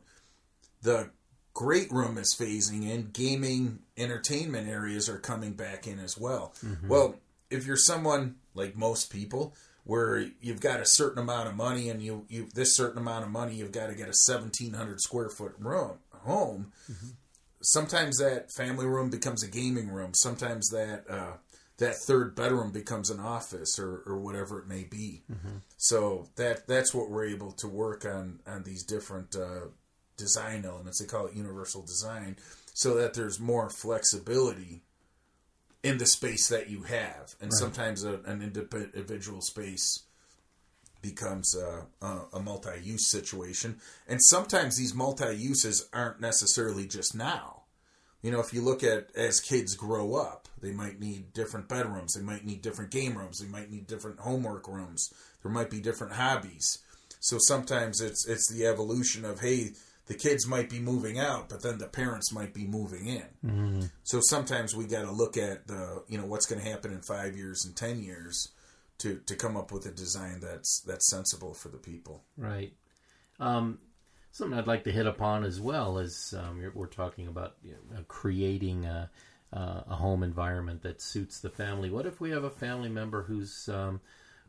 The 0.81 1.09
great 1.53 1.91
room 1.91 2.17
is 2.17 2.35
phasing 2.39 2.89
in. 2.89 3.09
Gaming, 3.11 3.79
entertainment 3.97 4.69
areas 4.69 5.09
are 5.09 5.19
coming 5.19 5.53
back 5.53 5.87
in 5.87 5.99
as 5.99 6.17
well. 6.17 6.53
Mm-hmm. 6.65 6.87
Well, 6.87 7.15
if 7.49 7.65
you're 7.65 7.75
someone 7.75 8.35
like 8.53 8.75
most 8.77 9.11
people, 9.11 9.55
where 9.83 10.27
you've 10.39 10.61
got 10.61 10.79
a 10.79 10.85
certain 10.85 11.21
amount 11.21 11.49
of 11.49 11.55
money 11.55 11.89
and 11.89 12.01
you 12.01 12.25
you 12.29 12.47
this 12.53 12.75
certain 12.75 12.99
amount 12.99 13.25
of 13.25 13.31
money, 13.31 13.55
you've 13.55 13.71
got 13.71 13.87
to 13.87 13.95
get 13.95 14.09
a 14.09 14.13
seventeen 14.13 14.73
hundred 14.73 15.01
square 15.01 15.29
foot 15.29 15.53
room 15.59 15.99
home. 16.11 16.71
Sometimes 17.61 18.17
that 18.17 18.51
family 18.51 18.85
room 18.85 19.09
becomes 19.09 19.43
a 19.43 19.47
gaming 19.47 19.89
room. 19.89 20.11
Sometimes 20.13 20.69
that 20.69 21.03
uh, 21.09 21.33
that 21.77 21.95
third 21.95 22.35
bedroom 22.35 22.71
becomes 22.71 23.09
an 23.09 23.19
office 23.19 23.79
or, 23.79 24.03
or 24.05 24.19
whatever 24.19 24.59
it 24.59 24.67
may 24.67 24.83
be. 24.83 25.23
So 25.77 26.29
that 26.35 26.67
that's 26.67 26.93
what 26.93 27.09
we're 27.09 27.25
able 27.25 27.51
to 27.53 27.67
work 27.67 28.05
on 28.05 28.39
on 28.45 28.63
these 28.63 28.83
different 28.83 29.35
uh, 29.35 29.67
design 30.17 30.65
elements. 30.65 30.99
They 30.99 31.07
call 31.07 31.25
it 31.27 31.35
universal 31.35 31.81
design, 31.81 32.37
so 32.73 32.95
that 32.95 33.13
there's 33.15 33.39
more 33.39 33.69
flexibility 33.69 34.83
in 35.83 35.97
the 35.97 36.05
space 36.05 36.47
that 36.49 36.69
you 36.69 36.83
have, 36.83 37.35
and 37.41 37.51
sometimes 37.53 38.03
a, 38.03 38.19
an 38.25 38.41
individual 38.41 39.41
space 39.41 40.03
becomes 41.01 41.55
a, 41.55 41.87
a, 42.05 42.21
a 42.33 42.39
multi-use 42.39 43.09
situation, 43.09 43.79
and 44.07 44.19
sometimes 44.23 44.77
these 44.77 44.93
multi-uses 44.93 45.89
aren't 45.91 46.21
necessarily 46.21 46.85
just 46.87 47.15
now. 47.15 47.63
You 48.21 48.29
know, 48.29 48.39
if 48.39 48.53
you 48.53 48.61
look 48.61 48.83
at 48.83 49.09
as 49.15 49.39
kids 49.39 49.75
grow 49.75 50.13
up, 50.13 50.47
they 50.61 50.71
might 50.71 50.99
need 50.99 51.33
different 51.33 51.67
bedrooms, 51.67 52.13
they 52.13 52.21
might 52.21 52.45
need 52.45 52.61
different 52.61 52.91
game 52.91 53.17
rooms, 53.17 53.39
they 53.39 53.47
might 53.47 53.71
need 53.71 53.87
different 53.87 54.19
homework 54.19 54.67
rooms, 54.67 55.11
there 55.41 55.51
might 55.51 55.71
be 55.71 55.81
different 55.81 56.13
hobbies. 56.13 56.77
So 57.19 57.37
sometimes 57.39 58.01
it's 58.01 58.27
it's 58.27 58.51
the 58.51 58.67
evolution 58.67 59.25
of 59.25 59.39
hey, 59.39 59.71
the 60.07 60.13
kids 60.15 60.47
might 60.47 60.69
be 60.69 60.79
moving 60.79 61.19
out, 61.19 61.49
but 61.49 61.61
then 61.61 61.77
the 61.77 61.87
parents 61.87 62.33
might 62.33 62.53
be 62.53 62.65
moving 62.65 63.07
in. 63.07 63.89
So 64.03 64.19
sometimes 64.21 64.75
we 64.75 64.85
got 64.85 65.03
to 65.03 65.11
look 65.11 65.37
at 65.37 65.67
the 65.67 66.03
you 66.07 66.17
know 66.17 66.25
what's 66.25 66.45
going 66.45 66.61
to 66.61 66.69
happen 66.69 66.91
in 66.91 67.01
five 67.01 67.35
years 67.35 67.65
and 67.65 67.75
ten 67.75 68.01
years 68.01 68.49
to 68.99 69.19
to 69.25 69.35
come 69.35 69.57
up 69.57 69.71
with 69.71 69.85
a 69.85 69.91
design 69.91 70.39
that's 70.41 70.81
that's 70.85 71.09
sensible 71.09 71.53
for 71.53 71.69
the 71.69 71.77
people. 71.77 72.23
Right. 72.37 72.73
Um, 73.39 73.79
something 74.31 74.57
I'd 74.57 74.67
like 74.67 74.83
to 74.85 74.91
hit 74.91 75.07
upon 75.07 75.43
as 75.43 75.59
well 75.59 75.97
is 75.97 76.33
um, 76.37 76.71
we're 76.73 76.87
talking 76.87 77.27
about 77.27 77.55
you 77.63 77.71
know, 77.71 77.99
uh, 77.99 78.03
creating 78.07 78.85
a, 78.85 79.09
uh, 79.53 79.81
a 79.87 79.95
home 79.95 80.23
environment 80.23 80.83
that 80.83 81.01
suits 81.01 81.39
the 81.39 81.49
family. 81.49 81.89
What 81.89 82.05
if 82.05 82.21
we 82.21 82.31
have 82.31 82.43
a 82.43 82.49
family 82.49 82.89
member 82.89 83.23
who's 83.23 83.67
um, 83.69 84.01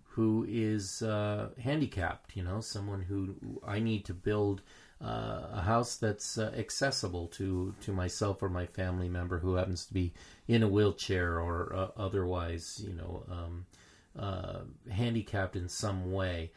who 0.04 0.46
is 0.48 1.02
uh, 1.02 1.48
handicapped? 1.60 2.36
You 2.36 2.44
know, 2.44 2.60
someone 2.60 3.02
who 3.02 3.60
I 3.66 3.80
need 3.80 4.04
to 4.06 4.14
build 4.14 4.62
uh, 5.02 5.48
a 5.52 5.60
house 5.62 5.96
that's 5.96 6.38
uh, 6.38 6.52
accessible 6.56 7.26
to 7.28 7.74
to 7.82 7.92
myself 7.92 8.42
or 8.42 8.48
my 8.48 8.66
family 8.66 9.08
member 9.08 9.38
who 9.38 9.54
happens 9.54 9.84
to 9.86 9.92
be 9.92 10.12
in 10.48 10.62
a 10.62 10.68
wheelchair 10.68 11.40
or 11.40 11.74
uh, 11.74 11.88
otherwise, 11.96 12.84
you 12.86 12.94
know, 12.94 13.24
um, 13.30 13.66
uh, 14.18 14.60
handicapped 14.90 15.56
in 15.56 15.68
some 15.68 16.12
way 16.12 16.50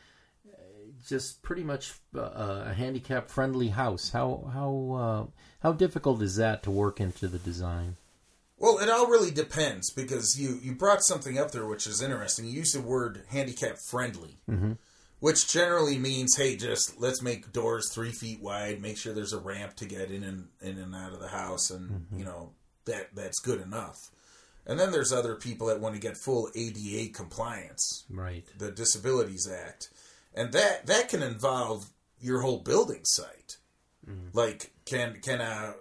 just 1.08 1.42
pretty 1.44 1.64
much 1.64 1.94
uh, 2.16 2.64
a 2.68 2.74
handicap 2.74 3.30
friendly 3.30 3.70
house. 3.70 4.10
How 4.10 4.50
how 4.54 4.96
uh, 4.96 5.42
how 5.60 5.74
difficult 5.74 6.22
is 6.22 6.36
that 6.38 6.64
to 6.64 6.72
work 6.72 7.00
into 7.00 7.28
the 7.28 7.40
design? 7.40 7.98
Well, 8.58 8.80
it 8.80 8.90
all 8.90 9.08
really 9.08 9.32
depends 9.32 9.92
because 9.92 10.40
you 10.40 10.60
you 10.62 10.74
brought 10.74 11.04
something 11.04 11.38
up 11.38 11.52
there 11.52 11.66
which 11.66 11.88
is 11.88 12.02
interesting. 12.02 12.46
You 12.46 12.54
used 12.54 12.76
the 12.76 12.82
word 12.82 13.24
handicap 13.30 13.78
friendly, 13.78 14.40
which 15.20 15.52
generally 15.52 15.98
means 15.98 16.36
hey, 16.36 16.56
just 16.56 17.00
let's 17.00 17.22
make 17.22 17.52
doors 17.52 17.92
three 17.94 18.12
feet 18.12 18.42
wide, 18.42 18.82
make 18.82 18.98
sure 18.98 19.14
there's 19.14 19.34
a 19.34 19.40
ramp 19.40 19.76
to 19.78 19.86
get 19.86 20.12
in 20.12 20.24
and 20.24 20.48
in 20.62 20.78
and 20.78 20.96
out 20.96 21.14
of 21.14 21.20
the 21.20 21.28
house, 21.28 21.70
and 21.70 21.90
mm-hmm. 21.90 22.20
you 22.20 22.26
know 22.26 22.52
that 22.86 23.16
that's 23.16 23.40
good 23.40 23.62
enough. 23.62 23.98
And 24.68 24.80
then 24.80 24.92
there's 24.92 25.14
other 25.14 25.36
people 25.36 25.68
that 25.68 25.80
want 25.80 25.94
to 25.94 26.02
get 26.02 26.18
full 26.18 26.50
ADA 26.56 27.14
compliance. 27.14 28.04
Right. 28.10 28.46
the 28.58 28.72
Disabilities 28.72 29.48
Act, 29.48 29.90
and 30.34 30.52
that 30.54 30.88
that 30.88 31.10
can 31.10 31.24
involve 31.24 31.90
your 32.20 32.42
whole 32.42 32.60
building 32.60 33.02
site. 33.04 33.58
Mm-hmm. 34.10 34.38
Like, 34.38 34.72
can 34.86 35.20
can 35.22 35.42
a 35.42 35.76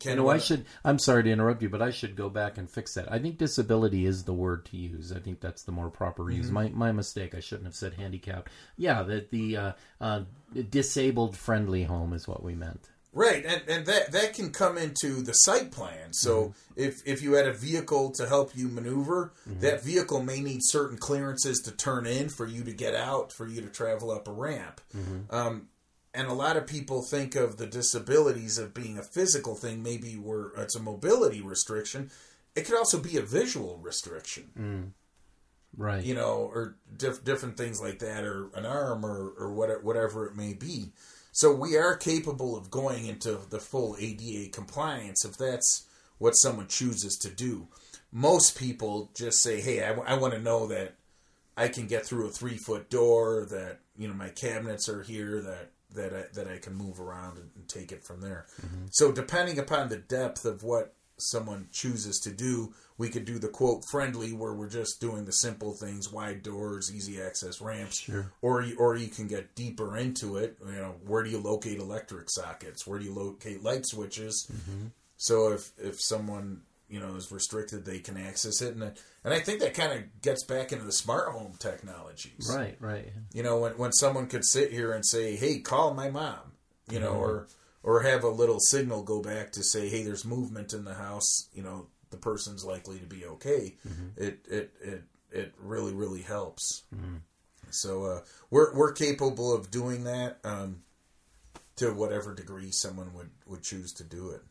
can 0.00 0.10
You 0.12 0.16
know, 0.16 0.28
I 0.28 0.38
should. 0.38 0.64
I'm 0.84 0.98
sorry 0.98 1.22
to 1.24 1.30
interrupt 1.30 1.62
you, 1.62 1.68
but 1.68 1.82
I 1.82 1.90
should 1.90 2.16
go 2.16 2.28
back 2.28 2.58
and 2.58 2.68
fix 2.68 2.94
that. 2.94 3.10
I 3.12 3.18
think 3.18 3.38
disability 3.38 4.06
is 4.06 4.24
the 4.24 4.34
word 4.34 4.64
to 4.66 4.76
use. 4.76 5.12
I 5.12 5.20
think 5.20 5.40
that's 5.40 5.62
the 5.62 5.72
more 5.72 5.90
proper 5.90 6.30
use. 6.30 6.50
My 6.50 6.68
my 6.70 6.90
mistake. 6.90 7.34
I 7.34 7.40
shouldn't 7.40 7.66
have 7.66 7.76
said 7.76 7.94
handicap. 7.94 8.48
Yeah, 8.76 9.02
that 9.04 9.30
the 9.30 9.56
uh, 9.56 9.72
uh, 10.00 10.22
disabled 10.70 11.36
friendly 11.36 11.84
home 11.84 12.12
is 12.12 12.26
what 12.26 12.42
we 12.42 12.54
meant. 12.54 12.88
right, 13.12 13.44
and 13.44 13.62
and 13.68 13.86
that 13.86 14.12
that 14.12 14.34
can 14.34 14.50
come 14.52 14.78
into 14.78 15.20
the 15.22 15.32
site 15.32 15.70
plan. 15.70 16.12
So 16.12 16.54
if 16.76 16.94
if 17.06 17.22
you 17.22 17.32
had 17.34 17.46
a 17.46 17.52
vehicle 17.52 18.10
to 18.12 18.26
help 18.26 18.56
you 18.56 18.68
maneuver, 18.68 19.32
that 19.46 19.82
vehicle 19.84 20.22
may 20.22 20.40
need 20.40 20.60
certain 20.62 20.96
clearances 20.96 21.58
to 21.64 21.72
turn 21.72 22.06
in 22.06 22.28
for 22.28 22.46
you 22.46 22.64
to 22.64 22.72
get 22.72 22.94
out, 22.94 23.32
for 23.32 23.46
you 23.46 23.60
to 23.60 23.68
travel 23.68 24.10
up 24.10 24.28
a 24.28 24.32
ramp. 24.32 24.80
Um, 25.30 25.68
and 26.12 26.28
a 26.28 26.32
lot 26.32 26.56
of 26.56 26.66
people 26.66 27.02
think 27.02 27.34
of 27.34 27.56
the 27.56 27.66
disabilities 27.66 28.58
of 28.58 28.74
being 28.74 28.98
a 28.98 29.02
physical 29.02 29.54
thing, 29.54 29.82
maybe 29.82 30.14
where 30.14 30.48
it's 30.56 30.76
a 30.76 30.82
mobility 30.82 31.40
restriction. 31.40 32.10
It 32.56 32.66
could 32.66 32.76
also 32.76 32.98
be 32.98 33.16
a 33.16 33.22
visual 33.22 33.78
restriction. 33.80 34.50
Mm. 34.58 34.90
right? 35.76 36.04
You 36.04 36.14
know, 36.14 36.50
or 36.52 36.76
diff- 36.96 37.24
different 37.24 37.56
things 37.56 37.80
like 37.80 38.00
that, 38.00 38.24
or 38.24 38.50
an 38.54 38.66
arm, 38.66 39.06
or 39.06 39.32
or 39.38 39.52
what, 39.52 39.84
whatever 39.84 40.26
it 40.26 40.36
may 40.36 40.52
be. 40.52 40.92
So 41.32 41.54
we 41.54 41.76
are 41.76 41.96
capable 41.96 42.56
of 42.56 42.70
going 42.70 43.06
into 43.06 43.38
the 43.48 43.60
full 43.60 43.96
ADA 43.98 44.50
compliance 44.50 45.24
if 45.24 45.36
that's 45.36 45.86
what 46.18 46.32
someone 46.32 46.66
chooses 46.66 47.16
to 47.22 47.30
do. 47.30 47.68
Most 48.10 48.58
people 48.58 49.10
just 49.14 49.40
say, 49.40 49.60
"Hey, 49.60 49.84
I, 49.84 49.92
I 49.92 50.14
want 50.18 50.34
to 50.34 50.40
know 50.40 50.66
that 50.66 50.96
I 51.56 51.68
can 51.68 51.86
get 51.86 52.04
through 52.04 52.26
a 52.26 52.30
three 52.32 52.56
foot 52.56 52.90
door, 52.90 53.46
that 53.50 53.78
you 53.96 54.08
know 54.08 54.14
my 54.14 54.30
cabinets 54.30 54.88
are 54.88 55.02
here, 55.02 55.40
that 55.42 55.70
that 55.94 56.14
I, 56.14 56.24
that 56.34 56.48
I 56.48 56.58
can 56.58 56.74
move 56.74 57.00
around 57.00 57.38
and, 57.38 57.50
and 57.56 57.68
take 57.68 57.92
it 57.92 58.04
from 58.04 58.20
there." 58.20 58.46
Mm-hmm. 58.60 58.86
So 58.92 59.12
depending 59.12 59.58
upon 59.58 59.88
the 59.88 59.96
depth 59.98 60.44
of 60.44 60.62
what 60.62 60.94
someone 61.18 61.68
chooses 61.70 62.18
to 62.20 62.30
do, 62.30 62.72
we 62.96 63.10
could 63.10 63.26
do 63.26 63.38
the 63.38 63.48
quote 63.48 63.82
friendly 63.90 64.32
where 64.32 64.54
we're 64.54 64.70
just 64.70 65.00
doing 65.00 65.26
the 65.26 65.32
simple 65.32 65.72
things, 65.74 66.10
wide 66.10 66.42
doors, 66.42 66.90
easy 66.94 67.20
access 67.20 67.60
ramps, 67.60 68.00
Sure. 68.00 68.32
or 68.40 68.62
you, 68.62 68.76
or 68.78 68.96
you 68.96 69.08
can 69.08 69.26
get 69.26 69.54
deeper 69.54 69.96
into 69.98 70.38
it. 70.38 70.56
You 70.66 70.72
know, 70.72 70.94
where 71.06 71.22
do 71.22 71.28
you 71.30 71.38
locate 71.38 71.78
electric 71.78 72.30
sockets? 72.30 72.86
Where 72.86 72.98
do 72.98 73.04
you 73.04 73.12
locate 73.12 73.62
light 73.62 73.84
switches? 73.86 74.50
So 75.18 75.52
if 75.52 75.72
if 75.78 76.00
someone 76.00 76.62
you 76.90 77.00
know 77.00 77.14
is 77.14 77.30
restricted, 77.30 77.84
they 77.84 78.00
can 78.00 78.16
access 78.16 78.60
it, 78.60 78.74
and 78.74 78.82
and 79.24 79.34
I 79.34 79.40
think 79.40 79.60
that 79.60 79.74
kind 79.74 79.92
of 79.92 80.22
gets 80.22 80.44
back 80.44 80.72
into 80.72 80.84
the 80.84 80.92
smart 80.92 81.28
home 81.32 81.54
technologies. 81.58 82.52
Right, 82.54 82.76
right. 82.80 83.12
You 83.32 83.42
know, 83.42 83.58
when 83.58 83.72
when 83.72 83.92
someone 83.92 84.26
could 84.26 84.44
sit 84.44 84.72
here 84.72 84.92
and 84.92 85.06
say, 85.06 85.36
"Hey, 85.36 85.60
call 85.60 85.94
my 85.94 86.10
mom," 86.10 86.52
you 86.90 86.98
know, 87.00 87.12
or 87.12 87.46
or 87.82 88.02
have 88.02 88.24
a 88.24 88.28
little 88.28 88.58
signal 88.60 89.02
go 89.02 89.22
back 89.22 89.52
to 89.52 89.62
say, 89.62 89.88
"Hey, 89.88 90.02
there's 90.02 90.24
movement 90.24 90.72
in 90.72 90.84
the 90.84 90.94
house," 90.94 91.48
you 91.54 91.62
know, 91.62 91.86
the 92.10 92.16
person's 92.16 92.64
likely 92.64 92.98
to 92.98 93.06
be 93.06 93.24
okay. 93.24 93.76
It 94.16 94.44
it 94.50 94.72
it 94.82 95.02
it 95.30 95.54
really 95.58 95.94
really 95.94 96.22
helps. 96.22 96.82
So 97.70 98.04
uh, 98.04 98.20
we're 98.50 98.74
we're 98.74 98.92
capable 98.92 99.54
of 99.54 99.70
doing 99.70 100.04
that 100.04 100.38
um, 100.44 100.82
to 101.76 101.92
whatever 101.92 102.34
degree 102.34 102.72
someone 102.72 103.14
would 103.14 103.30
would 103.46 103.62
choose 103.62 103.92
to 103.94 104.04
do 104.04 104.30
it. 104.30 104.42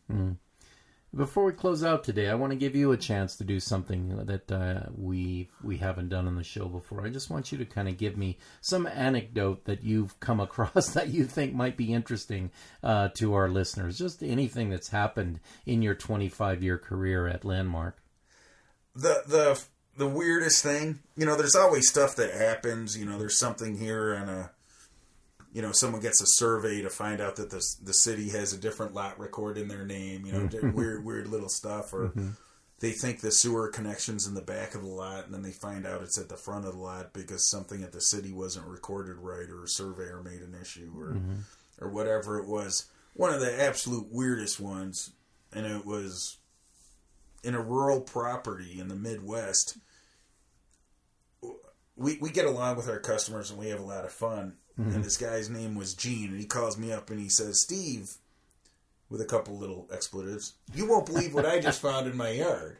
Before 1.15 1.45
we 1.45 1.53
close 1.53 1.83
out 1.83 2.03
today, 2.03 2.29
I 2.29 2.35
want 2.35 2.51
to 2.51 2.55
give 2.55 2.75
you 2.75 2.91
a 2.91 2.97
chance 2.97 3.35
to 3.37 3.43
do 3.43 3.59
something 3.59 4.25
that 4.27 4.51
uh, 4.51 4.89
we 4.95 5.49
we 5.63 5.77
haven't 5.77 6.09
done 6.09 6.27
on 6.27 6.35
the 6.35 6.43
show 6.43 6.67
before. 6.67 7.03
I 7.03 7.09
just 7.09 7.31
want 7.31 7.51
you 7.51 7.57
to 7.57 7.65
kind 7.65 7.87
of 7.87 7.97
give 7.97 8.15
me 8.15 8.37
some 8.61 8.85
anecdote 8.85 9.65
that 9.65 9.83
you've 9.83 10.19
come 10.19 10.39
across 10.47 10.91
that 10.91 11.09
you 11.09 11.25
think 11.25 11.53
might 11.55 11.77
be 11.77 11.93
interesting 11.93 12.51
uh, 12.83 13.09
to 13.15 13.33
our 13.33 13.49
listeners. 13.49 13.97
Just 13.97 14.21
anything 14.21 14.69
that's 14.69 14.89
happened 14.89 15.39
in 15.65 15.81
your 15.81 15.95
25 15.95 16.61
year 16.61 16.77
career 16.77 17.27
at 17.27 17.43
Landmark. 17.43 17.97
the 18.95 19.23
the 19.25 19.63
the 19.97 20.07
weirdest 20.07 20.63
thing, 20.63 20.99
you 21.17 21.25
know, 21.25 21.35
there's 21.35 21.55
always 21.55 21.89
stuff 21.89 22.15
that 22.15 22.33
happens. 22.33 22.97
You 22.97 23.05
know, 23.05 23.19
there's 23.19 23.37
something 23.37 23.77
here 23.77 24.13
and 24.13 24.29
a, 24.29 24.51
you 25.51 25.61
know, 25.61 25.71
someone 25.71 26.01
gets 26.01 26.21
a 26.21 26.27
survey 26.27 26.81
to 26.81 26.89
find 26.89 27.21
out 27.21 27.35
that 27.37 27.49
the 27.49 27.63
the 27.81 27.93
city 27.93 28.29
has 28.29 28.53
a 28.53 28.57
different 28.57 28.93
lot 28.93 29.19
record 29.19 29.57
in 29.57 29.67
their 29.67 29.85
name. 29.85 30.25
You 30.25 30.33
know, 30.33 30.39
mm-hmm. 30.47 30.71
weird 30.75 31.03
weird 31.03 31.27
little 31.27 31.49
stuff, 31.49 31.93
or 31.93 32.09
mm-hmm. 32.09 32.29
they 32.79 32.91
think 32.91 33.21
the 33.21 33.31
sewer 33.31 33.69
connection's 33.69 34.27
in 34.27 34.35
the 34.35 34.41
back 34.41 34.75
of 34.75 34.81
the 34.81 34.87
lot, 34.87 35.25
and 35.25 35.33
then 35.33 35.41
they 35.41 35.51
find 35.51 35.87
out 35.87 36.01
it's 36.01 36.19
at 36.19 36.29
the 36.29 36.37
front 36.37 36.65
of 36.65 36.73
the 36.73 36.79
lot 36.79 37.13
because 37.13 37.49
something 37.49 37.83
at 37.83 37.91
the 37.91 38.01
city 38.01 38.31
wasn't 38.31 38.67
recorded 38.67 39.17
right, 39.17 39.49
or 39.49 39.63
a 39.63 39.67
surveyor 39.67 40.21
made 40.23 40.41
an 40.41 40.55
issue, 40.59 40.93
or 40.95 41.13
mm-hmm. 41.13 41.39
or 41.81 41.89
whatever 41.89 42.39
it 42.39 42.47
was. 42.47 42.85
One 43.13 43.33
of 43.33 43.41
the 43.41 43.61
absolute 43.61 44.07
weirdest 44.11 44.59
ones, 44.59 45.11
and 45.51 45.65
it 45.65 45.85
was 45.85 46.37
in 47.43 47.55
a 47.55 47.61
rural 47.61 48.01
property 48.01 48.79
in 48.79 48.87
the 48.87 48.95
Midwest, 48.95 49.77
we, 51.95 52.17
we 52.21 52.29
get 52.29 52.45
along 52.45 52.77
with 52.77 52.89
our 52.89 52.99
customers 52.99 53.51
and 53.51 53.59
we 53.59 53.69
have 53.69 53.79
a 53.79 53.85
lot 53.85 54.05
of 54.05 54.11
fun. 54.11 54.55
And 54.79 54.93
mm-hmm. 54.93 55.01
this 55.01 55.17
guy's 55.17 55.49
name 55.49 55.75
was 55.75 55.93
Gene, 55.93 56.29
and 56.29 56.39
he 56.39 56.45
calls 56.45 56.77
me 56.77 56.93
up 56.93 57.09
and 57.09 57.19
he 57.19 57.27
says, 57.27 57.61
Steve, 57.61 58.13
with 59.09 59.19
a 59.19 59.25
couple 59.25 59.57
little 59.57 59.89
expletives, 59.91 60.53
you 60.73 60.87
won't 60.87 61.05
believe 61.05 61.33
what 61.33 61.45
I 61.45 61.59
just 61.61 61.81
found 61.81 62.07
in 62.07 62.15
my 62.15 62.29
yard. 62.29 62.77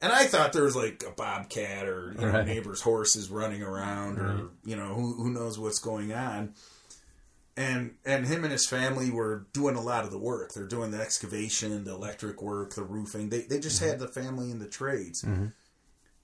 And 0.00 0.12
I 0.12 0.26
thought 0.26 0.52
there 0.52 0.62
was 0.62 0.76
like 0.76 1.02
a 1.06 1.10
bobcat 1.10 1.86
or 1.86 2.12
you 2.12 2.24
know, 2.24 2.32
Right. 2.32 2.46
neighbor's 2.46 2.80
horses 2.80 3.28
running 3.28 3.62
around 3.62 4.18
or 4.18 4.50
you 4.64 4.76
know 4.76 4.94
who 4.94 5.14
who 5.14 5.30
knows 5.30 5.58
what's 5.58 5.80
going 5.80 6.12
on. 6.12 6.54
And 7.56 7.96
and 8.04 8.24
him 8.24 8.44
and 8.44 8.52
his 8.52 8.66
family 8.66 9.10
were 9.10 9.46
doing 9.52 9.74
a 9.74 9.82
lot 9.82 10.04
of 10.04 10.12
the 10.12 10.18
work. 10.18 10.54
They're 10.54 10.64
doing 10.64 10.92
the 10.92 11.00
excavation, 11.00 11.84
the 11.84 11.90
electric 11.90 12.40
work, 12.40 12.74
the 12.74 12.84
roofing. 12.84 13.30
They 13.30 13.40
they 13.40 13.58
just 13.58 13.82
mm-hmm. 13.82 13.90
had 13.90 13.98
the 13.98 14.08
family 14.08 14.50
in 14.52 14.60
the 14.60 14.68
trades. 14.68 15.22
Mm-hmm. 15.22 15.46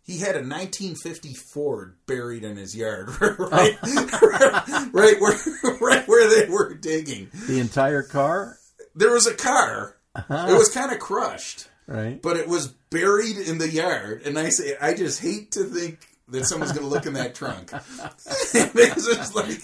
He 0.07 0.19
had 0.19 0.37
a 0.37 0.47
1950 0.47 1.35
Ford 1.35 1.97
buried 2.07 2.45
in 2.45 2.57
his 2.57 2.77
yard, 2.77 3.09
oh. 3.21 3.49
right, 3.51 4.93
right 4.93 5.21
where 5.21 5.37
right 5.81 6.07
where 6.07 6.31
they 6.31 6.49
were 6.49 6.75
digging. 6.75 7.29
The 7.49 7.59
entire 7.59 8.05
car, 8.05 8.57
There 8.95 9.13
was 9.13 9.27
a 9.27 9.35
car. 9.35 9.97
Uh-huh. 10.15 10.47
It 10.49 10.55
was 10.55 10.73
kind 10.73 10.93
of 10.93 10.99
crushed 10.99 11.69
right? 11.87 12.21
but 12.21 12.37
it 12.37 12.49
was 12.49 12.69
buried 12.69 13.37
in 13.37 13.59
the 13.59 13.69
yard. 13.69 14.23
And 14.25 14.39
I 14.39 14.51
say, 14.51 14.77
I 14.81 14.95
just 14.95 15.21
hate 15.21 15.53
to 15.53 15.65
think 15.65 16.07
that 16.29 16.45
someone's 16.47 16.73
going 16.73 16.85
to 16.85 16.89
look 16.91 17.07
in 17.07 17.13
that 17.15 17.35
trunk. 17.35 17.71
like 19.35 19.61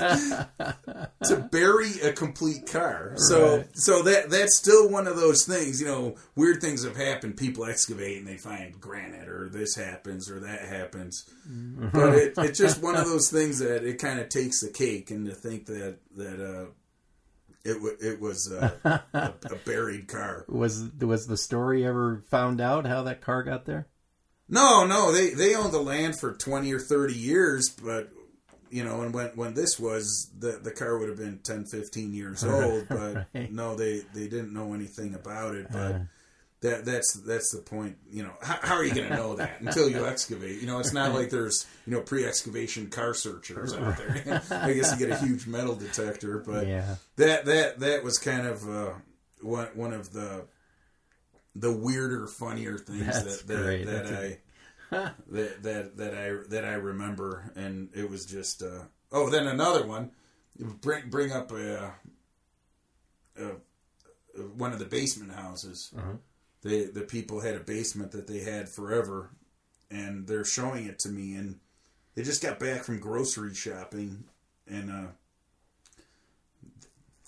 to 1.25 1.49
bury 1.51 2.01
a 2.03 2.13
complete 2.13 2.67
car. 2.71 3.13
So, 3.17 3.57
Right. 3.59 3.67
so 3.75 4.03
that 4.03 4.31
that's 4.31 4.57
still 4.59 4.89
one 4.89 5.07
of 5.07 5.17
those 5.17 5.45
things. 5.45 5.81
You 5.81 5.87
know, 5.89 6.15
weird 6.37 6.61
things 6.61 6.85
have 6.85 6.97
happened. 6.97 7.37
People 7.37 7.65
excavate 7.65 8.19
and 8.19 8.27
they 8.27 8.37
find 8.37 8.81
granite, 8.81 9.29
or 9.29 9.49
this 9.49 9.75
happens, 9.75 10.31
or 10.31 10.41
that 10.41 10.61
happens. 10.69 11.25
But 11.47 12.15
it, 12.15 12.35
it's 12.39 12.59
just 12.59 12.83
one 12.83 12.97
of 12.97 13.07
those 13.07 13.31
things 13.31 13.59
that 13.59 13.85
it 13.85 13.99
kind 13.99 14.21
of 14.21 14.29
takes 14.29 14.61
the 14.61 14.71
cake, 14.71 15.11
and 15.11 15.27
to 15.27 15.35
think 15.35 15.67
that 15.67 15.99
that 16.17 16.41
uh, 16.41 16.67
it 17.65 17.81
wa 17.81 17.91
it 18.01 18.21
was 18.21 18.53
uh, 18.53 18.71
a, 19.13 19.33
a 19.51 19.57
buried 19.65 20.09
car. 20.09 20.45
Was 20.49 20.85
was 21.01 21.27
the 21.27 21.37
story 21.37 21.85
ever 21.87 22.23
found 22.29 22.61
out 22.61 22.87
how 22.87 23.03
that 23.05 23.21
car 23.21 23.43
got 23.43 23.65
there? 23.65 23.87
No, 24.53 24.85
no, 24.87 25.11
they 25.13 25.31
they 25.31 25.55
owned 25.57 25.73
the 25.73 25.81
land 25.83 26.19
for 26.21 26.35
twenty 26.35 26.73
or 26.73 26.79
thirty 26.79 27.15
years, 27.15 27.69
but 27.71 28.11
you 28.71 28.85
know, 28.85 29.01
and 29.03 29.13
when 29.13 29.29
when 29.35 29.55
this 29.55 29.81
was 29.81 30.31
the 30.39 30.61
the 30.63 30.71
car 30.71 30.99
would 30.99 31.09
have 31.09 31.19
been 31.19 31.41
10, 31.43 31.65
15 31.67 32.15
years 32.15 32.43
old, 32.59 32.87
but 32.89 33.27
Right. 33.35 33.51
no, 33.53 33.75
they 33.75 34.01
they 34.15 34.29
didn't 34.29 34.53
know 34.53 34.75
anything 34.75 35.15
about 35.15 35.55
it. 35.55 35.67
But 35.71 35.93
Uh. 35.95 35.99
that 36.61 36.85
that's 36.85 37.13
that's 37.27 37.51
the 37.51 37.61
point. 37.63 37.97
You 38.11 38.23
know, 38.25 38.33
how, 38.41 38.59
how 38.63 38.75
are 38.77 38.85
you 38.85 38.95
going 38.95 39.09
to 39.09 39.17
know 39.17 39.37
that 39.37 39.61
until 39.61 39.89
you 39.91 40.07
excavate? 40.07 40.61
You 40.61 40.67
know, 40.69 40.79
it's 40.79 40.93
not 40.93 41.13
like 41.13 41.29
there's 41.31 41.67
you 41.87 41.93
know 41.95 42.01
pre-excavation 42.03 42.89
car 42.89 43.15
searchers 43.15 43.73
out 43.75 43.97
there. 43.97 44.43
I 44.51 44.73
guess 44.73 44.93
you 44.93 44.99
get 45.07 45.11
a 45.11 45.19
huge 45.25 45.47
metal 45.47 45.75
detector, 45.75 46.39
but 46.39 46.67
yeah, 46.67 46.97
that 47.17 47.45
that 47.47 47.81
that 47.81 48.05
was 48.05 48.19
kind 48.19 48.47
of 48.47 48.69
uh, 48.69 48.93
one 49.41 49.69
one 49.75 49.93
of 49.93 50.13
the 50.13 50.47
the 51.55 51.71
weirder, 51.71 52.27
funnier 52.29 52.79
things 52.79 53.05
That's 53.05 53.43
that 53.43 53.47
that, 53.49 53.87
that 53.87 54.07
I 54.07 54.39
that 55.31 55.63
that 55.63 55.97
that 55.97 56.15
I 56.15 56.49
that 56.51 56.67
I 56.67 56.75
remember, 56.75 57.51
and 57.57 57.89
it 57.95 58.11
was 58.11 58.27
just 58.27 58.63
uh, 58.63 58.85
oh, 59.11 59.31
then 59.31 59.47
another 59.47 59.87
one. 59.87 60.11
Bring 60.59 61.09
bring 61.09 61.33
up 61.33 61.51
a, 61.51 61.95
a, 63.39 63.43
a 63.47 64.43
one 64.55 64.75
of 64.75 64.79
the 64.79 64.85
basement 64.85 65.33
houses. 65.33 65.93
Uh-huh. 65.97 66.17
They 66.61 66.85
the 66.85 67.01
people 67.01 67.41
had 67.41 67.55
a 67.55 67.61
basement 67.61 68.13
that 68.13 68.27
they 68.27 68.41
had 68.41 68.69
forever, 68.69 69.31
and 69.91 70.27
they're 70.27 70.45
showing 70.45 70.85
it 70.85 70.99
to 71.01 71.09
me, 71.09 71.37
and 71.37 71.59
they 72.15 72.23
just 72.23 72.43
got 72.43 72.61
back 72.61 72.85
from 72.85 73.01
grocery 73.01 73.55
shopping, 73.55 74.25
and 74.69 74.91
uh, 74.91 75.11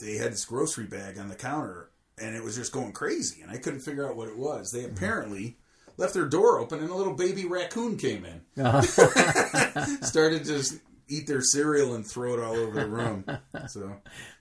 they 0.00 0.16
had 0.16 0.32
this 0.32 0.44
grocery 0.44 0.84
bag 0.84 1.16
on 1.18 1.28
the 1.28 1.34
counter, 1.34 1.88
and 2.18 2.36
it 2.36 2.44
was 2.44 2.56
just 2.56 2.72
going 2.72 2.92
crazy, 2.92 3.40
and 3.40 3.50
I 3.50 3.56
couldn't 3.56 3.80
figure 3.80 4.06
out 4.06 4.16
what 4.16 4.28
it 4.28 4.36
was. 4.36 4.70
They 4.70 4.84
apparently 4.84 5.56
left 5.96 6.14
their 6.14 6.26
door 6.26 6.58
open, 6.58 6.80
and 6.80 6.90
a 6.90 6.94
little 6.94 7.14
baby 7.14 7.44
raccoon 7.44 7.96
came 7.96 8.24
in, 8.24 8.40
started 10.02 10.44
to 10.44 10.44
just 10.44 10.78
eat 11.08 11.26
their 11.26 11.42
cereal 11.42 11.94
and 11.94 12.06
throw 12.06 12.34
it 12.34 12.40
all 12.42 12.56
over 12.56 12.80
the 12.80 12.88
room. 12.88 13.24
So, 13.68 13.96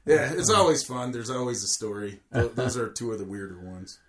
yeah, 0.06 0.34
it's 0.34 0.50
always 0.50 0.84
fun. 0.84 1.12
There's 1.12 1.30
always 1.30 1.64
a 1.64 1.68
story. 1.68 2.20
Those 2.32 2.78
are 2.78 2.90
two 2.90 3.12
of 3.12 3.20
the 3.20 3.26
weirder 3.26 3.60
ones. 3.60 4.00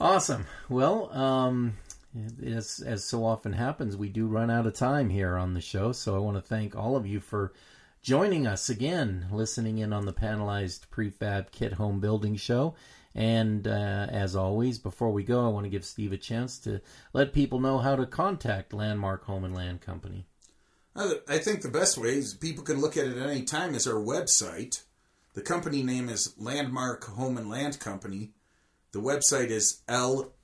Awesome. 0.00 0.46
Well, 0.68 1.12
um, 1.12 1.74
as 2.44 2.82
as 2.84 3.04
so 3.04 3.24
often 3.24 3.52
happens, 3.52 3.96
we 3.96 4.08
do 4.08 4.26
run 4.26 4.50
out 4.50 4.66
of 4.66 4.74
time 4.74 5.10
here 5.10 5.36
on 5.36 5.54
the 5.54 5.60
show. 5.60 5.92
So 5.92 6.16
I 6.16 6.18
want 6.18 6.36
to 6.36 6.42
thank 6.42 6.74
all 6.74 6.96
of 6.96 7.06
you 7.06 7.20
for 7.20 7.52
joining 8.02 8.46
us 8.46 8.70
again, 8.70 9.26
listening 9.30 9.78
in 9.78 9.92
on 9.92 10.06
the 10.06 10.12
panelized 10.12 10.88
prefab 10.90 11.50
kit 11.50 11.74
home 11.74 12.00
building 12.00 12.36
show. 12.36 12.74
And 13.14 13.66
uh, 13.66 14.06
as 14.10 14.36
always, 14.36 14.78
before 14.78 15.10
we 15.10 15.24
go, 15.24 15.44
I 15.44 15.48
want 15.48 15.64
to 15.64 15.70
give 15.70 15.84
Steve 15.84 16.12
a 16.12 16.16
chance 16.16 16.58
to 16.60 16.80
let 17.12 17.32
people 17.32 17.58
know 17.58 17.78
how 17.78 17.96
to 17.96 18.06
contact 18.06 18.72
Landmark 18.72 19.24
Home 19.24 19.44
and 19.44 19.54
Land 19.54 19.80
Company. 19.80 20.26
I 20.94 21.14
I 21.28 21.38
think 21.38 21.62
the 21.62 21.68
best 21.68 21.98
way 21.98 22.10
is 22.10 22.34
people 22.34 22.62
can 22.62 22.80
look 22.80 22.96
at 22.96 23.06
it 23.06 23.16
at 23.16 23.28
any 23.28 23.42
time 23.42 23.74
is 23.74 23.86
our 23.86 24.00
website. 24.00 24.82
The 25.34 25.42
company 25.42 25.82
name 25.82 26.08
is 26.08 26.34
Landmark 26.38 27.04
Home 27.04 27.36
and 27.36 27.48
Land 27.48 27.80
Company. 27.80 28.32
The 28.92 29.00
website 29.00 29.50
is 29.50 29.82
lc.com. 29.88 30.38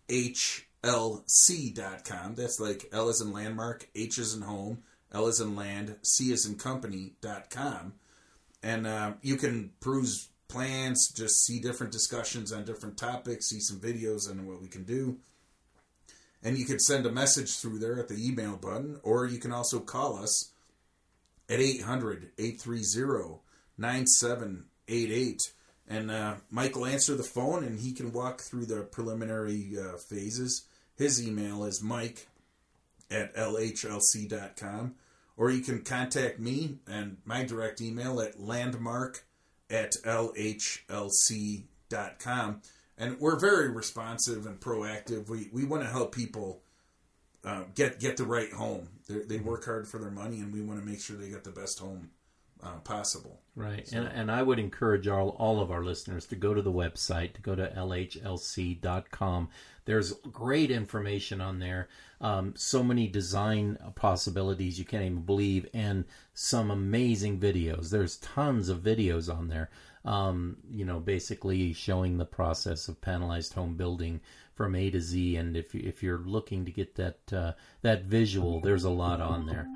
That's 2.36 2.60
like 2.60 2.88
L 2.92 3.08
is 3.08 3.20
in 3.20 3.32
landmark, 3.32 3.88
H 3.94 4.18
is 4.18 4.34
in 4.34 4.42
home, 4.42 4.82
L 5.12 5.26
is 5.26 5.40
in 5.40 5.56
land, 5.56 5.96
C 6.02 6.30
is 6.32 6.46
in 6.46 6.56
company.com. 6.56 7.94
And 8.62 8.86
uh, 8.86 9.14
you 9.22 9.36
can 9.36 9.72
peruse 9.80 10.28
plans, 10.48 11.10
just 11.14 11.44
see 11.44 11.60
different 11.60 11.92
discussions 11.92 12.52
on 12.52 12.64
different 12.64 12.96
topics, 12.96 13.50
see 13.50 13.60
some 13.60 13.78
videos 13.78 14.30
on 14.30 14.46
what 14.46 14.60
we 14.60 14.68
can 14.68 14.84
do. 14.84 15.18
And 16.42 16.56
you 16.56 16.64
can 16.64 16.78
send 16.78 17.06
a 17.06 17.10
message 17.10 17.56
through 17.56 17.78
there 17.78 17.98
at 17.98 18.08
the 18.08 18.24
email 18.24 18.56
button, 18.56 19.00
or 19.02 19.26
you 19.26 19.38
can 19.38 19.52
also 19.52 19.80
call 19.80 20.16
us 20.16 20.52
at 21.48 21.60
800 21.60 22.30
830 22.38 23.40
9788. 23.78 25.52
And 25.88 26.10
uh, 26.10 26.36
Mike 26.50 26.76
will 26.76 26.86
answer 26.86 27.14
the 27.14 27.22
phone 27.22 27.62
and 27.64 27.78
he 27.78 27.92
can 27.92 28.12
walk 28.12 28.40
through 28.40 28.66
the 28.66 28.82
preliminary 28.82 29.76
uh, 29.78 29.96
phases. 29.96 30.66
His 30.96 31.24
email 31.24 31.64
is 31.64 31.82
mike 31.82 32.26
at 33.10 33.34
lhlc.com. 33.36 34.94
Or 35.36 35.50
you 35.50 35.60
can 35.60 35.82
contact 35.82 36.40
me 36.40 36.78
and 36.88 37.18
my 37.24 37.44
direct 37.44 37.80
email 37.80 38.20
at 38.20 38.40
landmark 38.40 39.24
at 39.70 39.92
lhlc.com. 40.04 41.62
And 42.98 43.20
we're 43.20 43.38
very 43.38 43.68
responsive 43.70 44.46
and 44.46 44.58
proactive. 44.58 45.28
We, 45.28 45.50
we 45.52 45.64
want 45.64 45.82
to 45.82 45.88
help 45.88 46.14
people 46.14 46.62
uh, 47.44 47.64
get 47.74 48.00
get 48.00 48.16
the 48.16 48.24
right 48.24 48.52
home. 48.52 48.88
They're, 49.06 49.24
they 49.24 49.38
work 49.38 49.64
hard 49.66 49.86
for 49.86 49.98
their 49.98 50.10
money, 50.10 50.40
and 50.40 50.52
we 50.52 50.62
want 50.62 50.80
to 50.80 50.86
make 50.86 51.00
sure 51.00 51.16
they 51.16 51.28
get 51.28 51.44
the 51.44 51.50
best 51.50 51.78
home 51.78 52.10
uh, 52.62 52.78
possible. 52.84 53.40
Right, 53.54 53.88
so. 53.88 53.98
and 53.98 54.08
and 54.08 54.30
I 54.30 54.42
would 54.42 54.58
encourage 54.58 55.08
all 55.08 55.30
all 55.30 55.60
of 55.60 55.70
our 55.70 55.82
listeners 55.82 56.26
to 56.26 56.36
go 56.36 56.52
to 56.52 56.62
the 56.62 56.72
website, 56.72 57.34
to 57.34 57.40
go 57.40 57.54
to 57.54 57.68
lhlc.com. 57.68 59.48
There's 59.86 60.12
great 60.32 60.70
information 60.70 61.40
on 61.40 61.58
there. 61.58 61.88
Um, 62.20 62.54
so 62.56 62.82
many 62.82 63.06
design 63.06 63.78
possibilities 63.94 64.78
you 64.78 64.84
can't 64.84 65.04
even 65.04 65.22
believe, 65.22 65.66
and 65.72 66.04
some 66.34 66.70
amazing 66.70 67.38
videos. 67.38 67.90
There's 67.90 68.16
tons 68.18 68.68
of 68.68 68.80
videos 68.80 69.34
on 69.34 69.48
there. 69.48 69.70
Um, 70.04 70.58
you 70.70 70.84
know, 70.84 71.00
basically 71.00 71.72
showing 71.72 72.16
the 72.16 72.24
process 72.24 72.88
of 72.88 73.00
panelized 73.00 73.54
home 73.54 73.76
building 73.76 74.20
from 74.56 74.74
A 74.74 74.90
to 74.90 75.00
Z. 75.00 75.36
And 75.36 75.56
if 75.56 75.74
if 75.74 76.02
you're 76.02 76.18
looking 76.18 76.64
to 76.64 76.72
get 76.72 76.94
that 76.96 77.32
uh, 77.32 77.52
that 77.82 78.04
visual, 78.04 78.60
there's 78.60 78.84
a 78.84 78.90
lot 78.90 79.20
on 79.20 79.46
there. 79.46 79.68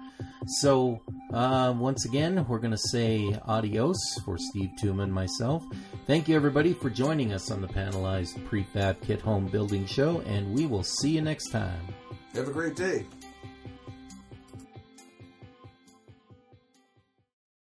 So 0.60 1.00
uh, 1.32 1.74
once 1.76 2.04
again, 2.04 2.46
we're 2.48 2.58
going 2.58 2.70
to 2.72 2.88
say 2.90 3.36
adios 3.46 3.98
for 4.24 4.38
Steve 4.38 4.70
and 4.82 5.12
myself. 5.12 5.62
Thank 6.06 6.28
you 6.28 6.36
everybody 6.36 6.72
for 6.72 6.90
joining 6.90 7.32
us 7.32 7.50
on 7.50 7.60
the 7.60 7.68
Panelized 7.68 8.44
Prefab 8.46 9.00
Kit 9.02 9.20
Home 9.20 9.46
Building 9.46 9.86
Show, 9.86 10.20
and 10.26 10.54
we 10.54 10.66
will 10.66 10.82
see 10.82 11.10
you 11.10 11.20
next 11.20 11.50
time. 11.50 11.86
Have 12.34 12.48
a 12.48 12.52
great 12.52 12.76
day. 12.76 13.06